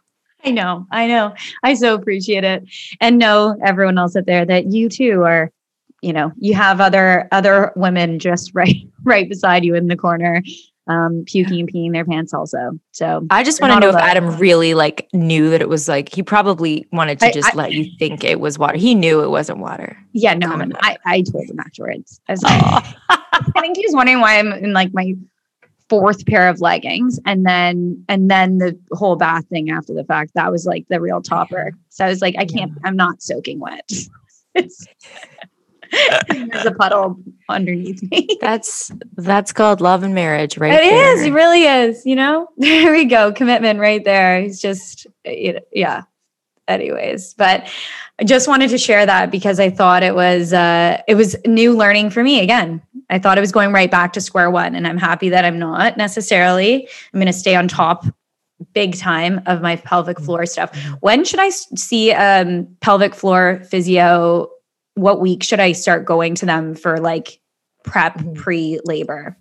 I 0.48 0.52
know, 0.52 0.88
I 0.92 1.08
know. 1.08 1.34
I 1.64 1.74
so 1.74 1.94
appreciate 1.96 2.44
it. 2.44 2.64
And 3.02 3.18
know 3.18 3.56
everyone 3.64 3.98
else 3.98 4.16
out 4.16 4.26
there 4.26 4.46
that 4.46 4.68
you 4.72 4.88
too 4.90 5.24
are, 5.24 5.52
you 6.02 6.14
know, 6.14 6.32
you 6.38 6.54
have 6.54 6.80
other 6.80 7.28
other 7.32 7.72
women 7.76 8.20
just 8.20 8.52
right 8.56 8.76
right 9.04 9.28
beside 9.28 9.66
you 9.66 9.76
in 9.76 9.88
the 9.88 9.98
corner, 9.98 10.42
um, 10.88 11.24
puking 11.26 11.60
and 11.62 11.74
peeing 11.74 11.92
their 11.92 12.06
pants 12.06 12.34
also. 12.34 12.80
So 12.92 13.26
I 13.30 13.44
just 13.44 13.60
want 13.62 13.74
to 13.74 13.80
know 13.80 13.90
if. 13.90 13.96
Adam 13.96 14.38
really 14.38 14.74
like 14.74 15.08
knew 15.14 15.50
that 15.50 15.62
it 15.62 15.68
was 15.70 15.88
like 15.88 16.14
he 16.14 16.24
probably 16.24 16.88
wanted 16.92 17.20
to 17.20 17.26
I- 17.28 17.32
just 17.32 17.50
I- 17.54 17.58
let 17.58 17.72
you 17.74 17.92
think 18.00 18.24
it 18.24 18.40
was 18.40 18.58
water. 18.58 18.78
He 18.78 18.96
knew 18.96 19.22
it 19.24 19.30
wasn't 19.30 19.60
water. 19.60 19.98
yeah, 20.14 20.34
no, 20.34 20.50
I, 20.82 20.98
I 21.06 21.22
told 21.24 21.50
him 21.50 21.60
afterwards. 21.60 22.22
I, 22.30 22.32
was 22.32 22.44
like, 22.44 22.86
I 23.10 23.62
think 23.62 23.76
he 23.78 23.86
was 23.86 23.94
wondering 23.96 24.22
why 24.22 24.40
I'm 24.40 24.52
in 24.54 24.74
like 24.74 24.94
my 24.94 25.14
fourth 25.90 26.26
pair 26.26 26.50
of 26.50 26.60
leggings 26.60 27.20
and 27.26 27.46
then 27.46 28.04
and 28.10 28.30
then 28.30 28.58
the 28.58 28.78
whole 28.92 29.16
bath 29.16 29.48
thing 29.48 29.70
after 29.70 29.94
the 29.94 30.04
fact 30.04 30.32
that 30.36 30.52
was 30.52 30.66
like 30.66 30.86
the 30.90 31.00
real 31.00 31.22
topper 31.22 31.72
so 31.90 32.06
i 32.06 32.10
was 32.10 32.22
like 32.22 32.36
i 32.38 32.46
can't 32.46 32.74
i'm 32.84 32.96
not 32.96 33.22
soaking 33.22 33.60
wet 33.60 33.90
it's 34.56 34.86
There's 36.28 36.66
a 36.66 36.72
puddle 36.72 37.18
underneath 37.50 38.04
me. 38.12 38.28
That's 38.42 38.92
that's 39.16 39.54
called 39.54 39.82
love 39.82 40.04
and 40.04 40.14
marriage, 40.14 40.58
right? 40.58 40.74
It 40.74 40.82
there. 40.82 41.14
is. 41.16 41.26
It 41.26 41.32
really 41.32 41.64
is. 41.64 42.06
You 42.06 42.16
know, 42.16 42.48
there 42.58 42.92
we 42.92 43.06
go. 43.06 43.32
Commitment 43.32 43.80
right 43.80 44.04
there. 44.04 44.42
He's 44.42 44.60
just, 44.60 45.08
know, 45.26 45.60
yeah. 45.72 46.04
Anyways, 46.68 47.34
but 47.36 47.68
I 48.20 48.24
just 48.24 48.48
wanted 48.48 48.70
to 48.72 48.78
share 48.78 49.06
that 49.06 49.32
because 49.32 49.60
I 49.60 49.70
thought 49.70 50.04
it 50.04 50.16
was, 50.16 50.52
uh, 50.54 51.02
it 51.08 51.16
was 51.16 51.36
new 51.46 51.76
learning 51.76 52.10
for 52.10 52.24
me 52.24 52.42
again. 52.42 52.82
I 53.10 53.20
thought 53.20 53.38
I 53.38 53.42
was 53.42 53.52
going 53.52 53.72
right 53.72 53.90
back 53.90 54.12
to 54.14 54.22
square 54.22 54.52
one, 54.52 54.76
and 54.76 54.86
I'm 54.88 54.98
happy 54.98 55.30
that 55.30 55.46
I'm 55.46 55.58
not 55.60 55.96
necessarily. 55.98 56.88
I'm 57.14 57.20
going 57.20 57.28
to 57.28 57.34
stay 57.34 57.56
on 57.56 57.68
top 57.68 58.06
big 58.74 58.98
time 58.98 59.40
of 59.46 59.62
my 59.62 59.76
pelvic 59.78 60.20
floor 60.20 60.46
stuff. 60.46 60.76
When 61.02 61.24
should 61.24 61.40
i 61.40 61.50
see 61.50 62.12
um, 62.12 62.68
pelvic 62.82 63.14
floor 63.16 63.62
physio? 63.70 64.50
What 64.96 65.22
week 65.22 65.44
should 65.44 65.60
I 65.60 65.74
start 65.74 66.06
going 66.06 66.34
to 66.36 66.46
them 66.46 66.74
for 66.74 66.98
like 66.98 67.40
prep 67.84 68.18
Mhm. 68.18 68.36
pre 68.36 68.80
labor? 68.84 69.38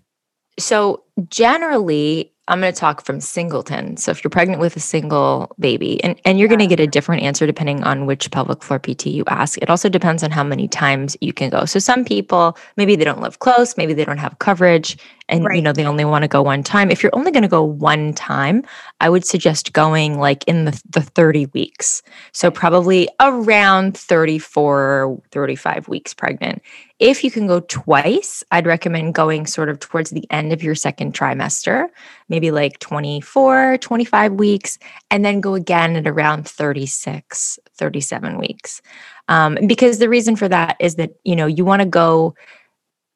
So 0.59 1.03
generally, 1.29 2.33
I'm 2.49 2.61
going 2.61 2.73
to 2.73 2.79
talk 2.79 3.05
from 3.05 3.21
singleton. 3.21 3.97
So 3.97 4.13
if 4.13 4.23
you're 4.23 4.31
pregnant 4.31 4.61
with 4.61 4.77
a 4.77 4.81
single 4.81 5.55
baby, 5.59 6.03
and, 6.05 6.21
and 6.25 6.39
you're 6.39 6.49
going 6.49 6.61
to 6.61 6.67
get 6.67 6.79
a 6.79 6.87
different 6.87 7.23
answer 7.23 7.47
depending 7.47 7.83
on 7.83 8.07
which 8.07 8.31
pelvic 8.31 8.63
floor 8.63 8.79
PT 8.79 9.07
you 9.07 9.25
ask. 9.27 9.59
It 9.59 9.69
also 9.69 9.89
depends 9.89 10.23
on 10.23 10.31
how 10.31 10.45
many 10.45 10.69
times 10.69 11.17
you 11.21 11.33
can 11.33 11.51
go. 11.51 11.65
So 11.65 11.79
some 11.79 12.05
people, 12.05 12.57
maybe 12.77 12.95
they 12.95 13.05
don't 13.05 13.21
live 13.21 13.41
close, 13.41 13.77
maybe 13.77 13.95
they 13.95 14.05
don't 14.05 14.19
have 14.19 14.39
coverage, 14.39 14.97
and 15.29 15.47
you 15.55 15.63
know 15.63 15.73
they 15.73 15.85
only 15.85 16.05
want 16.05 16.23
to 16.23 16.29
go 16.29 16.43
one 16.43 16.63
time. 16.63 16.91
If 16.91 17.03
you're 17.03 17.15
only 17.15 17.31
going 17.31 17.43
to 17.43 17.49
go 17.49 17.63
one 17.63 18.13
time, 18.13 18.65
I 19.01 19.09
would 19.09 19.25
suggest 19.25 19.73
going 19.73 20.19
like 20.19 20.45
in 20.47 20.65
the, 20.65 20.83
the 20.89 21.01
30 21.01 21.47
weeks. 21.47 22.03
So 22.33 22.51
probably 22.51 23.09
around 23.21 23.97
34, 23.97 25.21
35 25.33 25.89
weeks 25.89 26.15
pregnant. 26.15 26.63
If 26.99 27.23
you 27.23 27.31
can 27.31 27.47
go 27.47 27.61
twice, 27.61 28.43
I'd 28.53 28.67
recommend 28.67 29.15
going 29.15 29.47
sort 29.47 29.69
of 29.69 29.81
towards 29.81 30.11
the 30.11 30.25
end 30.31 30.53
of 30.53 30.63
your 30.63 30.75
second 30.75 31.13
trimester, 31.13 31.89
maybe 32.29 32.51
like 32.51 32.79
24, 32.79 33.79
25 33.79 34.33
weeks, 34.33 34.79
and 35.11 35.25
then 35.25 35.41
go 35.41 35.55
again 35.55 35.97
at 35.97 36.07
around 36.07 36.49
36, 36.49 37.59
37 37.75 38.39
weeks. 38.39 38.81
Um, 39.29 39.59
because 39.67 39.99
the 39.99 40.09
reason 40.09 40.37
for 40.37 40.49
that 40.49 40.77
is 40.81 40.95
that, 40.95 41.11
you 41.25 41.37
know, 41.37 41.47
you 41.47 41.65
want 41.65 41.83
to 41.83 41.89
go 41.89 42.35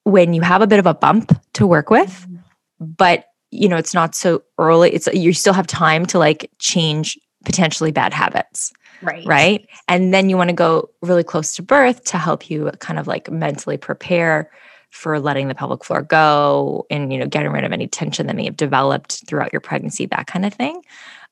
when 0.04 0.32
you 0.32 0.42
have 0.42 0.62
a 0.62 0.66
bit 0.66 0.78
of 0.78 0.86
a 0.86 0.94
bump 0.94 1.38
to 1.54 1.66
work 1.66 1.90
with, 1.90 2.26
but 2.78 3.26
you 3.50 3.68
know, 3.68 3.76
it's 3.76 3.94
not 3.94 4.14
so 4.14 4.42
early. 4.58 4.90
It's 4.90 5.08
you 5.12 5.32
still 5.32 5.52
have 5.52 5.66
time 5.66 6.06
to 6.06 6.18
like 6.18 6.50
change 6.58 7.18
potentially 7.44 7.90
bad 7.90 8.12
habits 8.12 8.72
Right. 9.02 9.26
right? 9.26 9.68
And 9.88 10.12
then 10.12 10.28
you 10.28 10.36
want 10.36 10.50
to 10.50 10.54
go 10.56 10.90
really 11.00 11.24
close 11.24 11.54
to 11.54 11.62
birth 11.62 12.04
to 12.04 12.18
help 12.18 12.50
you 12.50 12.70
kind 12.80 12.98
of 12.98 13.06
like 13.06 13.30
mentally 13.30 13.76
prepare 13.76 14.50
for 14.90 15.18
letting 15.20 15.48
the 15.48 15.54
pelvic 15.54 15.84
floor 15.84 16.02
go 16.02 16.84
and 16.90 17.12
you 17.12 17.18
know 17.18 17.26
getting 17.26 17.52
rid 17.52 17.64
of 17.64 17.72
any 17.72 17.86
tension 17.86 18.26
that 18.26 18.36
may 18.36 18.44
have 18.44 18.56
developed 18.56 19.22
throughout 19.26 19.52
your 19.52 19.60
pregnancy, 19.60 20.06
that 20.06 20.26
kind 20.26 20.44
of 20.44 20.52
thing. 20.52 20.82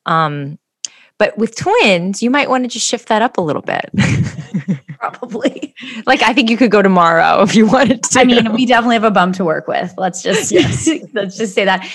Um, 0.07 0.59
but 1.19 1.37
with 1.37 1.57
twins, 1.57 2.23
you 2.23 2.31
might 2.31 2.49
want 2.49 2.65
to 2.65 2.69
just 2.69 2.87
shift 2.87 3.09
that 3.09 3.23
up 3.23 3.39
a 3.39 3.41
little 3.41 3.63
bit. 3.63 3.91
Probably. 4.99 5.75
like 6.07 6.23
I 6.23 6.33
think 6.33 6.49
you 6.49 6.57
could 6.57 6.71
go 6.71 6.83
tomorrow 6.83 7.43
if 7.43 7.55
you 7.55 7.67
wanted 7.67 8.03
to. 8.05 8.21
I 8.21 8.25
mean, 8.25 8.53
we 8.53 8.67
definitely 8.67 8.95
have 8.97 9.05
a 9.05 9.11
bum 9.11 9.33
to 9.33 9.45
work 9.45 9.69
with. 9.69 9.93
Let's 9.97 10.23
just 10.23 10.53
let's 11.13 11.37
just 11.37 11.55
say 11.55 11.65
that. 11.65 11.89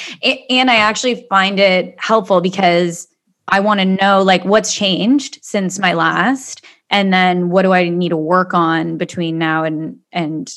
And 0.50 0.70
I 0.70 0.76
actually 0.76 1.26
find 1.30 1.60
it 1.60 1.96
helpful 1.98 2.42
because 2.42 3.08
I 3.48 3.60
want 3.62 3.80
to 3.80 3.86
know 3.86 4.24
like 4.24 4.44
what's 4.46 4.74
changed 4.74 5.40
since 5.42 5.80
my 5.80 5.94
last, 5.94 6.66
and 6.90 7.14
then 7.14 7.50
what 7.50 7.64
do 7.64 7.72
I 7.72 7.90
need 7.90 8.10
to 8.10 8.18
work 8.18 8.54
on 8.54 8.98
between 8.98 9.38
now 9.38 9.64
and 9.64 10.00
and 10.12 10.54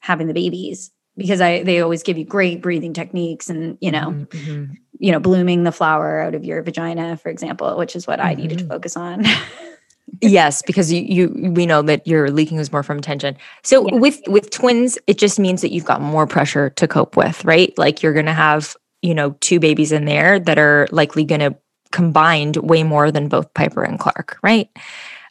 having 0.00 0.26
the 0.26 0.34
babies 0.34 0.90
because 1.18 1.42
I 1.42 1.62
they 1.64 1.80
always 1.82 2.02
give 2.02 2.16
you 2.16 2.24
great 2.24 2.62
breathing 2.62 2.94
techniques 2.94 3.50
and 3.50 3.76
you 3.82 3.90
know 3.92 4.12
Mhm, 4.12 4.26
mhm. 4.28 4.76
you 4.98 5.12
know 5.12 5.20
blooming 5.20 5.64
the 5.64 5.72
flower 5.72 6.20
out 6.20 6.34
of 6.34 6.44
your 6.44 6.62
vagina 6.62 7.16
for 7.18 7.28
example 7.28 7.76
which 7.76 7.94
is 7.94 8.06
what 8.06 8.20
I 8.20 8.34
needed 8.34 8.58
to 8.58 8.64
Mhm. 8.64 8.68
focus 8.68 8.96
on. 8.96 9.24
Yes, 10.22 10.62
because 10.62 10.90
you 10.90 11.02
you 11.02 11.52
we 11.52 11.66
know 11.66 11.82
that 11.82 12.06
your 12.06 12.30
leaking 12.30 12.58
is 12.58 12.72
more 12.72 12.82
from 12.82 13.00
tension. 13.02 13.36
So 13.62 13.86
Yeah. 13.86 13.96
with 13.98 14.18
with 14.26 14.50
twins, 14.50 14.98
it 15.06 15.18
just 15.18 15.38
means 15.38 15.60
that 15.60 15.70
you've 15.70 15.84
got 15.84 16.00
more 16.00 16.26
pressure 16.26 16.70
to 16.70 16.88
cope 16.88 17.14
with, 17.14 17.44
right? 17.44 17.76
Like 17.76 18.02
you're 18.02 18.14
gonna 18.14 18.32
have, 18.32 18.74
you 19.02 19.14
know, 19.14 19.36
two 19.40 19.60
babies 19.60 19.92
in 19.92 20.06
there 20.06 20.40
that 20.40 20.58
are 20.58 20.88
likely 20.90 21.24
gonna 21.24 21.54
combined 21.92 22.56
way 22.56 22.82
more 22.82 23.12
than 23.12 23.28
both 23.28 23.52
Piper 23.52 23.82
and 23.84 23.98
Clark, 23.98 24.38
right? 24.42 24.68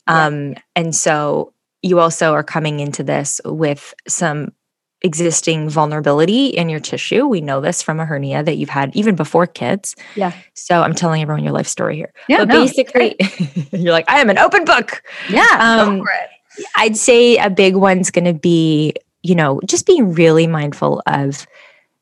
Yeah. 0.08 0.28
Um, 0.28 0.56
and 0.76 0.96
so 0.96 1.54
you 1.82 2.00
also 2.00 2.34
are 2.34 2.44
coming 2.44 2.80
into 2.80 3.04
this 3.04 3.42
with 3.46 3.94
some 4.08 4.54
existing 5.02 5.70
vulnerability 5.70 6.48
in 6.48 6.70
your 6.70 6.80
tissue. 6.80 7.28
We 7.28 7.42
know 7.42 7.62
this 7.62 7.82
from 7.82 8.00
a 8.00 8.06
hernia 8.06 8.44
that 8.44 8.58
you've 8.58 8.70
had 8.70 8.96
even 8.96 9.16
before 9.16 9.46
kids. 9.46 9.96
Yeah. 10.16 10.32
So 10.54 10.82
I'm 10.82 10.96
telling 10.96 11.22
everyone 11.22 11.44
your 11.44 11.54
life 11.54 11.68
story 11.68 11.96
here. 11.96 12.12
Yeah, 12.28 12.40
but 12.40 12.48
no, 12.50 12.62
basically, 12.66 13.16
you're 13.72 13.94
like, 13.94 14.10
I 14.10 14.20
am 14.20 14.30
an 14.30 14.38
open 14.38 14.66
book. 14.66 15.04
yeah, 15.30 15.46
Um, 15.60 16.00
go 16.00 16.06
for 16.06 16.12
it. 16.12 16.66
I'd 16.76 16.98
say 16.98 17.38
a 17.38 17.50
big 17.50 17.76
one's 17.76 18.10
going 18.10 18.26
to 18.26 18.34
be, 18.34 18.94
you 19.22 19.36
know, 19.36 19.62
just 19.66 19.86
being 19.86 20.14
really 20.14 20.48
mindful 20.48 21.04
of, 21.06 21.46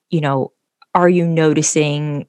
you 0.09 0.21
know, 0.21 0.53
are 0.93 1.09
you 1.09 1.27
noticing 1.27 2.25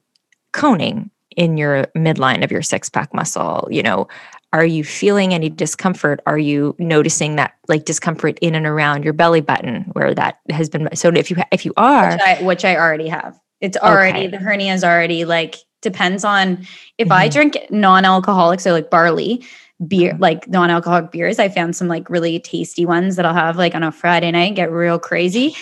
coning 0.51 1.09
in 1.37 1.55
your 1.55 1.83
midline 1.95 2.43
of 2.43 2.51
your 2.51 2.61
six 2.61 2.89
pack 2.89 3.13
muscle? 3.13 3.67
You 3.71 3.83
know, 3.83 4.07
are 4.53 4.65
you 4.65 4.83
feeling 4.83 5.33
any 5.33 5.49
discomfort? 5.49 6.21
Are 6.25 6.37
you 6.37 6.75
noticing 6.79 7.35
that 7.35 7.53
like 7.67 7.85
discomfort 7.85 8.39
in 8.41 8.55
and 8.55 8.65
around 8.65 9.03
your 9.03 9.13
belly 9.13 9.41
button 9.41 9.83
where 9.93 10.13
that 10.13 10.39
has 10.49 10.69
been? 10.69 10.87
So 10.95 11.09
if 11.09 11.29
you 11.29 11.37
if 11.51 11.65
you 11.65 11.73
are, 11.77 12.11
which 12.11 12.21
I, 12.21 12.41
which 12.43 12.65
I 12.65 12.75
already 12.77 13.07
have. 13.09 13.39
It's 13.59 13.77
already 13.77 14.19
Okay. 14.19 14.27
the 14.27 14.37
hernia 14.37 14.73
is 14.73 14.83
already 14.83 15.25
like 15.25 15.55
depends 15.81 16.23
on 16.23 16.65
if 16.97 17.11
I 17.11 17.27
Mhm. 17.27 17.31
drink 17.33 17.57
non-alcoholic, 17.69 18.59
so 18.59 18.71
like 18.71 18.89
barley 18.89 19.43
beer, 19.87 20.13
Mhm. 20.13 20.19
like 20.21 20.47
non-alcoholic 20.47 21.11
beers. 21.11 21.37
I 21.39 21.49
found 21.49 21.75
some 21.75 21.87
like 21.87 22.09
really 22.09 22.39
tasty 22.39 22.85
ones 22.85 23.15
that 23.15 23.25
I'll 23.25 23.33
have 23.33 23.57
like 23.57 23.75
on 23.75 23.83
a 23.83 23.91
Friday 23.91 24.31
night, 24.31 24.55
get 24.55 24.71
real 24.71 24.97
crazy. 24.97 25.55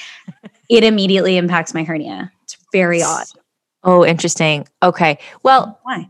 it 0.70 0.84
immediately 0.92 1.38
impacts 1.38 1.74
my 1.74 1.84
hernia. 1.84 2.32
It's 2.44 2.56
very 2.72 3.02
odd. 3.02 3.26
oh, 3.84 4.06
interesting. 4.06 4.68
Okay, 4.84 5.18
well, 5.44 5.80
Why? 5.84 6.10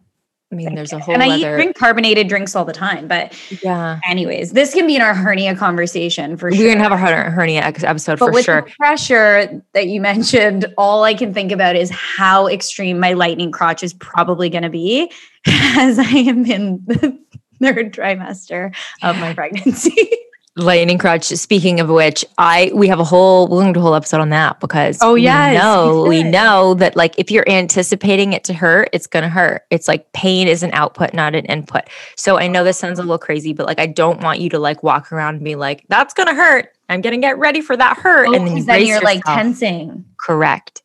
I 0.51 0.55
mean, 0.55 0.75
there's 0.75 0.93
a 0.93 0.99
whole 0.99 1.13
And 1.13 1.23
I 1.23 1.35
other 1.35 1.55
drink 1.55 1.75
carbonated 1.75 2.27
drinks 2.27 2.55
all 2.55 2.65
the 2.65 2.73
time, 2.73 3.07
but 3.07 3.35
yeah. 3.63 3.99
anyways, 4.07 4.51
this 4.51 4.73
can 4.73 4.85
be 4.85 4.95
in 4.95 5.01
our 5.01 5.15
hernia 5.15 5.55
conversation 5.55 6.37
for 6.37 6.51
sure. 6.51 6.65
We're 6.65 6.73
gonna 6.73 6.83
have 6.83 6.91
a 6.91 6.97
hernia 6.97 7.61
episode 7.61 8.19
But 8.19 8.27
for 8.27 8.31
with 8.31 8.45
sure. 8.45 8.61
the 8.61 8.71
pressure 8.77 9.63
that 9.73 9.87
you 9.87 9.99
mentioned, 9.99 10.71
all 10.77 11.03
I 11.03 11.15
can 11.15 11.33
think 11.33 11.51
about 11.51 11.75
is 11.75 11.89
how 11.89 12.47
extreme 12.47 12.99
my 12.99 13.13
lightning 13.13 13.51
crotch 13.51 13.83
is 13.83 13.93
probably 13.93 14.49
going 14.49 14.63
to 14.63 14.69
be 14.69 15.11
as 15.47 15.97
I 15.97 16.03
am 16.03 16.45
in 16.45 16.83
the 16.85 17.17
third 17.61 17.93
trimester 17.93 18.75
of 19.01 19.17
my 19.17 19.33
pregnancy. 19.35 20.09
Lightning 20.57 20.97
crotch. 20.97 21.25
Speaking 21.25 21.81
of 21.81 21.89
which, 21.89 22.23
I 22.37 22.71
we 22.73 22.87
have 22.87 22.99
a 22.99 23.03
whole 23.03 23.47
we're 23.49 23.59
going 23.61 23.73
to 23.73 23.77
do 23.77 23.81
a 23.81 23.83
whole 23.83 23.95
episode 23.95 24.21
on 24.21 24.29
that 24.29 24.61
because 24.61 24.99
Oh, 25.01 25.15
yeah, 25.15 25.51
yes, 25.51 25.61
we 25.61 25.61
know 25.61 26.03
we 26.03 26.23
know 26.23 26.73
that 26.75 26.95
like 26.95 27.13
if 27.17 27.29
you're 27.29 27.47
anticipating 27.49 28.31
it 28.31 28.45
to 28.45 28.53
hurt, 28.53 28.87
it's 28.93 29.05
going 29.05 29.23
to 29.23 29.29
hurt. 29.29 29.63
It's 29.69 29.89
like 29.89 30.11
pain 30.13 30.47
is 30.47 30.63
an 30.63 30.69
output, 30.73 31.13
not 31.13 31.35
an 31.35 31.43
input. 31.45 31.83
So 32.15 32.37
I 32.37 32.47
know 32.47 32.63
this 32.63 32.77
sounds 32.79 32.99
a 32.99 33.01
little 33.01 33.17
crazy, 33.17 33.51
but 33.51 33.65
like 33.65 33.79
I 33.79 33.85
don't 33.85 34.21
want 34.21 34.39
you 34.39 34.49
to 34.51 34.59
like 34.59 34.81
walk 34.81 35.11
around 35.11 35.35
and 35.35 35.43
be 35.43 35.55
like, 35.55 35.83
"That's 35.89 36.13
going 36.13 36.27
to 36.27 36.35
hurt." 36.35 36.69
I'm 36.87 37.01
going 37.01 37.15
to 37.15 37.19
get 37.19 37.37
ready 37.37 37.59
for 37.59 37.75
that 37.75 37.97
hurt, 37.97 38.27
and 38.27 38.35
then 38.35 38.47
you 38.47 38.51
Oh, 38.53 38.55
'cause 38.57 38.65
then 38.67 38.77
brace 38.77 38.87
you're 38.87 39.01
like 39.01 39.23
tensing. 39.25 40.05
Correct. 40.17 40.83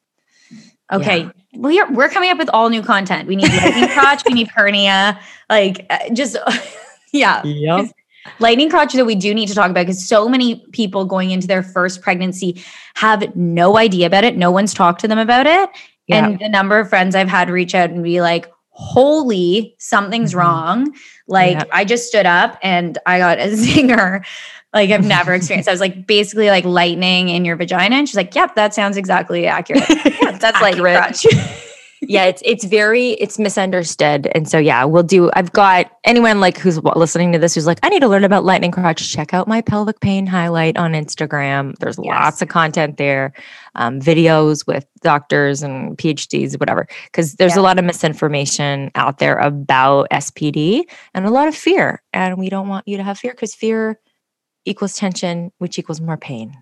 Okay. 0.92 1.20
Yeah. 1.20 1.30
We're, 1.52 1.90
we're 1.92 2.08
coming 2.08 2.30
up 2.30 2.38
with 2.38 2.48
all 2.52 2.70
new 2.70 2.82
content. 2.82 3.28
We 3.28 3.36
need 3.36 3.52
lightning 3.52 3.88
crotch, 3.92 4.22
we 4.26 4.34
need 4.34 4.48
hernia, 4.48 5.20
like 5.48 5.86
uh, 5.90 6.08
just, 6.12 6.36
yeah. 7.12 7.42
Yep. 7.44 7.90
Lightning 8.38 8.70
crotch 8.70 8.92
that 8.92 9.04
we 9.04 9.14
do 9.14 9.34
need 9.34 9.48
to 9.48 9.54
talk 9.54 9.70
about 9.70 9.86
because 9.86 10.06
so 10.06 10.28
many 10.28 10.64
people 10.72 11.04
going 11.04 11.30
into 11.30 11.46
their 11.46 11.62
first 11.62 12.00
pregnancy 12.02 12.62
have 12.94 13.34
no 13.36 13.76
idea 13.76 14.06
about 14.06 14.24
it. 14.24 14.36
No 14.36 14.50
one's 14.50 14.72
talked 14.74 15.00
to 15.00 15.08
them 15.08 15.18
about 15.18 15.46
it. 15.46 15.70
Yeah. 16.06 16.26
And 16.26 16.38
the 16.38 16.48
number 16.48 16.78
of 16.78 16.88
friends 16.88 17.14
I've 17.14 17.28
had 17.28 17.50
reach 17.50 17.74
out 17.74 17.90
and 17.90 18.02
be 18.02 18.20
like, 18.20 18.50
holy, 18.70 19.74
something's 19.78 20.32
Mhm. 20.32 20.36
wrong. 20.38 20.94
Like, 21.28 21.52
Yeah. 21.58 21.64
I 21.72 21.84
just 21.84 22.08
stood 22.08 22.26
up 22.26 22.58
and 22.62 22.98
I 23.06 23.18
got 23.18 23.38
a 23.38 23.42
zinger. 23.48 24.24
Like, 24.72 24.90
I've 24.90 25.04
never 25.04 25.34
experienced. 25.34 25.68
I 25.68 25.72
was 25.72 25.80
like, 25.80 26.06
basically, 26.06 26.48
like 26.48 26.64
lightning 26.64 27.28
in 27.28 27.44
your 27.44 27.56
vagina. 27.56 27.96
And 27.96 28.08
she's 28.08 28.16
like, 28.16 28.34
yep, 28.34 28.54
that 28.54 28.72
sounds 28.72 28.96
exactly 28.96 29.46
accurate. 29.46 29.84
yeah, 29.88 30.38
that's 30.38 30.44
Accurate. 30.62 30.96
crotch. 30.96 31.26
yeah, 32.02 32.24
it's 32.24 32.42
it's 32.44 32.64
very 32.64 33.10
it's 33.12 33.38
misunderstood, 33.38 34.30
and 34.34 34.48
so 34.48 34.58
yeah, 34.58 34.84
we'll 34.84 35.02
do. 35.02 35.30
I've 35.34 35.52
got 35.52 35.90
anyone 36.04 36.40
like 36.40 36.56
who's 36.58 36.78
listening 36.96 37.32
to 37.32 37.38
this 37.38 37.54
who's 37.54 37.66
like, 37.66 37.78
I 37.82 37.88
need 37.90 38.00
to 38.00 38.08
learn 38.08 38.24
about 38.24 38.44
lightning 38.44 38.70
crotch. 38.70 39.12
Check 39.12 39.34
out 39.34 39.46
my 39.46 39.60
pelvic 39.60 40.00
pain 40.00 40.26
highlight 40.26 40.76
on 40.76 40.92
Instagram. 40.92 41.76
There's 41.78 41.98
Yes. 42.02 42.06
lots 42.18 42.42
of 42.42 42.48
content 42.48 42.96
there, 42.96 43.32
um, 43.74 44.00
videos 44.00 44.66
with 44.66 44.86
doctors 45.02 45.62
and 45.62 45.96
PhDs, 45.98 46.58
whatever. 46.58 46.86
Because 47.06 47.34
there's 47.34 47.54
Yeah. 47.56 47.60
a 47.60 47.64
lot 47.64 47.78
of 47.78 47.84
misinformation 47.84 48.90
out 48.94 49.18
there 49.18 49.36
about 49.36 50.06
SPD 50.10 50.84
and 51.14 51.26
a 51.26 51.30
lot 51.30 51.48
of 51.48 51.54
fear, 51.54 52.02
and 52.12 52.38
we 52.38 52.48
don't 52.48 52.68
want 52.68 52.88
you 52.88 52.96
to 52.96 53.02
have 53.02 53.18
fear 53.18 53.32
because 53.32 53.54
fear 53.54 54.00
equals 54.64 54.94
tension, 54.96 55.52
which 55.58 55.78
equals 55.78 56.00
more 56.00 56.16
pain. 56.16 56.54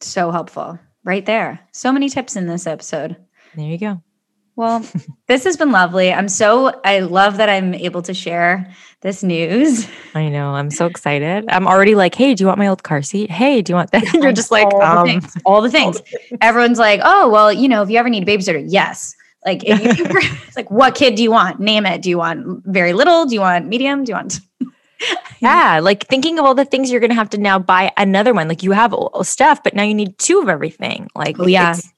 So 0.00 0.30
helpful. 0.30 0.78
Right 1.04 1.24
there. 1.26 1.60
So 1.72 1.92
many 1.92 2.08
tips 2.08 2.34
in 2.36 2.46
this 2.46 2.66
episode. 2.66 3.16
There 3.54 3.66
you 3.66 3.78
go. 3.78 4.02
Well, 4.56 4.84
this 5.26 5.42
has 5.44 5.56
been 5.56 5.72
lovely. 5.72 6.12
I'm 6.12 6.28
so, 6.28 6.80
I 6.84 7.00
love 7.00 7.38
that 7.38 7.48
I'm 7.48 7.74
able 7.74 8.02
to 8.02 8.14
share 8.14 8.72
this 9.00 9.22
news. 9.24 9.88
I 10.14 10.28
know. 10.28 10.50
I'm 10.54 10.70
so 10.70 10.86
excited. 10.86 11.44
I'm 11.48 11.66
already 11.66 11.94
like, 11.96 12.14
hey, 12.14 12.34
do 12.34 12.44
you 12.44 12.46
want 12.46 12.58
my 12.58 12.68
old 12.68 12.84
car 12.84 13.02
seat? 13.02 13.30
Hey, 13.30 13.62
do 13.62 13.72
you 13.72 13.76
want 13.76 13.90
that? 13.90 14.12
You're 14.14 14.32
just 14.32 14.52
like, 14.52 14.66
all 14.72 14.78
the 14.80 14.86
um, 14.86 15.06
things. 15.06 15.36
All 15.44 15.60
the 15.60 15.70
things. 15.70 16.00
Everyone's 16.40 16.78
like, 16.78 17.00
oh, 17.02 17.28
well, 17.28 17.52
you 17.52 17.68
know, 17.68 17.82
if 17.82 17.90
you 17.90 17.98
ever 17.98 18.08
need 18.08 18.22
a 18.22 18.26
babysitter, 18.26 18.64
yes. 18.66 19.14
Like, 19.44 19.62
if 19.64 19.98
you, 19.98 20.04
like, 20.56 20.70
what 20.70 20.94
kid 20.94 21.16
do 21.16 21.22
you 21.22 21.32
want? 21.32 21.58
Name 21.58 21.84
it. 21.84 22.00
Do 22.02 22.08
you 22.08 22.18
want 22.18 22.64
very 22.64 22.92
little? 22.92 23.26
Do 23.26 23.34
you 23.34 23.40
want 23.40 23.66
medium? 23.66 24.04
Do 24.04 24.10
you 24.12 24.16
want? 24.16 24.40
yeah, 25.40 25.80
like 25.82 26.06
thinking 26.06 26.38
of 26.38 26.44
all 26.44 26.54
the 26.54 26.64
things 26.64 26.90
you're 26.90 27.00
going 27.00 27.10
to 27.10 27.16
have 27.16 27.30
to 27.30 27.38
now 27.38 27.58
buy 27.58 27.92
another 27.96 28.32
one. 28.32 28.48
Like 28.48 28.62
you 28.62 28.70
have 28.70 28.94
all 28.94 29.24
stuff, 29.24 29.62
but 29.62 29.74
now 29.74 29.82
you 29.82 29.94
need 29.94 30.16
two 30.18 30.40
of 30.40 30.48
everything. 30.48 31.10
Like, 31.14 31.38
Oh, 31.40 31.46
yeah. 31.46 31.72
it's- 31.72 31.90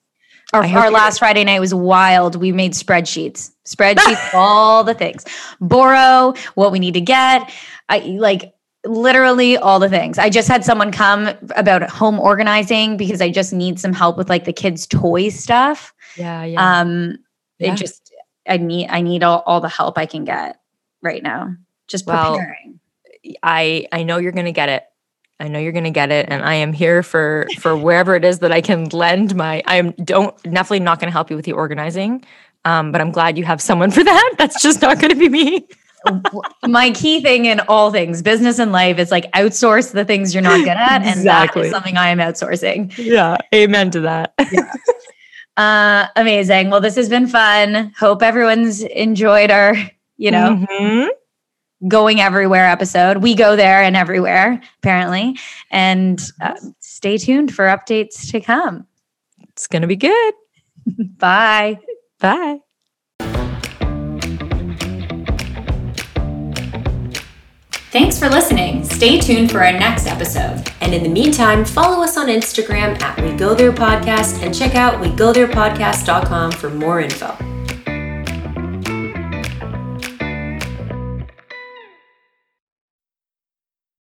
Our, 0.52 0.64
our 0.64 0.90
last 0.90 1.18
Friday 1.18 1.44
night 1.44 1.60
was 1.60 1.74
wild. 1.74 2.36
We 2.36 2.52
made 2.52 2.72
spreadsheets, 2.72 3.50
spreadsheets, 3.64 4.30
all 4.34 4.84
the 4.84 4.94
things. 4.94 5.24
Borrow 5.60 6.34
what 6.54 6.70
we 6.72 6.78
need 6.78 6.94
to 6.94 7.00
get. 7.00 7.52
I 7.88 7.98
like 7.98 8.54
literally 8.84 9.56
all 9.56 9.80
the 9.80 9.88
things. 9.88 10.18
I 10.18 10.30
just 10.30 10.46
had 10.48 10.64
someone 10.64 10.92
come 10.92 11.28
about 11.56 11.90
home 11.90 12.20
organizing 12.20 12.96
because 12.96 13.20
I 13.20 13.30
just 13.30 13.52
need 13.52 13.80
some 13.80 13.92
help 13.92 14.16
with 14.16 14.28
like 14.28 14.44
the 14.44 14.52
kids' 14.52 14.86
toy 14.86 15.28
stuff. 15.30 15.92
yeah, 16.16 16.44
yeah. 16.44 16.80
Um, 16.80 17.18
Yeah. 17.58 17.72
it 17.72 17.76
just 17.76 18.12
I 18.48 18.58
need 18.58 18.88
I 18.88 19.00
need 19.00 19.24
all, 19.24 19.42
all 19.46 19.60
the 19.60 19.68
help 19.68 19.98
I 19.98 20.06
can 20.06 20.24
get 20.24 20.60
right 21.02 21.22
now. 21.22 21.56
Just 21.88 22.06
Well, 22.06 22.36
preparing. 22.36 22.78
I 23.42 23.88
I 23.90 24.04
know 24.04 24.18
you're 24.18 24.32
going 24.32 24.46
to 24.46 24.52
get 24.52 24.68
it. 24.68 24.84
I 25.38 25.48
know 25.48 25.58
you're 25.58 25.72
going 25.72 25.84
to 25.84 25.90
get 25.90 26.10
it, 26.10 26.26
and 26.30 26.42
I 26.42 26.54
am 26.54 26.72
here 26.72 27.02
for 27.02 27.46
for 27.58 27.76
wherever 27.76 28.14
it 28.14 28.24
is 28.24 28.38
that 28.40 28.52
I 28.52 28.60
can 28.60 28.86
lend 28.90 29.34
my. 29.36 29.62
I 29.66 29.76
am 29.76 29.90
don't 29.92 30.34
definitely 30.44 30.80
not 30.80 30.98
going 30.98 31.08
to 31.08 31.12
help 31.12 31.28
you 31.30 31.36
with 31.36 31.44
the 31.44 31.52
organizing, 31.52 32.24
um, 32.64 32.90
but 32.92 33.00
I'm 33.02 33.10
glad 33.10 33.36
you 33.36 33.44
have 33.44 33.60
someone 33.60 33.90
for 33.90 34.02
that. 34.02 34.34
That's 34.38 34.62
just 34.62 34.80
not 34.80 34.98
going 34.98 35.10
to 35.10 35.16
be 35.18 35.28
me. 35.28 35.66
My 36.66 36.90
key 36.92 37.20
thing 37.20 37.46
in 37.46 37.60
all 37.68 37.90
things, 37.90 38.22
business 38.22 38.58
and 38.60 38.70
life, 38.72 38.98
is 38.98 39.10
like 39.10 39.30
outsource 39.32 39.92
the 39.92 40.04
things 40.04 40.32
you're 40.32 40.42
not 40.42 40.58
good 40.60 40.68
at, 40.68 41.02
and 41.02 41.04
that 41.26 41.44
Exactly. 41.44 41.62
is 41.66 41.70
something 41.72 41.96
I 41.96 42.08
am 42.10 42.18
outsourcing. 42.18 42.96
Yeah, 42.96 43.36
amen 43.54 43.90
to 43.92 44.00
that. 44.00 44.34
Uh, 45.56 46.06
amazing. 46.16 46.68
Well, 46.68 46.82
this 46.82 46.96
has 46.96 47.08
been 47.08 47.26
fun. 47.26 47.90
Hope 47.98 48.22
everyone's 48.22 48.82
enjoyed 48.82 49.50
our, 49.50 49.74
you 50.18 50.30
know, 50.30 50.62
Mhm. 50.70 51.08
Going 51.88 52.20
everywhere 52.20 52.66
episode. 52.66 53.18
We 53.18 53.34
go 53.34 53.56
there 53.56 53.82
and 53.82 53.96
everywhere, 53.96 54.60
apparently. 54.78 55.38
And 55.70 56.20
uh, 56.40 56.54
stay 56.80 57.18
tuned 57.18 57.54
for 57.54 57.66
updates 57.66 58.30
to 58.30 58.40
come. 58.40 58.86
it's 59.42 59.66
going 59.66 59.82
to 59.82 59.88
be 59.88 59.96
good. 59.96 60.34
Bye. 61.18 61.78
Bye. 62.20 62.60
Thanks 67.90 68.18
for 68.18 68.28
listening. 68.28 68.84
Stay 68.84 69.18
tuned 69.18 69.50
for 69.50 69.64
our 69.64 69.72
next 69.72 70.06
episode. 70.06 70.70
And 70.82 70.92
in 70.92 71.02
the 71.02 71.08
meantime, 71.08 71.64
follow 71.64 72.02
us 72.02 72.18
on 72.18 72.26
Instagram 72.26 73.00
at 73.00 73.18
We 73.22 73.32
Go 73.32 73.54
There 73.54 73.72
Podcast 73.72 74.42
and 74.42 74.54
check 74.54 74.74
out 74.74 75.02
WeGoTherePodcast.com 75.02 76.52
for 76.52 76.68
more 76.68 77.00
info. 77.00 77.55